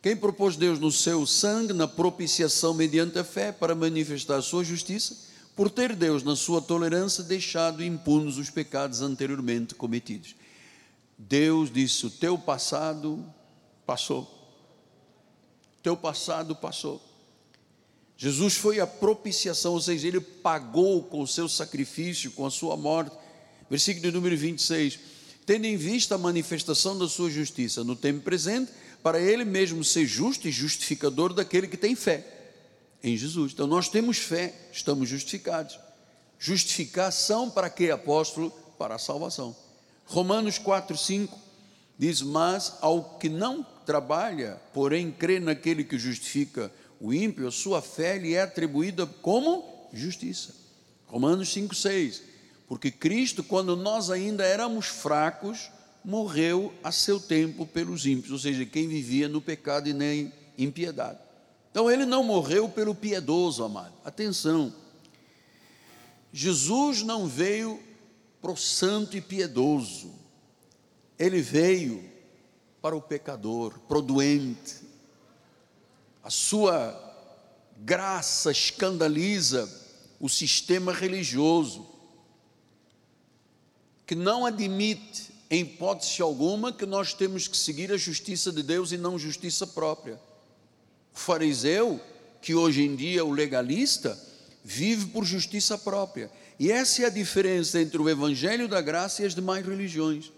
Quem 0.00 0.16
propôs 0.16 0.56
Deus 0.56 0.78
no 0.78 0.92
seu 0.92 1.26
sangue, 1.26 1.72
na 1.72 1.88
propiciação 1.88 2.72
mediante 2.72 3.18
a 3.18 3.24
fé, 3.24 3.50
para 3.50 3.74
manifestar 3.74 4.36
a 4.36 4.42
sua 4.42 4.62
justiça, 4.62 5.16
por 5.56 5.70
ter 5.70 5.96
Deus, 5.96 6.22
na 6.22 6.36
sua 6.36 6.62
tolerância, 6.62 7.24
deixado 7.24 7.82
impunes 7.82 8.36
os 8.36 8.50
pecados 8.50 9.00
anteriormente 9.00 9.74
cometidos. 9.74 10.36
Deus 11.18 11.72
disse: 11.72 12.06
O 12.06 12.10
teu 12.10 12.38
passado 12.38 13.24
passou. 13.84 14.32
Teu 15.82 15.96
passado 15.96 16.54
passou. 16.54 17.02
Jesus 18.16 18.54
foi 18.54 18.80
a 18.80 18.86
propiciação, 18.86 19.74
ou 19.74 19.80
seja, 19.80 20.08
ele 20.08 20.20
pagou 20.20 21.02
com 21.02 21.20
o 21.20 21.26
seu 21.26 21.48
sacrifício, 21.48 22.30
com 22.30 22.46
a 22.46 22.50
sua 22.50 22.76
morte. 22.76 23.14
Versículo 23.68 24.10
número 24.10 24.36
26. 24.36 24.98
Tendo 25.44 25.66
em 25.66 25.76
vista 25.76 26.14
a 26.14 26.18
manifestação 26.18 26.98
da 26.98 27.08
sua 27.08 27.30
justiça 27.30 27.84
no 27.84 27.94
tempo 27.94 28.20
presente, 28.20 28.72
para 29.02 29.20
ele 29.20 29.44
mesmo 29.44 29.84
ser 29.84 30.06
justo 30.06 30.48
e 30.48 30.50
justificador 30.50 31.32
daquele 31.32 31.68
que 31.68 31.76
tem 31.76 31.94
fé 31.94 32.26
em 33.02 33.16
Jesus. 33.16 33.52
Então 33.52 33.66
nós 33.66 33.88
temos 33.88 34.16
fé, 34.16 34.52
estamos 34.72 35.08
justificados. 35.08 35.78
Justificação 36.38 37.50
para 37.50 37.70
que 37.70 37.90
apóstolo? 37.90 38.50
Para 38.78 38.96
a 38.96 38.98
salvação. 38.98 39.54
Romanos 40.06 40.58
4, 40.58 40.96
5 40.96 41.38
diz: 41.98 42.22
Mas 42.22 42.74
ao 42.80 43.18
que 43.18 43.28
não 43.28 43.64
trabalha, 43.84 44.60
porém 44.72 45.10
crê 45.12 45.38
naquele 45.38 45.84
que 45.84 45.98
justifica 45.98 46.72
o 47.00 47.12
ímpio, 47.12 47.46
a 47.46 47.50
sua 47.50 47.82
fé 47.82 48.18
lhe 48.18 48.34
é 48.34 48.42
atribuída 48.42 49.06
como 49.06 49.88
justiça. 49.92 50.54
Romanos 51.06 51.48
5, 51.50 51.74
6. 51.74 52.22
Porque 52.66 52.90
Cristo, 52.90 53.44
quando 53.44 53.76
nós 53.76 54.10
ainda 54.10 54.44
éramos 54.44 54.86
fracos, 54.86 55.70
morreu 56.04 56.72
a 56.82 56.90
seu 56.92 57.18
tempo 57.18 57.66
pelos 57.66 58.06
ímpios, 58.06 58.32
ou 58.32 58.38
seja, 58.38 58.64
quem 58.64 58.88
vivia 58.88 59.28
no 59.28 59.40
pecado 59.40 59.88
e 59.88 59.92
nem 59.92 60.32
impiedade. 60.56 61.18
Então 61.70 61.90
ele 61.90 62.06
não 62.06 62.22
morreu 62.22 62.68
pelo 62.68 62.94
piedoso, 62.94 63.62
amado. 63.62 63.92
Atenção. 64.04 64.72
Jesus 66.32 67.02
não 67.02 67.26
veio 67.26 67.80
para 68.40 68.52
o 68.52 68.56
santo 68.56 69.16
e 69.16 69.20
piedoso. 69.20 70.12
Ele 71.18 71.40
veio 71.40 72.02
para 72.80 72.96
o 72.96 73.00
pecador, 73.00 73.78
para 73.80 73.98
o 73.98 74.02
doente. 74.02 74.85
A 76.26 76.30
sua 76.30 76.92
graça 77.76 78.50
escandaliza 78.50 79.70
o 80.18 80.28
sistema 80.28 80.92
religioso, 80.92 81.86
que 84.04 84.16
não 84.16 84.44
admite, 84.44 85.32
em 85.48 85.60
hipótese 85.60 86.20
alguma, 86.20 86.72
que 86.72 86.84
nós 86.84 87.14
temos 87.14 87.46
que 87.46 87.56
seguir 87.56 87.92
a 87.92 87.96
justiça 87.96 88.50
de 88.50 88.64
Deus 88.64 88.90
e 88.90 88.96
não 88.96 89.16
justiça 89.16 89.68
própria. 89.68 90.20
O 91.14 91.16
fariseu, 91.16 92.00
que 92.42 92.56
hoje 92.56 92.82
em 92.82 92.96
dia 92.96 93.20
é 93.20 93.22
o 93.22 93.30
legalista, 93.30 94.20
vive 94.64 95.06
por 95.06 95.24
justiça 95.24 95.78
própria. 95.78 96.28
E 96.58 96.72
essa 96.72 97.02
é 97.02 97.06
a 97.06 97.08
diferença 97.08 97.80
entre 97.80 98.02
o 98.02 98.10
evangelho 98.10 98.66
da 98.66 98.80
graça 98.80 99.22
e 99.22 99.26
as 99.26 99.32
demais 99.32 99.64
religiões. 99.64 100.32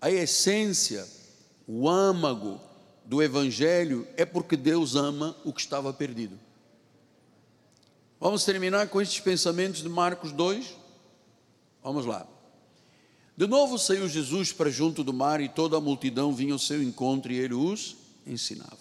A 0.00 0.08
essência, 0.08 1.04
o 1.66 1.88
âmago 1.88 2.69
do 3.10 3.20
evangelho 3.20 4.06
é 4.16 4.24
porque 4.24 4.56
Deus 4.56 4.94
ama 4.94 5.36
o 5.44 5.52
que 5.52 5.60
estava 5.60 5.92
perdido. 5.92 6.38
Vamos 8.20 8.44
terminar 8.44 8.86
com 8.86 9.02
estes 9.02 9.18
pensamentos 9.18 9.82
de 9.82 9.88
Marcos 9.88 10.30
2? 10.30 10.76
Vamos 11.82 12.06
lá. 12.06 12.24
De 13.36 13.48
novo 13.48 13.76
saiu 13.78 14.08
Jesus 14.08 14.52
para 14.52 14.70
junto 14.70 15.02
do 15.02 15.12
mar 15.12 15.40
e 15.40 15.48
toda 15.48 15.76
a 15.76 15.80
multidão 15.80 16.32
vinha 16.32 16.52
ao 16.52 16.58
seu 16.60 16.80
encontro 16.80 17.32
e 17.32 17.40
ele 17.40 17.54
os 17.54 17.96
ensinava. 18.24 18.78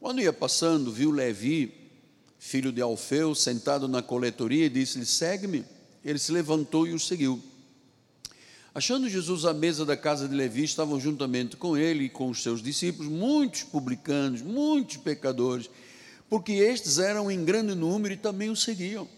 Quando 0.00 0.22
ia 0.22 0.32
passando, 0.32 0.90
viu 0.90 1.10
Levi, 1.10 1.74
filho 2.38 2.72
de 2.72 2.80
Alfeu, 2.80 3.34
sentado 3.34 3.86
na 3.86 4.00
coletoria 4.00 4.64
e 4.64 4.70
disse-lhe: 4.70 5.04
Segue-me. 5.04 5.62
Ele 6.02 6.18
se 6.18 6.32
levantou 6.32 6.86
e 6.86 6.94
o 6.94 6.98
seguiu. 6.98 7.38
Achando 8.72 9.08
Jesus 9.08 9.44
à 9.44 9.52
mesa 9.52 9.84
da 9.84 9.96
casa 9.96 10.28
de 10.28 10.34
Levi, 10.34 10.62
estavam 10.62 11.00
juntamente 11.00 11.56
com 11.56 11.76
ele 11.76 12.04
e 12.04 12.08
com 12.08 12.30
os 12.30 12.42
seus 12.42 12.62
discípulos 12.62 13.10
muitos 13.10 13.64
publicanos, 13.64 14.42
muitos 14.42 14.96
pecadores, 14.96 15.68
porque 16.28 16.52
estes 16.52 16.98
eram 16.98 17.28
em 17.30 17.44
grande 17.44 17.74
número 17.74 18.14
e 18.14 18.16
também 18.16 18.48
o 18.48 18.54
seguiam. 18.54 19.08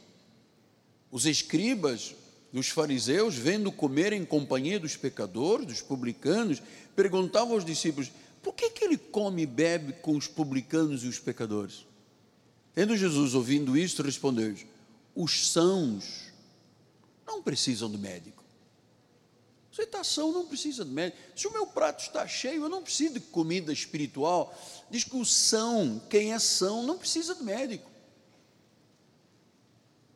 Os 1.11 1.27
escribas, 1.27 2.15
os 2.55 2.69
fariseus, 2.69 3.35
vendo 3.35 3.71
comer 3.71 4.15
em 4.15 4.25
companhia 4.25 4.81
dos 4.81 4.97
pecadores, 4.97 5.67
dos 5.67 5.83
publicanos, 5.83 6.63
perguntavam 6.97 7.53
aos 7.53 7.65
discípulos: 7.65 8.11
por 8.43 8.55
que, 8.55 8.71
que 8.71 8.85
ele 8.85 8.97
come 8.97 9.43
e 9.43 9.47
bebe 9.47 9.93
com 10.01 10.17
os 10.17 10.27
publicanos 10.27 11.05
e 11.05 11.09
os 11.09 11.19
pecadores? 11.19 11.87
Tendo 12.75 12.97
Jesus 12.97 13.35
ouvindo 13.35 13.77
isto, 13.77 14.03
respondeu: 14.03 14.55
Os 15.15 15.49
sãos 15.49 16.33
não 17.27 17.43
precisam 17.43 17.91
de 17.91 17.99
médico. 17.99 18.42
São, 20.05 20.33
não 20.33 20.47
precisa 20.47 20.85
de 20.85 20.91
médico. 20.91 21.19
Se 21.35 21.47
o 21.47 21.53
meu 21.53 21.67
prato 21.67 22.03
está 22.03 22.27
cheio, 22.29 22.65
eu 22.65 22.69
não 22.69 22.83
preciso 22.83 23.15
de 23.15 23.21
comida 23.21 23.73
espiritual. 23.73 24.55
Diz 24.91 25.05
que 25.05 25.17
o 25.17 25.25
são, 25.25 26.01
quem 26.11 26.35
é 26.35 26.39
são, 26.39 26.83
não 26.83 26.99
precisa 26.99 27.35
de 27.35 27.43
médico. 27.43 27.91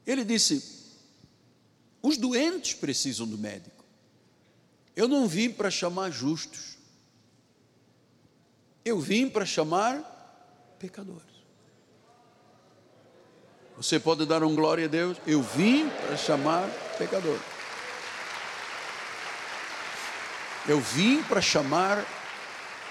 Ele 0.06 0.24
disse: 0.24 0.62
os 2.02 2.18
doentes 2.18 2.74
precisam 2.74 3.26
do 3.26 3.38
médico. 3.38 3.84
Eu 4.94 5.08
não 5.08 5.26
vim 5.26 5.50
para 5.50 5.70
chamar 5.70 6.10
justos, 6.10 6.76
eu 8.84 9.00
vim 9.00 9.28
para 9.28 9.46
chamar 9.46 10.76
pecadores. 10.78 11.36
Você 13.76 14.00
pode 14.00 14.24
dar 14.24 14.42
um 14.42 14.54
glória 14.54 14.86
a 14.86 14.88
Deus? 14.88 15.18
Eu 15.26 15.42
vim 15.42 15.88
para 15.88 16.16
chamar 16.16 16.68
pecadores. 16.96 17.55
Eu 20.68 20.80
vim 20.80 21.22
para 21.22 21.40
chamar 21.40 22.04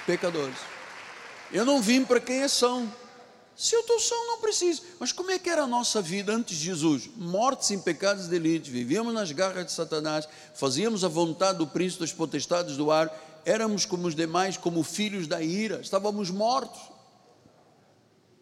pecadores. 0.05 0.57
Eu 1.51 1.65
não 1.65 1.82
vim 1.82 2.05
para 2.05 2.19
quem 2.19 2.41
é 2.41 2.47
são. 2.47 2.91
Se 3.55 3.76
eu 3.76 3.82
estou 3.82 3.99
são, 3.99 4.28
não 4.28 4.39
preciso. 4.39 4.82
Mas 4.99 5.11
como 5.11 5.32
é 5.32 5.39
que 5.39 5.49
era 5.49 5.63
a 5.63 5.67
nossa 5.67 6.01
vida 6.01 6.34
antes 6.34 6.57
de 6.57 6.65
Jesus? 6.65 7.09
Mortos 7.15 7.71
em 7.71 7.80
pecados 7.80 8.23
de 8.23 8.30
delito, 8.30 8.69
vivíamos 8.69 9.13
nas 9.13 9.32
garras 9.32 9.65
de 9.65 9.71
Satanás, 9.71 10.28
fazíamos 10.53 11.03
a 11.03 11.07
vontade 11.07 11.57
do 11.57 11.67
príncipe 11.67 12.01
das 12.01 12.11
potestades 12.11 12.76
do 12.76 12.91
ar, 12.91 13.13
éramos 13.45 13.86
como 13.86 14.07
os 14.07 14.15
demais, 14.15 14.57
como 14.57 14.84
filhos 14.84 15.28
da 15.28 15.41
ira, 15.41 15.80
estávamos 15.80 16.30
mortos, 16.30 16.82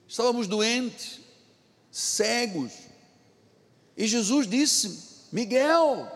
estávamos 0.07 0.47
doentes, 0.47 1.19
cegos. 1.91 2.71
E 3.95 4.07
Jesus 4.07 4.47
disse: 4.47 5.27
Miguel, 5.31 6.07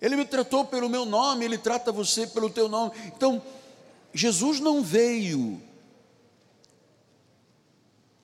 ele 0.00 0.16
me 0.16 0.24
tratou 0.24 0.64
pelo 0.64 0.88
meu 0.88 1.04
nome, 1.04 1.44
ele 1.44 1.58
trata 1.58 1.90
você 1.90 2.26
pelo 2.26 2.50
teu 2.50 2.68
nome. 2.68 2.92
Então, 3.06 3.42
Jesus 4.12 4.60
não 4.60 4.82
veio. 4.82 5.60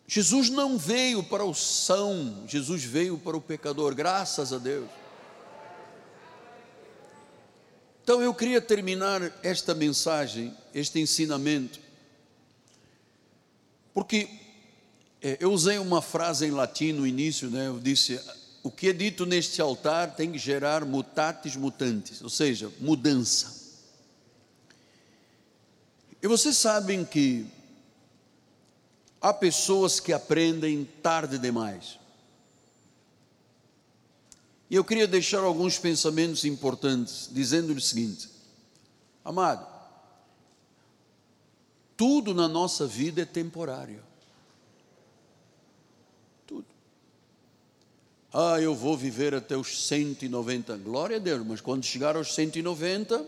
Jesus 0.06 0.50
não 0.50 0.76
veio 0.76 1.22
para 1.22 1.44
o 1.44 1.54
são, 1.54 2.44
Jesus 2.46 2.82
veio 2.82 3.16
para 3.16 3.36
o 3.36 3.40
pecador, 3.40 3.94
graças 3.94 4.52
a 4.52 4.58
Deus. 4.58 4.88
Então 8.02 8.20
eu 8.20 8.34
queria 8.34 8.60
terminar 8.60 9.22
esta 9.40 9.72
mensagem, 9.72 10.52
este 10.74 10.98
ensinamento, 10.98 11.78
porque 13.94 14.28
é, 15.22 15.36
eu 15.38 15.52
usei 15.52 15.78
uma 15.78 16.02
frase 16.02 16.46
em 16.46 16.50
latim 16.50 16.92
no 16.92 17.06
início, 17.06 17.48
né? 17.48 17.68
Eu 17.68 17.78
disse: 17.78 18.20
o 18.62 18.70
que 18.70 18.88
é 18.88 18.92
dito 18.92 19.24
neste 19.24 19.60
altar 19.60 20.14
tem 20.14 20.32
que 20.32 20.38
gerar 20.38 20.84
mutatis 20.84 21.56
mutantes, 21.56 22.20
ou 22.22 22.28
seja, 22.28 22.70
mudança. 22.78 23.58
E 26.22 26.28
vocês 26.28 26.56
sabem 26.56 27.04
que 27.04 27.46
há 29.20 29.32
pessoas 29.32 29.98
que 29.98 30.12
aprendem 30.12 30.84
tarde 31.02 31.38
demais. 31.38 31.98
E 34.68 34.74
eu 34.74 34.84
queria 34.84 35.08
deixar 35.08 35.40
alguns 35.40 35.78
pensamentos 35.78 36.44
importantes, 36.44 37.28
dizendo 37.32 37.72
o 37.72 37.80
seguinte: 37.80 38.28
amado, 39.24 39.66
tudo 41.96 42.34
na 42.34 42.46
nossa 42.46 42.86
vida 42.86 43.22
é 43.22 43.24
temporário. 43.24 44.09
Ah, 48.32 48.60
eu 48.60 48.74
vou 48.74 48.96
viver 48.96 49.34
até 49.34 49.56
os 49.56 49.86
190. 49.86 50.76
Glória 50.78 51.16
a 51.16 51.18
Deus, 51.18 51.44
mas 51.44 51.60
quando 51.60 51.84
chegar 51.84 52.16
aos 52.16 52.32
190, 52.34 53.26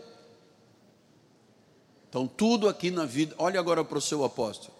então 2.09 2.27
tudo 2.27 2.69
aqui 2.69 2.89
na 2.89 3.05
vida. 3.05 3.35
Olha 3.37 3.59
agora 3.59 3.83
para 3.83 3.97
o 3.97 4.01
seu 4.01 4.23
apóstolo. 4.23 4.73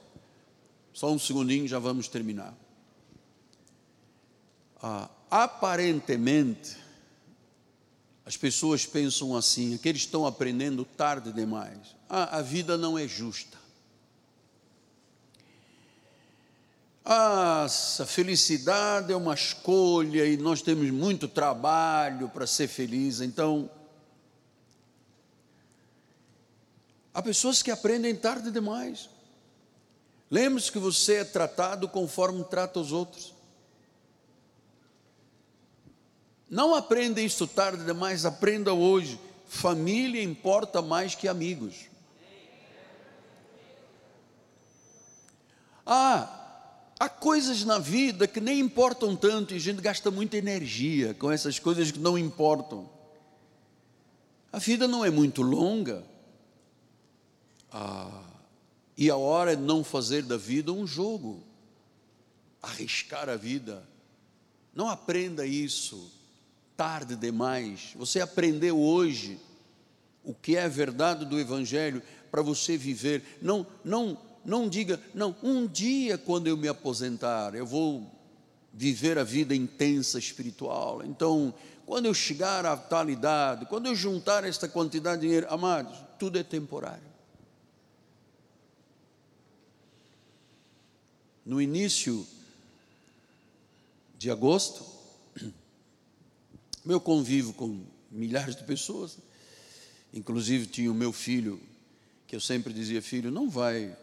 Só 0.93 1.11
um 1.11 1.19
segundinho, 1.19 1.67
já 1.67 1.79
vamos 1.79 2.07
terminar. 2.07 2.55
Ah, 4.81 5.09
aparentemente, 5.29 6.77
As 8.25 8.37
pessoas 8.37 8.85
pensam 8.85 9.35
assim, 9.35 9.75
aqueles 9.75 10.03
estão 10.03 10.25
aprendendo 10.25 10.85
tarde 10.85 11.31
demais. 11.33 11.77
Ah, 12.09 12.37
a 12.37 12.41
vida 12.41 12.77
não 12.77 12.97
é 12.97 13.07
justa. 13.07 13.57
Ah, 17.05 17.65
a 17.65 18.05
felicidade 18.05 19.11
é 19.11 19.15
uma 19.15 19.33
escolha 19.33 20.25
e 20.25 20.37
nós 20.37 20.61
temos 20.61 20.89
muito 20.89 21.27
trabalho 21.27 22.29
para 22.29 22.47
ser 22.47 22.69
feliz. 22.69 23.19
Então, 23.19 23.69
há 27.13 27.21
pessoas 27.21 27.61
que 27.61 27.69
aprendem 27.69 28.15
tarde 28.15 28.51
demais. 28.51 29.09
Lembre-se 30.31 30.71
que 30.71 30.79
você 30.79 31.15
é 31.15 31.23
tratado 31.25 31.89
conforme 31.89 32.41
trata 32.45 32.79
os 32.79 32.93
outros. 32.93 33.33
Não 36.49 36.73
aprenda 36.73 37.19
isso 37.19 37.47
tarde 37.47 37.83
demais, 37.83 38.25
aprenda 38.25 38.73
hoje. 38.73 39.19
Família 39.45 40.23
importa 40.23 40.81
mais 40.81 41.15
que 41.15 41.27
amigos. 41.27 41.87
Ah, 45.85 46.42
há 47.03 47.09
coisas 47.09 47.65
na 47.65 47.79
vida 47.79 48.27
que 48.27 48.39
nem 48.39 48.61
importam 48.61 49.13
tanto 49.13 49.53
e 49.53 49.57
a 49.57 49.59
gente 49.59 49.81
gasta 49.81 50.09
muita 50.09 50.37
energia 50.37 51.13
com 51.13 51.29
essas 51.29 51.59
coisas 51.59 51.91
que 51.91 51.99
não 51.99 52.17
importam. 52.17 52.89
A 54.51 54.57
vida 54.57 54.87
não 54.87 55.03
é 55.03 55.09
muito 55.09 55.41
longa. 55.41 56.05
Ah, 57.69 58.23
e 58.95 59.09
a 59.09 59.17
hora 59.17 59.51
é 59.51 59.55
não 59.55 59.83
fazer 59.83 60.23
da 60.23 60.37
vida 60.37 60.71
um 60.71 60.87
jogo, 60.87 61.43
arriscar 62.61 63.27
a 63.27 63.35
vida. 63.35 63.85
Não 64.73 64.87
aprenda 64.87 65.45
isso 65.45 66.09
tarde 66.77 67.17
demais. 67.17 67.91
Você 67.95 68.21
aprendeu 68.21 68.79
hoje 68.79 69.39
o 70.23 70.33
que 70.33 70.55
é 70.55 70.63
a 70.63 70.69
verdade 70.69 71.25
do 71.25 71.37
Evangelho 71.37 72.01
para 72.31 72.41
você 72.41 72.77
viver. 72.77 73.39
Não, 73.41 73.67
não, 73.83 74.17
não 74.45 74.67
diga, 74.67 74.99
não, 75.13 75.35
um 75.41 75.67
dia 75.67 76.17
quando 76.17 76.47
eu 76.47 76.57
me 76.57 76.67
aposentar, 76.67 77.55
eu 77.55 77.65
vou 77.65 78.11
viver 78.73 79.17
a 79.17 79.23
vida 79.23 79.55
intensa 79.55 80.17
espiritual. 80.17 81.03
Então, 81.03 81.53
quando 81.85 82.05
eu 82.05 82.13
chegar 82.13 82.65
à 82.65 82.75
tal 82.75 83.09
idade, 83.09 83.65
quando 83.67 83.85
eu 83.85 83.95
juntar 83.95 84.43
esta 84.43 84.67
quantidade 84.67 85.21
de 85.21 85.27
dinheiro, 85.27 85.47
amados, 85.49 85.97
tudo 86.17 86.37
é 86.37 86.43
temporário. 86.43 87.13
No 91.45 91.61
início 91.61 92.25
de 94.17 94.31
agosto, 94.31 94.85
meu 96.83 96.99
convívio 96.99 97.53
com 97.53 97.81
milhares 98.09 98.55
de 98.55 98.63
pessoas, 98.63 99.17
inclusive 100.13 100.65
tinha 100.67 100.91
o 100.91 100.95
meu 100.95 101.11
filho, 101.11 101.59
que 102.27 102.35
eu 102.35 102.39
sempre 102.39 102.73
dizia, 102.73 103.01
filho, 103.01 103.29
não 103.29 103.49
vai 103.49 103.95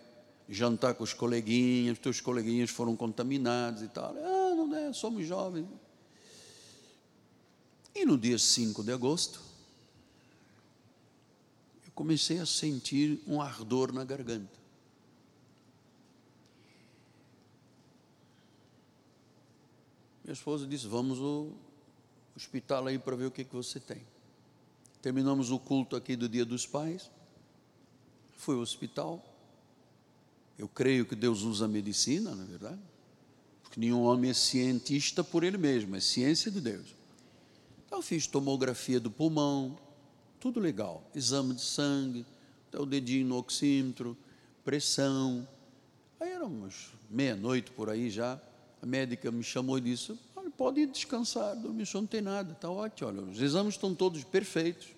jantar 0.51 0.95
com 0.95 1.05
os 1.05 1.15
coleguinhas, 1.15 1.99
teus 1.99 2.21
coleguinhas 2.21 2.71
foram 2.71 2.97
contaminados 2.97 3.83
e 3.83 3.89
tal. 3.89 4.13
Ah, 4.17 4.55
não 4.57 4.75
é, 4.75 4.93
somos 4.93 5.25
jovens. 5.25 5.67
E 7.95 8.05
no 8.05 8.19
dia 8.19 8.37
5 8.37 8.83
de 8.83 8.93
agosto, 8.93 9.41
eu 11.87 11.93
comecei 11.95 12.41
a 12.41 12.47
sentir 12.47 13.23
um 13.29 13.41
ardor 13.41 13.93
na 13.93 14.05
garganta. 14.05 14.59
Minha 20.25 20.33
esposa 20.33 20.67
disse: 20.67 20.89
Vamos 20.89 21.21
ao 21.21 21.53
hospital 22.37 22.89
aí 22.89 22.99
para 22.99 23.15
ver 23.15 23.27
o 23.27 23.31
que, 23.31 23.45
que 23.45 23.55
você 23.55 23.79
tem. 23.79 24.05
Terminamos 25.01 25.51
o 25.51 25.59
culto 25.59 25.95
aqui 25.95 26.17
do 26.17 26.29
Dia 26.29 26.45
dos 26.45 26.67
Pais. 26.67 27.11
Fui 28.37 28.57
ao 28.57 28.63
hospital. 28.63 29.30
Eu 30.61 30.69
creio 30.69 31.07
que 31.07 31.17
Deus 31.17 31.41
usa 31.41 31.65
a 31.65 31.69
medicina, 31.69 32.35
na 32.35 32.43
é 32.43 32.47
verdade, 32.47 32.81
porque 33.63 33.81
nenhum 33.81 34.03
homem 34.03 34.31
é 34.31 34.35
cientista 34.35 35.25
por 35.25 35.43
ele 35.43 35.57
mesmo, 35.57 35.97
é 35.97 36.01
ciência 36.01 36.51
de 36.51 36.61
Deus. 36.61 36.95
Então, 37.87 38.03
fiz 38.03 38.27
tomografia 38.27 39.01
do 39.01 39.11
pulmão, 39.11 39.79
tudo 40.39 40.61
legal, 40.61 41.03
exame 41.15 41.55
de 41.55 41.63
sangue, 41.63 42.27
o 42.75 42.85
dedinho 42.85 43.27
no 43.27 43.39
oxímetro, 43.39 44.15
pressão. 44.63 45.49
Aí 46.21 46.29
éramos 46.29 46.91
meia-noite 47.09 47.71
por 47.71 47.89
aí 47.89 48.11
já. 48.11 48.39
A 48.83 48.87
médica 48.87 49.31
me 49.33 49.43
chamou 49.43 49.79
e 49.79 49.81
disse: 49.81 50.15
Olha, 50.37 50.51
pode 50.51 50.81
ir 50.81 50.89
descansar, 50.89 51.57
dormir, 51.57 51.89
não 51.95 52.07
tem 52.07 52.21
nada, 52.21 52.53
está 52.53 52.69
ótimo. 52.69 53.09
Olha, 53.09 53.23
os 53.23 53.41
exames 53.41 53.77
estão 53.77 53.95
todos 53.95 54.23
perfeitos. 54.25 54.89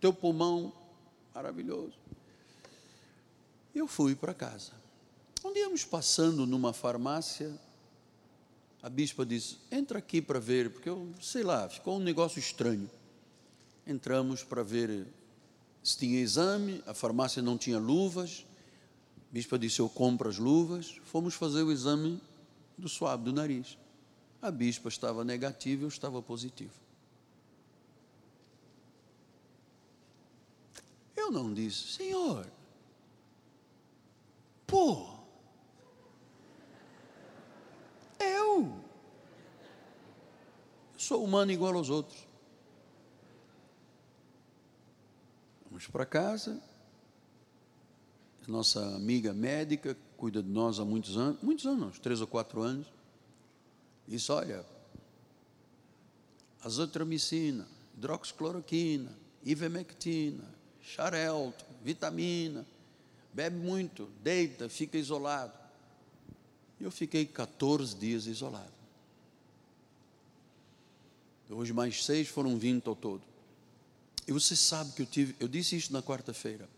Teu 0.00 0.14
pulmão, 0.14 0.72
maravilhoso 1.34 1.97
eu 3.78 3.88
fui 3.88 4.14
para 4.14 4.34
casa. 4.34 4.72
Dia 5.52 5.62
íamos 5.62 5.84
passando 5.84 6.46
numa 6.46 6.72
farmácia, 6.72 7.58
a 8.82 8.88
bispa 8.88 9.24
disse: 9.26 9.58
entra 9.70 9.98
aqui 9.98 10.22
para 10.22 10.38
ver, 10.38 10.70
porque 10.70 10.88
eu 10.88 11.12
sei 11.20 11.42
lá, 11.42 11.68
ficou 11.68 11.96
um 11.96 12.00
negócio 12.00 12.38
estranho. 12.38 12.88
Entramos 13.86 14.44
para 14.44 14.62
ver 14.62 15.06
se 15.82 15.96
tinha 15.98 16.20
exame, 16.20 16.82
a 16.86 16.94
farmácia 16.94 17.42
não 17.42 17.56
tinha 17.56 17.78
luvas. 17.78 18.44
A 19.16 19.32
bispa 19.32 19.58
disse: 19.58 19.80
Eu 19.80 19.88
compro 19.88 20.28
as 20.28 20.38
luvas. 20.38 21.00
Fomos 21.04 21.34
fazer 21.34 21.62
o 21.62 21.72
exame 21.72 22.20
do 22.76 22.88
suave 22.88 23.24
do 23.24 23.32
nariz. 23.32 23.78
A 24.40 24.50
bispa 24.50 24.88
estava 24.88 25.24
negativa, 25.24 25.84
eu 25.84 25.88
estava 25.88 26.22
positivo. 26.22 26.74
Eu 31.16 31.32
não 31.32 31.52
disse, 31.52 31.94
Senhor, 31.94 32.46
Pô, 34.68 35.08
eu 38.20 38.78
sou 40.94 41.24
humano 41.24 41.50
igual 41.50 41.74
aos 41.74 41.88
outros. 41.88 42.28
Vamos 45.70 45.86
para 45.86 46.04
casa. 46.04 46.62
Nossa 48.46 48.94
amiga 48.94 49.32
médica 49.32 49.96
cuida 50.18 50.42
de 50.42 50.50
nós 50.50 50.78
há 50.78 50.84
muitos 50.84 51.16
anos, 51.16 51.42
muitos 51.42 51.64
anos, 51.64 51.98
três 51.98 52.20
ou 52.20 52.26
quatro 52.26 52.60
anos. 52.60 52.86
Disse: 54.06 54.30
olha, 54.30 54.66
azitromicina, 56.62 57.66
hidroxicloroquina, 57.96 59.18
ivermectina, 59.42 60.44
xarelto, 60.82 61.64
vitamina 61.82 62.66
bebe 63.38 63.56
muito, 63.56 64.10
deita, 64.20 64.68
fica 64.68 64.98
isolado. 64.98 65.52
E 66.80 66.82
eu 66.82 66.90
fiquei 66.90 67.24
14 67.24 67.94
dias 67.94 68.26
isolado. 68.26 68.72
Hoje 71.48 71.72
mais 71.72 72.04
seis 72.04 72.26
foram 72.26 72.58
20 72.58 72.88
ao 72.88 72.96
todo. 72.96 73.22
E 74.26 74.32
você 74.32 74.56
sabe 74.56 74.92
que 74.92 75.02
eu 75.02 75.06
tive, 75.06 75.36
eu 75.38 75.46
disse 75.46 75.76
isso 75.76 75.92
na 75.92 76.02
quarta-feira. 76.02 76.68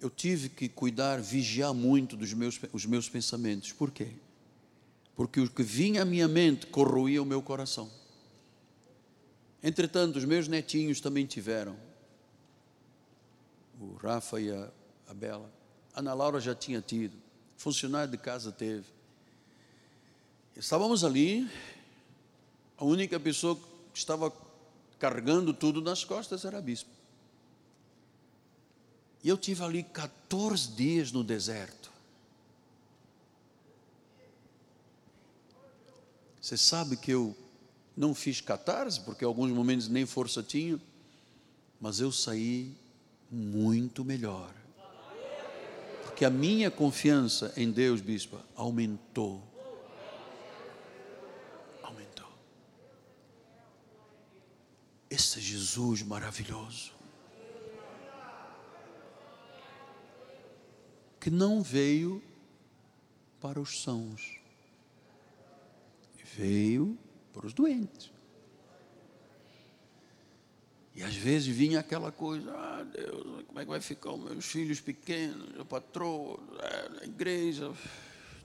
Eu 0.00 0.08
tive 0.08 0.48
que 0.48 0.68
cuidar, 0.68 1.20
vigiar 1.20 1.74
muito 1.74 2.16
dos 2.16 2.32
meus, 2.32 2.60
os 2.72 2.86
meus 2.86 3.08
pensamentos. 3.08 3.72
Por 3.72 3.90
quê? 3.90 4.12
Porque 5.16 5.40
o 5.40 5.50
que 5.50 5.64
vinha 5.64 6.02
à 6.02 6.04
minha 6.04 6.28
mente 6.28 6.68
corroía 6.68 7.20
o 7.20 7.26
meu 7.26 7.42
coração. 7.42 7.90
Entretanto, 9.60 10.20
os 10.20 10.24
meus 10.24 10.46
netinhos 10.46 11.00
também 11.00 11.26
tiveram 11.26 11.76
o 13.82 13.96
Rafa 13.96 14.40
e 14.40 14.50
a, 14.50 14.70
a 15.08 15.14
Bela. 15.14 15.52
Ana 15.94 16.14
Laura 16.14 16.40
já 16.40 16.54
tinha 16.54 16.80
tido, 16.80 17.16
funcionário 17.56 18.10
de 18.10 18.18
casa 18.18 18.52
teve. 18.52 18.86
Estávamos 20.56 21.02
ali, 21.02 21.50
a 22.76 22.84
única 22.84 23.18
pessoa 23.18 23.56
que 23.92 23.98
estava 23.98 24.32
carregando 24.98 25.52
tudo 25.52 25.80
nas 25.80 26.04
costas 26.04 26.44
era 26.44 26.58
a 26.58 26.60
bispo. 26.60 26.90
E 29.24 29.28
eu 29.28 29.36
tive 29.36 29.62
ali 29.62 29.82
14 29.82 30.68
dias 30.72 31.12
no 31.12 31.24
deserto. 31.24 31.90
Você 36.40 36.56
sabe 36.56 36.96
que 36.96 37.12
eu 37.12 37.36
não 37.96 38.14
fiz 38.14 38.40
catarse, 38.40 39.00
porque 39.00 39.24
em 39.24 39.28
alguns 39.28 39.50
momentos 39.52 39.88
nem 39.88 40.04
força 40.04 40.42
tinha, 40.42 40.80
mas 41.80 42.00
eu 42.00 42.10
saí 42.10 42.74
muito 43.32 44.04
melhor. 44.04 44.52
Porque 46.02 46.22
a 46.26 46.30
minha 46.30 46.70
confiança 46.70 47.54
em 47.56 47.70
Deus, 47.70 48.02
bispo, 48.02 48.38
aumentou. 48.54 49.42
Aumentou. 51.82 52.28
Esse 55.08 55.38
é 55.38 55.42
Jesus 55.42 56.02
maravilhoso. 56.02 56.92
Que 61.18 61.30
não 61.30 61.62
veio 61.62 62.22
para 63.40 63.60
os 63.60 63.82
sãos, 63.82 64.38
veio 66.36 66.98
para 67.32 67.46
os 67.46 67.54
doentes. 67.54 68.11
E 70.94 71.02
às 71.02 71.14
vezes 71.14 71.48
vinha 71.48 71.80
aquela 71.80 72.12
coisa, 72.12 72.50
ah 72.50 72.84
Deus, 72.84 73.44
como 73.46 73.58
é 73.58 73.64
que 73.64 73.70
vai 73.70 73.80
ficar 73.80 74.12
os 74.12 74.20
meus 74.20 74.44
filhos 74.44 74.80
pequenos, 74.80 75.58
a 75.58 75.64
patroa, 75.64 76.38
a 77.00 77.04
igreja. 77.04 77.72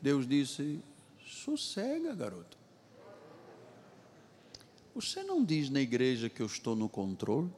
Deus 0.01 0.27
disse, 0.27 0.79
sossega, 1.25 2.15
garoto. 2.15 2.57
Você 4.95 5.21
não 5.23 5.43
diz 5.43 5.69
na 5.69 5.81
igreja 5.81 6.29
que 6.29 6.41
eu 6.41 6.45
estou 6.45 6.75
no 6.75 6.87
controle? 6.87 7.49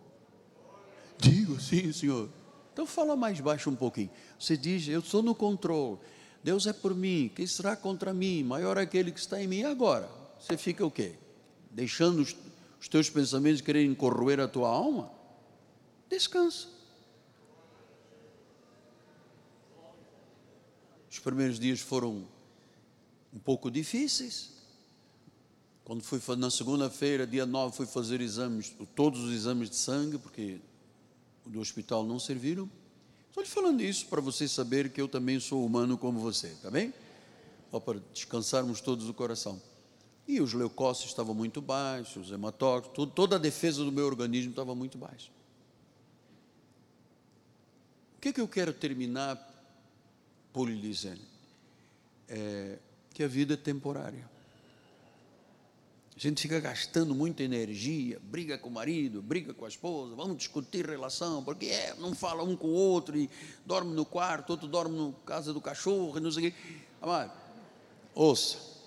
Digo, 1.18 1.60
sim, 1.62 1.92
senhor. 1.94 2.30
Então 2.74 2.86
fala 2.86 3.16
mais 3.16 3.40
baixo 3.40 3.70
um 3.70 3.76
pouquinho. 3.76 4.10
Você 4.40 4.58
diz, 4.58 4.88
eu 4.88 5.00
estou 5.00 5.22
no 5.22 5.36
controle. 5.36 6.00
Deus 6.44 6.66
é 6.66 6.74
por 6.74 6.96
mim, 6.96 7.32
quem 7.36 7.46
será 7.46 7.76
contra 7.76 8.14
mim? 8.14 8.44
Maior 8.44 8.78
é 8.78 8.82
aquele 8.82 9.12
que 9.12 9.20
está 9.20 9.42
em 9.42 9.48
mim. 9.48 9.60
E 9.60 9.66
agora? 9.66 10.10
Você 10.40 10.58
fica 10.58 10.86
o 10.86 10.90
quê? 10.90 11.16
Deixando 11.70 12.26
os, 12.80 12.88
teus 12.88 13.10
pensamentos 13.10 13.62
quererem 13.62 13.94
corroer 13.94 14.40
a 14.40 14.48
tua 14.48 14.70
alma? 14.70 15.12
Descansa. 16.10 16.68
Os 21.12 21.20
primeiros 21.20 21.60
dias 21.60 21.80
foram 21.80 22.26
um 23.34 23.40
pouco 23.40 23.70
difíceis. 23.70 24.52
Quando 25.84 26.04
fui 26.04 26.22
na 26.38 26.52
segunda-feira, 26.52 27.26
dia 27.26 27.46
9, 27.46 27.76
fui 27.76 27.86
fazer 27.86 28.22
exames, 28.22 28.74
todos 28.96 29.24
os 29.24 29.34
exames 29.34 29.70
de 29.70 29.76
sangue, 29.76 30.18
porque 30.18 30.62
do 31.46 31.60
hospital 31.60 32.06
não 32.06 32.20
serviram. 32.20 32.70
Estou 33.28 33.44
lhe 33.44 33.50
falando 33.50 33.82
isso 33.82 34.06
para 34.06 34.22
você 34.22 34.48
saber 34.48 34.92
que 34.92 35.02
eu 35.02 35.08
também 35.08 35.40
sou 35.40 35.66
humano 35.66 35.98
como 35.98 36.20
você, 36.20 36.50
tá 36.62 36.70
bem? 36.70 36.94
Só 37.72 37.80
para 37.80 38.00
descansarmos 38.14 38.82
todos 38.82 39.10
o 39.10 39.14
coração. 39.14 39.62
E 40.30 40.40
os 40.40 40.54
leucócitos 40.54 41.10
estavam 41.10 41.34
muito 41.34 41.60
baixos, 41.60 42.28
os 42.28 42.32
hematócritos, 42.32 43.10
toda 43.16 43.38
a 43.38 43.40
defesa 43.40 43.84
do 43.84 43.92
meu 43.92 44.06
organismo 44.06 44.52
estava 44.52 44.76
muito 44.76 44.96
baixa. 44.96 45.32
O 48.16 48.22
que, 48.22 48.32
que 48.32 48.40
eu 48.40 48.48
quero 48.48 48.72
terminar 48.72 49.44
por 50.54 50.70
lhe 50.70 50.80
dizer? 50.80 51.18
É 52.28 52.78
que 53.12 53.24
a 53.24 53.28
vida 53.28 53.56
é 53.56 53.58
temporária. 53.58 54.30
A 56.16 56.20
gente 56.20 56.44
fica 56.44 56.60
gastando 56.60 57.16
muita 57.16 57.42
energia, 57.42 58.20
briga 58.22 58.56
com 58.56 58.70
o 58.70 58.72
marido, 58.72 59.24
briga 59.24 59.52
com 59.52 59.66
a 59.66 59.68
esposa, 59.68 60.14
vamos 60.14 60.38
discutir 60.38 60.86
relação, 60.86 61.44
porque 61.44 61.66
é, 61.66 61.96
não 61.96 62.14
fala 62.14 62.44
um 62.44 62.56
com 62.56 62.68
o 62.68 62.74
outro 62.74 63.18
e 63.18 63.28
dorme 63.66 63.96
no 63.96 64.06
quarto, 64.06 64.52
outro 64.52 64.68
dorme 64.68 64.96
na 64.96 65.12
casa 65.26 65.52
do 65.52 65.60
cachorro, 65.60 66.20
não 66.20 66.32
sei 66.32 66.50
o 66.50 66.52
quê. 66.52 66.58
Amado, 67.02 67.34
ouça. 68.14 68.79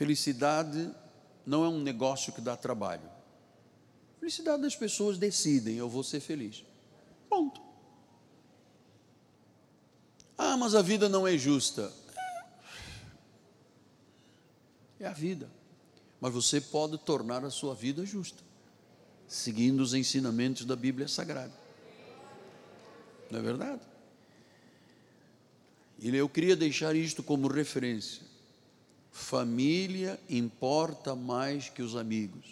Felicidade 0.00 0.90
não 1.44 1.62
é 1.62 1.68
um 1.68 1.78
negócio 1.78 2.32
que 2.32 2.40
dá 2.40 2.56
trabalho. 2.56 3.06
Felicidade 4.18 4.62
das 4.62 4.74
pessoas 4.74 5.18
decidem, 5.18 5.76
eu 5.76 5.90
vou 5.90 6.02
ser 6.02 6.20
feliz. 6.20 6.64
Ponto. 7.28 7.60
Ah, 10.38 10.56
mas 10.56 10.74
a 10.74 10.80
vida 10.80 11.06
não 11.06 11.28
é 11.28 11.36
justa. 11.36 11.92
É 14.98 15.06
a 15.06 15.12
vida. 15.12 15.50
Mas 16.18 16.32
você 16.32 16.62
pode 16.62 16.96
tornar 16.96 17.44
a 17.44 17.50
sua 17.50 17.74
vida 17.74 18.02
justa, 18.06 18.42
seguindo 19.28 19.80
os 19.80 19.92
ensinamentos 19.92 20.64
da 20.64 20.76
Bíblia 20.76 21.08
Sagrada. 21.08 21.52
Não 23.30 23.38
é 23.38 23.42
verdade? 23.42 23.82
E 25.98 26.08
eu 26.16 26.26
queria 26.26 26.56
deixar 26.56 26.96
isto 26.96 27.22
como 27.22 27.48
referência. 27.48 28.29
Família 29.20 30.18
importa 30.28 31.14
mais 31.14 31.68
que 31.68 31.82
os 31.82 31.94
amigos. 31.94 32.46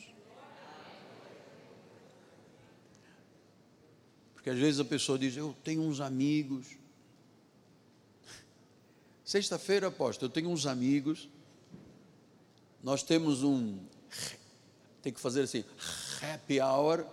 Porque 4.34 4.50
às 4.50 4.58
vezes 4.58 4.78
a 4.80 4.84
pessoa 4.84 5.18
diz: 5.18 5.36
Eu 5.36 5.56
tenho 5.64 5.82
uns 5.82 6.00
amigos. 6.00 6.66
Sexta-feira, 9.24 9.88
aposto, 9.88 10.24
eu 10.24 10.30
tenho 10.30 10.48
uns 10.50 10.66
amigos 10.66 11.28
nós 12.82 13.02
temos 13.02 13.42
um, 13.42 13.76
tem 15.02 15.12
que 15.12 15.20
fazer 15.20 15.42
assim, 15.42 15.64
happy 16.22 16.60
hour. 16.60 17.04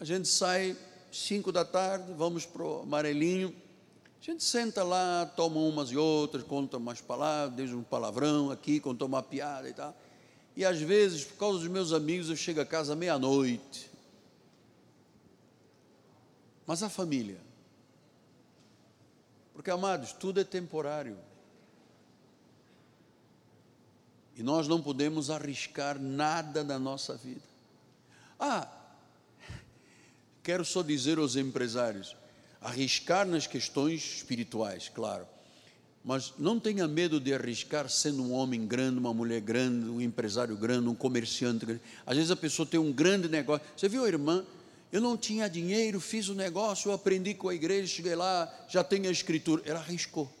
A 0.00 0.04
gente 0.04 0.28
sai 0.28 0.76
cinco 1.12 1.52
da 1.52 1.64
tarde, 1.64 2.12
vamos 2.12 2.44
para 2.44 2.62
o 2.62 2.82
amarelinho. 2.82 3.54
A 4.26 4.32
gente 4.32 4.42
senta 4.42 4.82
lá, 4.82 5.24
toma 5.24 5.60
umas 5.60 5.90
e 5.90 5.96
outras, 5.96 6.42
conta 6.42 6.78
umas 6.78 7.00
palavras, 7.00 7.56
deixa 7.56 7.76
um 7.76 7.84
palavrão 7.84 8.50
aqui, 8.50 8.80
conta 8.80 9.04
uma 9.04 9.22
piada 9.22 9.68
e 9.68 9.72
tal. 9.72 9.96
E 10.56 10.64
às 10.64 10.80
vezes, 10.80 11.22
por 11.24 11.36
causa 11.36 11.60
dos 11.60 11.68
meus 11.68 11.92
amigos, 11.92 12.28
eu 12.28 12.34
chego 12.34 12.60
a 12.60 12.66
casa 12.66 12.96
meia-noite. 12.96 13.88
Mas 16.66 16.82
a 16.82 16.88
família. 16.88 17.38
Porque, 19.54 19.70
amados, 19.70 20.12
tudo 20.12 20.40
é 20.40 20.44
temporário. 20.44 21.16
E 24.34 24.42
nós 24.42 24.66
não 24.66 24.82
podemos 24.82 25.30
arriscar 25.30 26.00
nada 26.00 26.64
na 26.64 26.80
nossa 26.80 27.14
vida. 27.16 27.46
Ah, 28.40 28.68
quero 30.42 30.64
só 30.64 30.82
dizer 30.82 31.16
aos 31.16 31.36
empresários: 31.36 32.16
arriscar 32.66 33.24
nas 33.24 33.46
questões 33.46 34.16
espirituais, 34.16 34.90
claro, 34.92 35.24
mas 36.04 36.34
não 36.36 36.58
tenha 36.58 36.88
medo 36.88 37.20
de 37.20 37.32
arriscar 37.32 37.88
sendo 37.88 38.24
um 38.24 38.32
homem 38.32 38.66
grande, 38.66 38.98
uma 38.98 39.14
mulher 39.14 39.40
grande, 39.40 39.88
um 39.88 40.00
empresário 40.00 40.56
grande, 40.56 40.88
um 40.88 40.94
comerciante 40.94 41.64
grande. 41.64 41.80
Às 42.04 42.16
vezes 42.16 42.30
a 42.30 42.36
pessoa 42.36 42.66
tem 42.66 42.78
um 42.78 42.92
grande 42.92 43.28
negócio. 43.28 43.64
Você 43.76 43.88
viu 43.88 44.06
irmã? 44.06 44.44
Eu 44.92 45.00
não 45.00 45.16
tinha 45.16 45.48
dinheiro, 45.48 46.00
fiz 46.00 46.28
o 46.28 46.34
negócio, 46.34 46.88
eu 46.88 46.94
aprendi 46.94 47.34
com 47.34 47.48
a 47.48 47.54
igreja, 47.54 47.88
cheguei 47.88 48.14
lá, 48.14 48.52
já 48.68 48.82
tenho 48.84 49.08
a 49.08 49.12
escritura. 49.12 49.62
Ela 49.64 49.80
arriscou. 49.80 50.32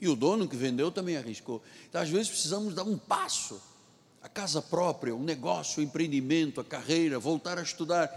E 0.00 0.08
o 0.08 0.14
dono 0.14 0.48
que 0.48 0.56
vendeu 0.56 0.90
também 0.90 1.16
arriscou. 1.16 1.62
Então, 1.88 2.00
às 2.00 2.08
vezes, 2.08 2.28
precisamos 2.28 2.74
dar 2.74 2.84
um 2.84 2.96
passo. 2.96 3.60
A 4.22 4.28
casa 4.28 4.62
própria, 4.62 5.14
o 5.14 5.22
negócio, 5.22 5.80
o 5.80 5.84
empreendimento, 5.84 6.60
a 6.60 6.64
carreira, 6.64 7.18
voltar 7.18 7.58
a 7.58 7.62
estudar. 7.62 8.08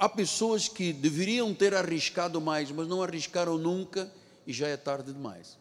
Há 0.00 0.08
pessoas 0.08 0.66
que 0.66 0.94
deveriam 0.94 1.52
ter 1.52 1.74
arriscado 1.74 2.40
mais, 2.40 2.70
mas 2.70 2.88
não 2.88 3.02
arriscaram 3.02 3.58
nunca 3.58 4.10
e 4.46 4.52
já 4.52 4.66
é 4.66 4.74
tarde 4.74 5.12
demais. 5.12 5.58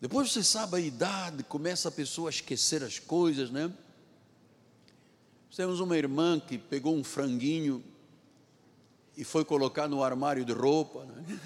Depois 0.00 0.32
você 0.32 0.42
sabe 0.42 0.76
a 0.76 0.80
idade, 0.80 1.44
começa 1.44 1.88
a 1.88 1.92
pessoa 1.92 2.28
a 2.28 2.30
esquecer 2.30 2.82
as 2.82 2.98
coisas, 2.98 3.48
né? 3.48 3.72
Temos 5.54 5.78
uma 5.78 5.96
irmã 5.96 6.40
que 6.40 6.58
pegou 6.58 6.96
um 6.96 7.04
franguinho 7.04 7.80
e 9.16 9.22
foi 9.22 9.44
colocar 9.44 9.86
no 9.86 10.02
armário 10.02 10.44
de 10.44 10.52
roupa. 10.52 11.04
Né? 11.04 11.38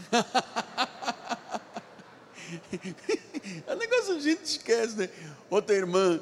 é 3.66 3.74
um 3.74 3.76
negócio 3.76 4.16
a 4.16 4.20
gente 4.20 4.44
esquece, 4.44 4.96
né? 4.96 5.10
Outra 5.50 5.76
irmã, 5.76 6.18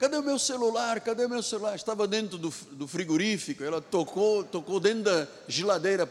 cadê 0.00 0.16
o 0.16 0.22
meu 0.22 0.38
celular? 0.38 0.98
Cadê 1.02 1.26
o 1.26 1.28
meu 1.28 1.42
celular? 1.42 1.76
Estava 1.76 2.08
dentro 2.08 2.38
do, 2.38 2.48
do 2.72 2.88
frigorífico, 2.88 3.62
ela 3.62 3.82
tocou, 3.82 4.42
tocou 4.42 4.80
dentro 4.80 5.04
da 5.04 5.28
geladeira, 5.46 6.08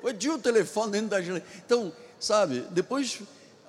foi 0.00 0.12
de 0.12 0.30
o 0.30 0.38
telefone 0.38 0.92
dentro 0.92 1.08
da 1.08 1.20
geladeira. 1.20 1.52
Então, 1.66 1.92
sabe, 2.20 2.60
depois 2.70 3.20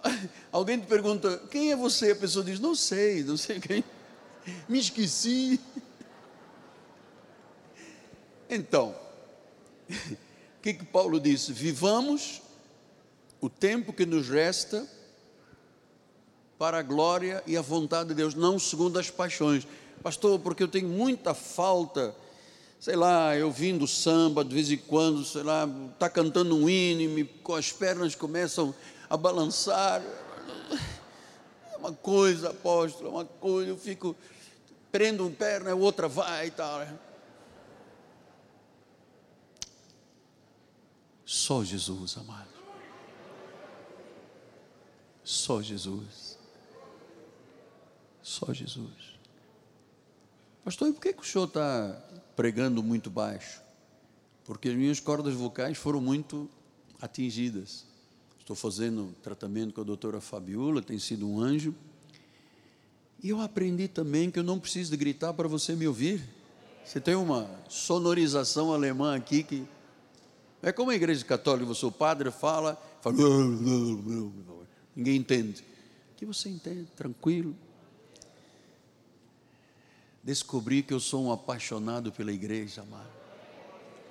alguém 0.52 0.80
te 0.80 0.86
pergunta, 0.86 1.41
quem 1.50 1.72
é 1.72 1.76
você? 1.76 2.12
A 2.12 2.16
pessoa 2.16 2.45
diz, 2.45 2.60
não 2.60 2.76
sei, 2.76 3.24
não 3.24 3.36
sei 3.36 3.60
quem, 3.60 3.84
me 4.70 4.78
esqueci. 4.78 5.60
Então, 8.47 8.95
o 9.89 10.62
que, 10.62 10.76
que 10.76 10.86
Paulo 10.86 11.20
disse? 11.20 11.52
Vivamos 11.52 12.43
o 13.41 13.50
tempo 13.50 13.91
que 13.91 14.06
nos 14.06 14.30
resta 14.30 14.88
para 16.60 16.80
a 16.80 16.84
glória 16.84 17.41
e 17.47 17.55
a 17.55 17.62
vontade 17.62 18.10
de 18.10 18.16
Deus, 18.16 18.36
não 18.36 18.60
segundo 18.60 18.99
as 18.99 19.10
paixões. 19.10 19.66
Pastor, 20.03 20.38
porque 20.39 20.62
eu 20.62 20.68
tenho 20.68 20.89
muita 20.89 21.34
falta, 21.34 22.14
sei 22.82 22.97
lá, 22.97 23.34
eu 23.34 23.49
vim 23.49 23.78
do 23.78 23.88
samba 23.88 24.43
de 24.43 24.53
vez 24.53 24.70
em 24.70 24.78
quando, 24.78 25.24
sei 25.24 25.41
lá, 25.41 25.68
está 25.93 26.10
cantando 26.10 26.57
um 26.57 26.70
hino, 26.70 27.26
com 27.41 27.55
as 27.55 27.72
pernas 27.72 28.14
começam 28.14 28.76
a 29.10 29.16
balançar. 29.16 30.01
É 31.72 31.78
uma 31.78 31.93
coisa, 31.93 32.49
apóstolo, 32.49 33.07
é 33.07 33.12
uma 33.12 33.26
coisa, 33.26 33.70
eu 33.70 33.78
fico, 33.78 34.14
prendo 34.91 35.26
uma 35.26 35.32
perna, 35.32 35.72
a 35.72 35.76
outra 35.76 36.10
vai 36.10 36.47
e 36.47 36.51
tal. 36.51 36.86
Só 41.26 41.64
Jesus, 41.64 42.18
amado. 42.18 42.49
Só 45.24 45.62
Jesus. 45.62 46.28
Só 48.30 48.53
Jesus. 48.53 49.17
Pastor, 50.63 50.89
e 50.89 50.93
por 50.93 51.01
que, 51.01 51.13
que 51.13 51.23
o 51.23 51.25
senhor 51.25 51.45
está 51.45 51.99
pregando 52.36 52.84
muito 52.84 53.09
baixo? 53.09 53.59
Porque 54.45 54.69
as 54.69 54.75
minhas 54.75 54.99
cordas 54.99 55.34
vocais 55.34 55.80
foram 55.80 55.99
muito 55.99 56.47
atingidas. 57.01 57.88
Estou 58.39 58.55
fazendo 58.55 59.15
tratamento 59.23 59.73
com 59.73 59.82
a 59.82 59.84
doutora 59.84 60.21
Fabiola, 60.21 60.80
tem 60.80 60.99
sido 60.99 61.27
um 61.27 61.39
anjo. 61.39 61.73
E 63.23 63.30
eu 63.30 63.41
aprendi 63.41 63.88
também 63.88 64.30
que 64.30 64.38
eu 64.38 64.43
não 64.43 64.59
preciso 64.59 64.91
de 64.91 64.97
gritar 64.97 65.34
para 65.34 65.47
você 65.47 65.75
me 65.75 65.88
ouvir. 65.88 66.21
Você 66.86 67.01
tem 67.01 67.15
uma 67.15 67.49
sonorização 67.67 68.71
alemã 68.71 69.15
aqui 69.15 69.41
que 69.41 69.65
é 70.61 70.71
como 70.71 70.91
a 70.91 70.95
igreja 70.95 71.25
católica, 71.25 71.65
você 71.65 71.84
o 71.84 71.91
padre 71.91 72.30
fala, 72.30 72.80
fala 73.01 73.17
ninguém 74.95 75.15
entende. 75.15 75.63
Que 76.15 76.27
você 76.27 76.47
entende, 76.47 76.86
tranquilo. 76.95 77.55
Descobri 80.24 80.84
que 80.84 80.93
eu 80.93 80.99
sou 80.99 81.26
um 81.26 81.32
apaixonado 81.32 82.11
pela 82.11 82.32
igreja, 82.32 82.82
amado. 82.82 83.09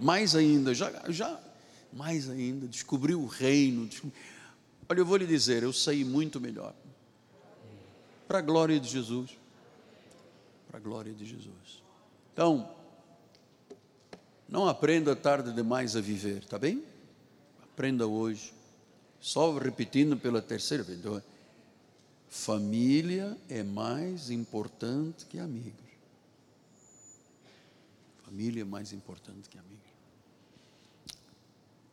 Mais 0.00 0.34
ainda, 0.34 0.74
já, 0.74 0.90
já 1.10 1.38
mais 1.92 2.28
ainda, 2.28 2.66
descobri 2.66 3.14
o 3.14 3.26
reino. 3.26 3.86
Descobri... 3.86 4.16
Olha, 4.88 5.00
eu 5.00 5.06
vou 5.06 5.16
lhe 5.16 5.26
dizer, 5.26 5.62
eu 5.62 5.72
saí 5.72 6.04
muito 6.04 6.40
melhor. 6.40 6.74
Para 8.26 8.38
a 8.38 8.42
glória 8.42 8.78
de 8.78 8.88
Jesus. 8.88 9.36
Para 10.68 10.78
a 10.78 10.80
glória 10.80 11.12
de 11.12 11.24
Jesus. 11.24 11.82
Então, 12.32 12.70
não 14.48 14.68
aprenda 14.68 15.14
tarde 15.16 15.52
demais 15.52 15.96
a 15.96 16.00
viver, 16.00 16.44
tá 16.44 16.58
bem? 16.58 16.82
Aprenda 17.62 18.06
hoje. 18.06 18.52
Só 19.20 19.56
repetindo 19.58 20.16
pela 20.16 20.40
terceira 20.40 20.82
vez. 20.82 21.00
Família 22.28 23.36
é 23.48 23.62
mais 23.62 24.30
importante 24.30 25.26
que 25.26 25.38
amigos. 25.38 25.87
Família 28.28 28.60
é 28.60 28.64
mais 28.64 28.92
importante 28.92 29.48
que 29.48 29.56
amigos. 29.56 29.88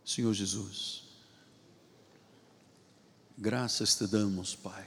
Senhor 0.04 0.34
Jesus, 0.34 1.06
graças 3.38 3.96
te 3.96 4.06
damos, 4.06 4.54
Pai. 4.54 4.86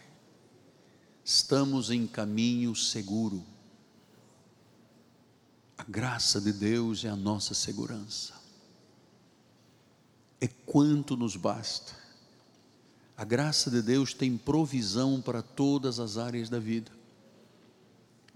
Estamos 1.25 1.91
em 1.91 2.07
caminho 2.07 2.77
seguro 2.77 3.43
a 5.79 5.85
graça 5.85 6.39
de 6.39 6.53
Deus 6.53 7.03
é 7.03 7.09
a 7.09 7.17
nossa 7.17 7.55
segurança. 7.55 8.35
É 10.39 10.49
quanto 10.67 11.17
nos 11.17 11.35
basta. 11.35 11.97
A 13.17 13.25
graça 13.25 13.71
de 13.71 13.81
Deus 13.81 14.13
tem 14.13 14.37
provisão 14.37 15.23
para 15.23 15.41
todas 15.41 15.99
as 15.99 16.19
áreas 16.19 16.51
da 16.51 16.59
vida. 16.59 16.98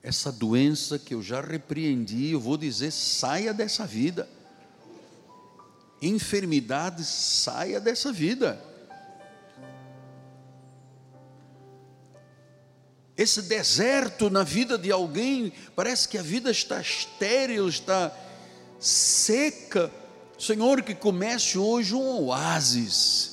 Essa 0.02 0.32
doença 0.32 0.98
que 0.98 1.14
eu 1.14 1.22
já 1.22 1.40
repreendi, 1.40 2.32
eu 2.32 2.40
vou 2.40 2.56
dizer: 2.56 2.90
saia 2.90 3.54
dessa 3.54 3.86
vida. 3.86 4.28
Enfermidade, 6.00 7.04
saia 7.04 7.80
dessa 7.80 8.12
vida. 8.12 8.72
esse 13.22 13.42
deserto 13.42 14.30
na 14.30 14.42
vida 14.42 14.76
de 14.76 14.90
alguém, 14.90 15.52
parece 15.76 16.08
que 16.08 16.18
a 16.18 16.22
vida 16.22 16.50
está 16.50 16.80
estéril, 16.80 17.68
está 17.68 18.14
seca. 18.80 19.90
Senhor, 20.38 20.82
que 20.82 20.94
comece 20.94 21.56
hoje 21.56 21.94
um 21.94 22.24
oásis, 22.24 23.31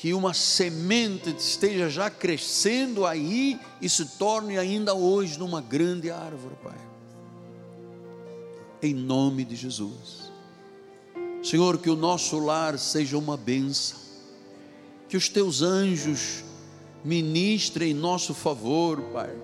que 0.00 0.14
uma 0.14 0.32
semente 0.32 1.34
esteja 1.36 1.90
já 1.90 2.08
crescendo 2.08 3.04
aí 3.04 3.58
e 3.82 3.88
se 3.88 4.04
torne 4.04 4.56
ainda 4.56 4.94
hoje 4.94 5.36
numa 5.36 5.60
grande 5.60 6.08
árvore, 6.08 6.54
Pai. 6.62 6.78
Em 8.80 8.94
nome 8.94 9.44
de 9.44 9.56
Jesus. 9.56 10.30
Senhor, 11.42 11.78
que 11.78 11.90
o 11.90 11.96
nosso 11.96 12.38
lar 12.38 12.78
seja 12.78 13.18
uma 13.18 13.36
bênção, 13.36 13.98
que 15.08 15.16
os 15.16 15.28
teus 15.28 15.62
anjos 15.62 16.44
ministra 17.04 17.84
em 17.84 17.92
nosso 17.92 18.32
favor, 18.34 19.00
Pai. 19.12 19.34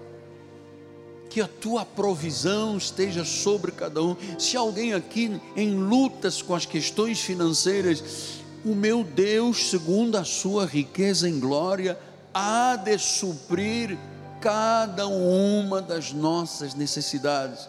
Que 1.31 1.41
a 1.41 1.49
tua 1.49 1.85
provisão 1.85 2.77
esteja 2.77 3.25
sobre 3.25 3.73
cada 3.73 4.01
um. 4.01 4.15
Se 4.39 4.57
alguém 4.57 4.95
aqui 4.95 5.41
em 5.57 5.75
lutas 5.75 6.41
com 6.41 6.55
as 6.55 6.65
questões 6.65 7.19
financeiras, 7.19 8.44
o 8.65 8.75
meu 8.75 9.05
Deus, 9.05 9.71
segundo 9.71 10.17
a 10.17 10.25
sua 10.25 10.65
riqueza 10.65 11.29
em 11.29 11.39
glória, 11.39 11.99
há 12.33 12.77
de 12.77 12.99
suprir 12.99 13.99
cada 14.41 15.07
uma 15.07 15.83
das 15.83 16.13
nossas 16.13 16.75
necessidades. 16.75 17.69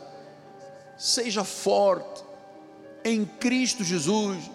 Seja 0.98 1.44
forte 1.44 2.24
em 3.04 3.26
Cristo 3.26 3.84
Jesus, 3.84 4.50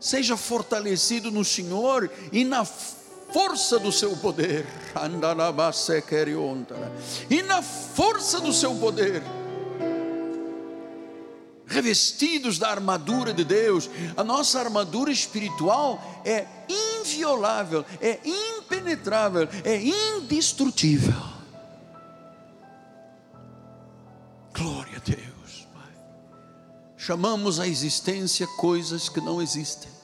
seja 0.00 0.36
fortalecido 0.36 1.30
no 1.30 1.44
Senhor 1.44 2.10
e 2.32 2.44
na 2.44 2.64
força 2.64 3.78
do 3.78 3.92
seu 3.92 4.16
poder, 4.16 4.66
e 7.28 7.42
na 7.42 7.60
força 7.62 8.40
do 8.40 8.52
seu 8.52 8.74
poder, 8.74 9.22
revestidos 11.76 12.58
da 12.58 12.70
armadura 12.70 13.32
de 13.32 13.44
Deus, 13.44 13.88
a 14.16 14.24
nossa 14.24 14.58
armadura 14.58 15.12
espiritual 15.12 16.22
é 16.24 16.46
inviolável, 17.00 17.84
é 18.00 18.18
impenetrável, 18.24 19.48
é 19.64 19.76
indestrutível. 20.16 21.14
Glória 24.52 24.96
a 24.96 25.00
Deus, 25.00 25.68
Pai. 25.74 25.94
Chamamos 26.96 27.60
a 27.60 27.68
existência 27.68 28.46
coisas 28.56 29.08
que 29.08 29.20
não 29.20 29.42
existem 29.42 29.96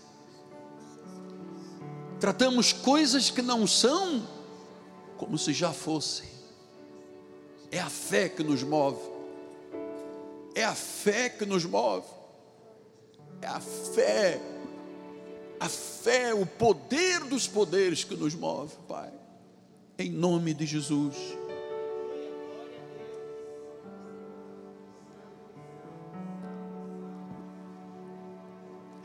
tratamos 2.22 2.72
coisas 2.72 3.30
que 3.30 3.42
não 3.42 3.66
são 3.66 4.24
como 5.16 5.36
se 5.36 5.52
já 5.52 5.72
fossem. 5.72 6.28
É 7.68 7.80
a 7.80 7.90
fé 7.90 8.28
que 8.28 8.44
nos 8.44 8.62
move. 8.62 9.11
É 10.55 10.64
a 10.64 10.74
fé 10.74 11.28
que 11.28 11.46
nos 11.46 11.64
move. 11.64 12.07
É 13.40 13.46
a 13.46 13.61
fé. 13.61 14.40
A 15.59 15.68
fé, 15.68 16.34
o 16.34 16.44
poder 16.44 17.20
dos 17.24 17.46
poderes 17.46 18.05
que 18.05 18.16
nos 18.16 18.34
move, 18.34 18.74
Pai. 18.88 19.12
Em 19.98 20.11
nome 20.11 20.53
de 20.53 20.66
Jesus. 20.66 21.16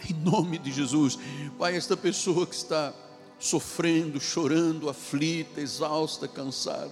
Em 0.10 0.14
nome 0.14 0.58
de 0.58 0.72
Jesus. 0.72 1.18
Pai, 1.58 1.76
esta 1.76 1.95
pessoa 1.95 2.47
que 2.47 2.55
está 2.55 2.93
sofrendo, 3.39 4.20
chorando, 4.20 4.89
aflita, 4.89 5.62
exausta, 5.62 6.28
cansada. 6.28 6.92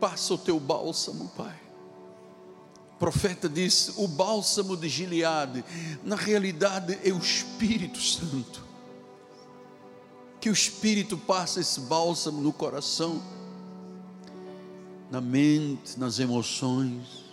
Passa 0.00 0.34
o 0.34 0.38
teu 0.38 0.58
bálsamo, 0.58 1.28
Pai. 1.36 1.65
Profeta 2.98 3.48
disse: 3.48 3.92
o 3.96 4.08
bálsamo 4.08 4.76
de 4.76 4.88
Gileade, 4.88 5.64
na 6.02 6.16
realidade 6.16 6.98
é 7.04 7.12
o 7.12 7.18
Espírito 7.18 8.00
Santo. 8.00 8.64
Que 10.40 10.48
o 10.48 10.52
Espírito 10.52 11.18
passe 11.18 11.60
esse 11.60 11.80
bálsamo 11.80 12.40
no 12.40 12.52
coração, 12.52 13.22
na 15.10 15.20
mente, 15.20 15.98
nas 15.98 16.18
emoções, 16.18 17.24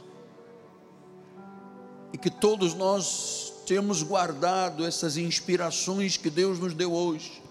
e 2.12 2.18
que 2.18 2.30
todos 2.30 2.74
nós 2.74 3.54
temos 3.66 4.04
guardado 4.04 4.86
essas 4.86 5.16
inspirações 5.16 6.18
que 6.18 6.30
Deus 6.30 6.60
nos 6.60 6.74
deu 6.74 6.92
hoje, 6.92 7.42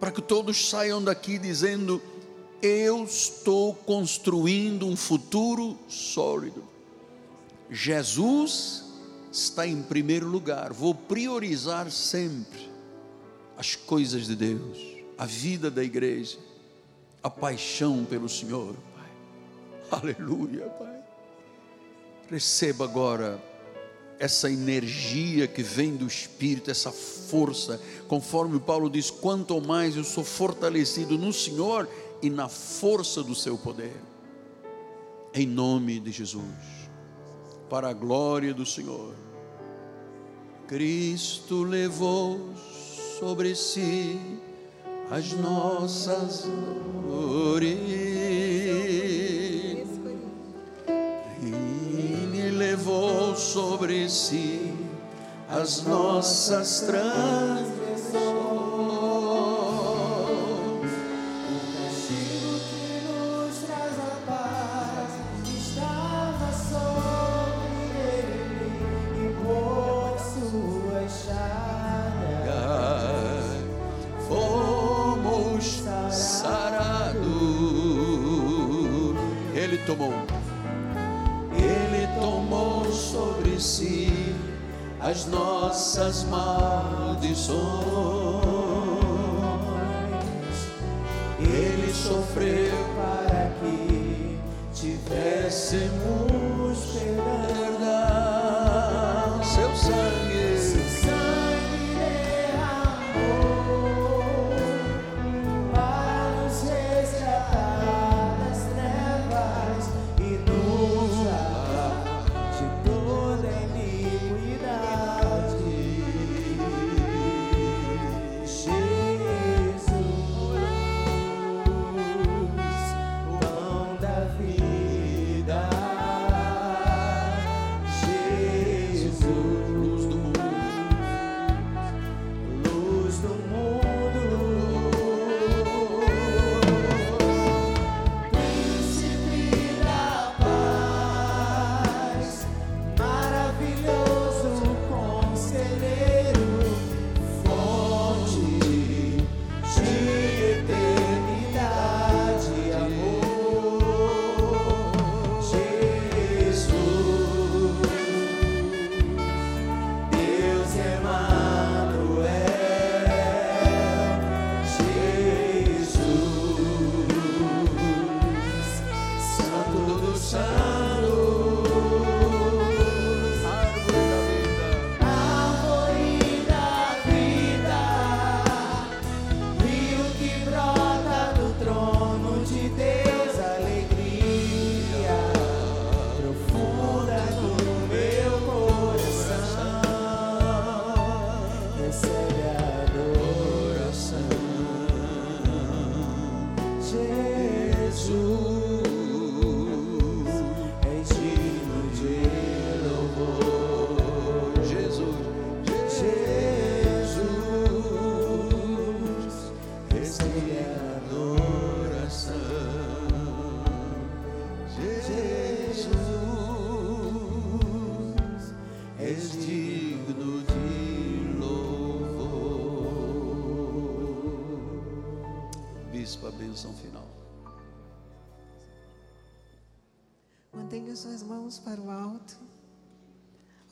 para 0.00 0.10
que 0.10 0.22
todos 0.22 0.70
saiam 0.70 1.02
daqui 1.02 1.38
dizendo: 1.38 2.00
Eu 2.66 3.04
estou 3.04 3.74
construindo 3.74 4.86
um 4.86 4.96
futuro 4.96 5.78
sólido. 5.86 6.64
Jesus 7.70 8.84
está 9.30 9.66
em 9.66 9.82
primeiro 9.82 10.26
lugar, 10.26 10.72
vou 10.72 10.94
priorizar 10.94 11.90
sempre 11.90 12.72
as 13.58 13.76
coisas 13.76 14.26
de 14.26 14.34
Deus, 14.34 14.78
a 15.18 15.26
vida 15.26 15.70
da 15.70 15.84
igreja, 15.84 16.38
a 17.22 17.28
paixão 17.28 18.02
pelo 18.02 18.30
Senhor, 18.30 18.74
Pai. 18.94 20.00
Aleluia, 20.00 20.64
Pai. 20.64 21.00
Receba 22.30 22.84
agora 22.84 23.38
essa 24.18 24.50
energia 24.50 25.46
que 25.46 25.62
vem 25.62 25.96
do 25.96 26.06
Espírito, 26.06 26.70
essa 26.70 26.90
força, 26.90 27.78
conforme 28.08 28.58
Paulo 28.58 28.88
diz: 28.88 29.10
quanto 29.10 29.60
mais 29.60 29.96
eu 29.96 30.04
sou 30.04 30.24
fortalecido 30.24 31.18
no 31.18 31.30
Senhor 31.30 31.86
e 32.24 32.30
na 32.30 32.48
força 32.48 33.22
do 33.22 33.34
seu 33.34 33.58
poder, 33.58 34.00
em 35.34 35.46
nome 35.46 36.00
de 36.00 36.10
Jesus, 36.10 36.88
para 37.68 37.90
a 37.90 37.92
glória 37.92 38.54
do 38.54 38.64
Senhor. 38.64 39.14
Cristo 40.66 41.62
levou 41.62 42.40
sobre 43.18 43.54
si 43.54 44.18
as 45.10 45.34
nossas 45.34 46.46
dores 47.06 48.24
levou 52.56 53.36
sobre 53.36 54.08
si 54.08 54.74
as 55.48 55.82
nossas 55.82 56.80
transgressões 56.80 57.63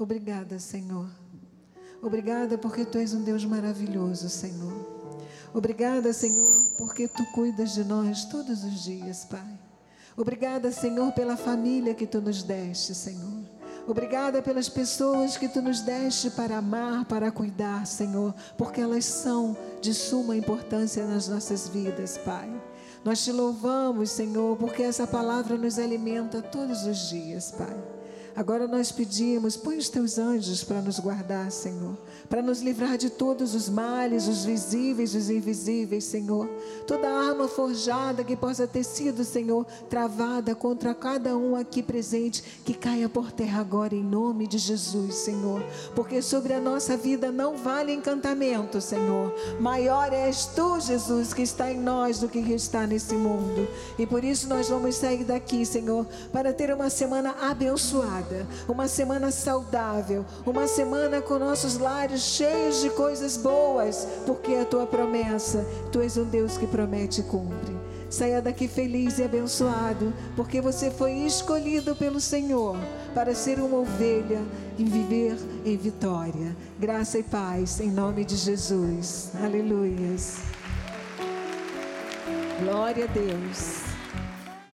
Obrigada, 0.03 0.59
Senhor. 0.59 1.09
Obrigada 2.03 2.59
porque 2.59 2.85
tu 2.85 2.99
és 2.99 3.15
um 3.15 3.23
Deus 3.23 3.45
maravilhoso, 3.45 4.29
Senhor. 4.29 4.73
Obrigada, 5.55 6.13
Senhor, 6.13 6.51
porque 6.77 7.07
tu 7.07 7.25
cuidas 7.33 7.75
de 7.75 7.85
nós 7.85 8.25
todos 8.25 8.65
os 8.65 8.83
dias, 8.83 9.25
Pai. 9.25 9.61
Obrigada, 10.17 10.73
Senhor, 10.73 11.13
pela 11.13 11.37
família 11.37 11.95
que 11.95 12.05
tu 12.05 12.21
nos 12.21 12.43
deste, 12.43 12.97
Senhor. 12.97 13.45
Obrigada 13.87 14.43
pelas 14.43 14.69
pessoas 14.69 15.37
que 15.37 15.49
tu 15.49 15.63
nos 15.63 15.83
deste 15.83 16.31
para 16.31 16.59
amar, 16.59 17.05
para 17.05 17.31
cuidar, 17.31 17.87
Senhor, 17.87 18.35
porque 18.59 18.81
elas 18.81 19.05
são 19.05 19.57
de 19.81 19.95
suma 19.95 20.37
importância 20.37 21.07
nas 21.07 21.29
nossas 21.29 21.69
vidas, 21.69 22.19
Pai. 22.19 22.51
Nós 23.05 23.23
te 23.25 23.31
louvamos, 23.31 24.11
Senhor, 24.11 24.57
porque 24.57 24.83
essa 24.83 25.07
palavra 25.07 25.57
nos 25.57 25.79
alimenta 25.79 26.43
todos 26.43 26.87
os 26.87 27.09
dias, 27.09 27.53
Pai. 27.53 28.02
Agora 28.35 28.67
nós 28.67 28.91
pedimos, 28.91 29.57
põe 29.57 29.77
os 29.77 29.89
teus 29.89 30.19
anjos 30.19 30.65
para 30.65 30.81
nos 30.81 30.99
guardar, 30.99 31.51
Senhor, 31.51 31.97
para 32.33 32.41
nos 32.41 32.63
livrar 32.63 32.97
de 32.97 33.11
todos 33.11 33.55
os 33.55 33.69
males, 33.69 34.27
os 34.27 34.43
visíveis 34.43 35.15
e 35.15 35.19
os 35.19 35.29
invisíveis, 35.29 36.05
Senhor. 36.05 36.49
Toda 36.87 37.07
arma 37.07 37.47
forjada 37.47 38.25
que 38.25 38.35
possa 38.35 38.67
ter 38.67 38.85
sido, 38.85 39.23
Senhor, 39.23 39.67
travada 39.91 40.55
contra 40.55 40.95
cada 40.95 41.37
um 41.37 41.55
aqui 41.55 41.83
presente, 41.83 42.43
que 42.65 42.73
caia 42.73 43.07
por 43.07 43.31
terra 43.31 43.61
agora 43.61 43.95
em 43.95 44.03
nome 44.03 44.47
de 44.47 44.57
Jesus, 44.57 45.17
Senhor. 45.17 45.63
Porque 45.95 46.23
sobre 46.23 46.55
a 46.55 46.61
nossa 46.61 46.97
vida 46.97 47.31
não 47.31 47.55
vale 47.55 47.93
encantamento, 47.93 48.81
Senhor. 48.81 49.35
Maior 49.61 50.11
és 50.11 50.47
tu, 50.47 50.81
Jesus, 50.81 51.35
que 51.35 51.43
está 51.43 51.71
em 51.71 51.79
nós 51.79 52.21
do 52.21 52.31
que 52.31 52.39
está 52.39 52.87
nesse 52.87 53.15
mundo. 53.15 53.69
E 53.99 54.07
por 54.07 54.25
isso 54.25 54.49
nós 54.49 54.71
vamos 54.71 54.95
sair 54.95 55.25
daqui, 55.25 55.67
Senhor, 55.67 56.07
para 56.33 56.51
ter 56.51 56.73
uma 56.73 56.89
semana 56.89 57.35
abençoada, 57.43 58.47
uma 58.67 58.89
semana 58.89 59.31
saudável, 59.31 60.25
uma 60.47 60.67
semana 60.67 61.21
com 61.21 61.39
nossos 61.39 61.77
lares 61.77 62.22
cheios 62.23 62.81
de 62.81 62.91
coisas 62.91 63.37
boas, 63.37 64.07
porque 64.27 64.53
é 64.53 64.63
a 64.63 64.65
tua 64.65 64.87
promessa, 64.87 65.67
tu 65.91 66.01
és 66.01 66.17
um 66.17 66.25
Deus 66.25 66.57
que 66.57 66.67
promete 66.67 67.21
e 67.21 67.25
cumpre. 67.25 67.77
Saia 68.09 68.43
daqui 68.43 68.69
feliz 68.69 69.19
e 69.19 69.25
abençoado, 69.25 70.13
porque 70.37 70.61
você 70.61 70.91
foi 70.91 71.13
escolhido 71.13 71.97
pelo 71.97 72.21
Senhor 72.21 72.77
para 73.15 73.35
ser 73.35 73.59
uma 73.59 73.79
ovelha 73.79 74.43
e 74.79 74.85
viver 74.85 75.39
em 75.65 75.77
vitória. 75.79 76.55
Graça 76.79 77.19
e 77.19 77.23
paz 77.23 77.81
em 77.81 77.91
nome 77.91 78.25
de 78.25 78.37
Jesus. 78.37 79.31
Aleluias. 79.43 80.41
Glória 82.63 83.05
a 83.05 83.09
Deus. 83.09 83.82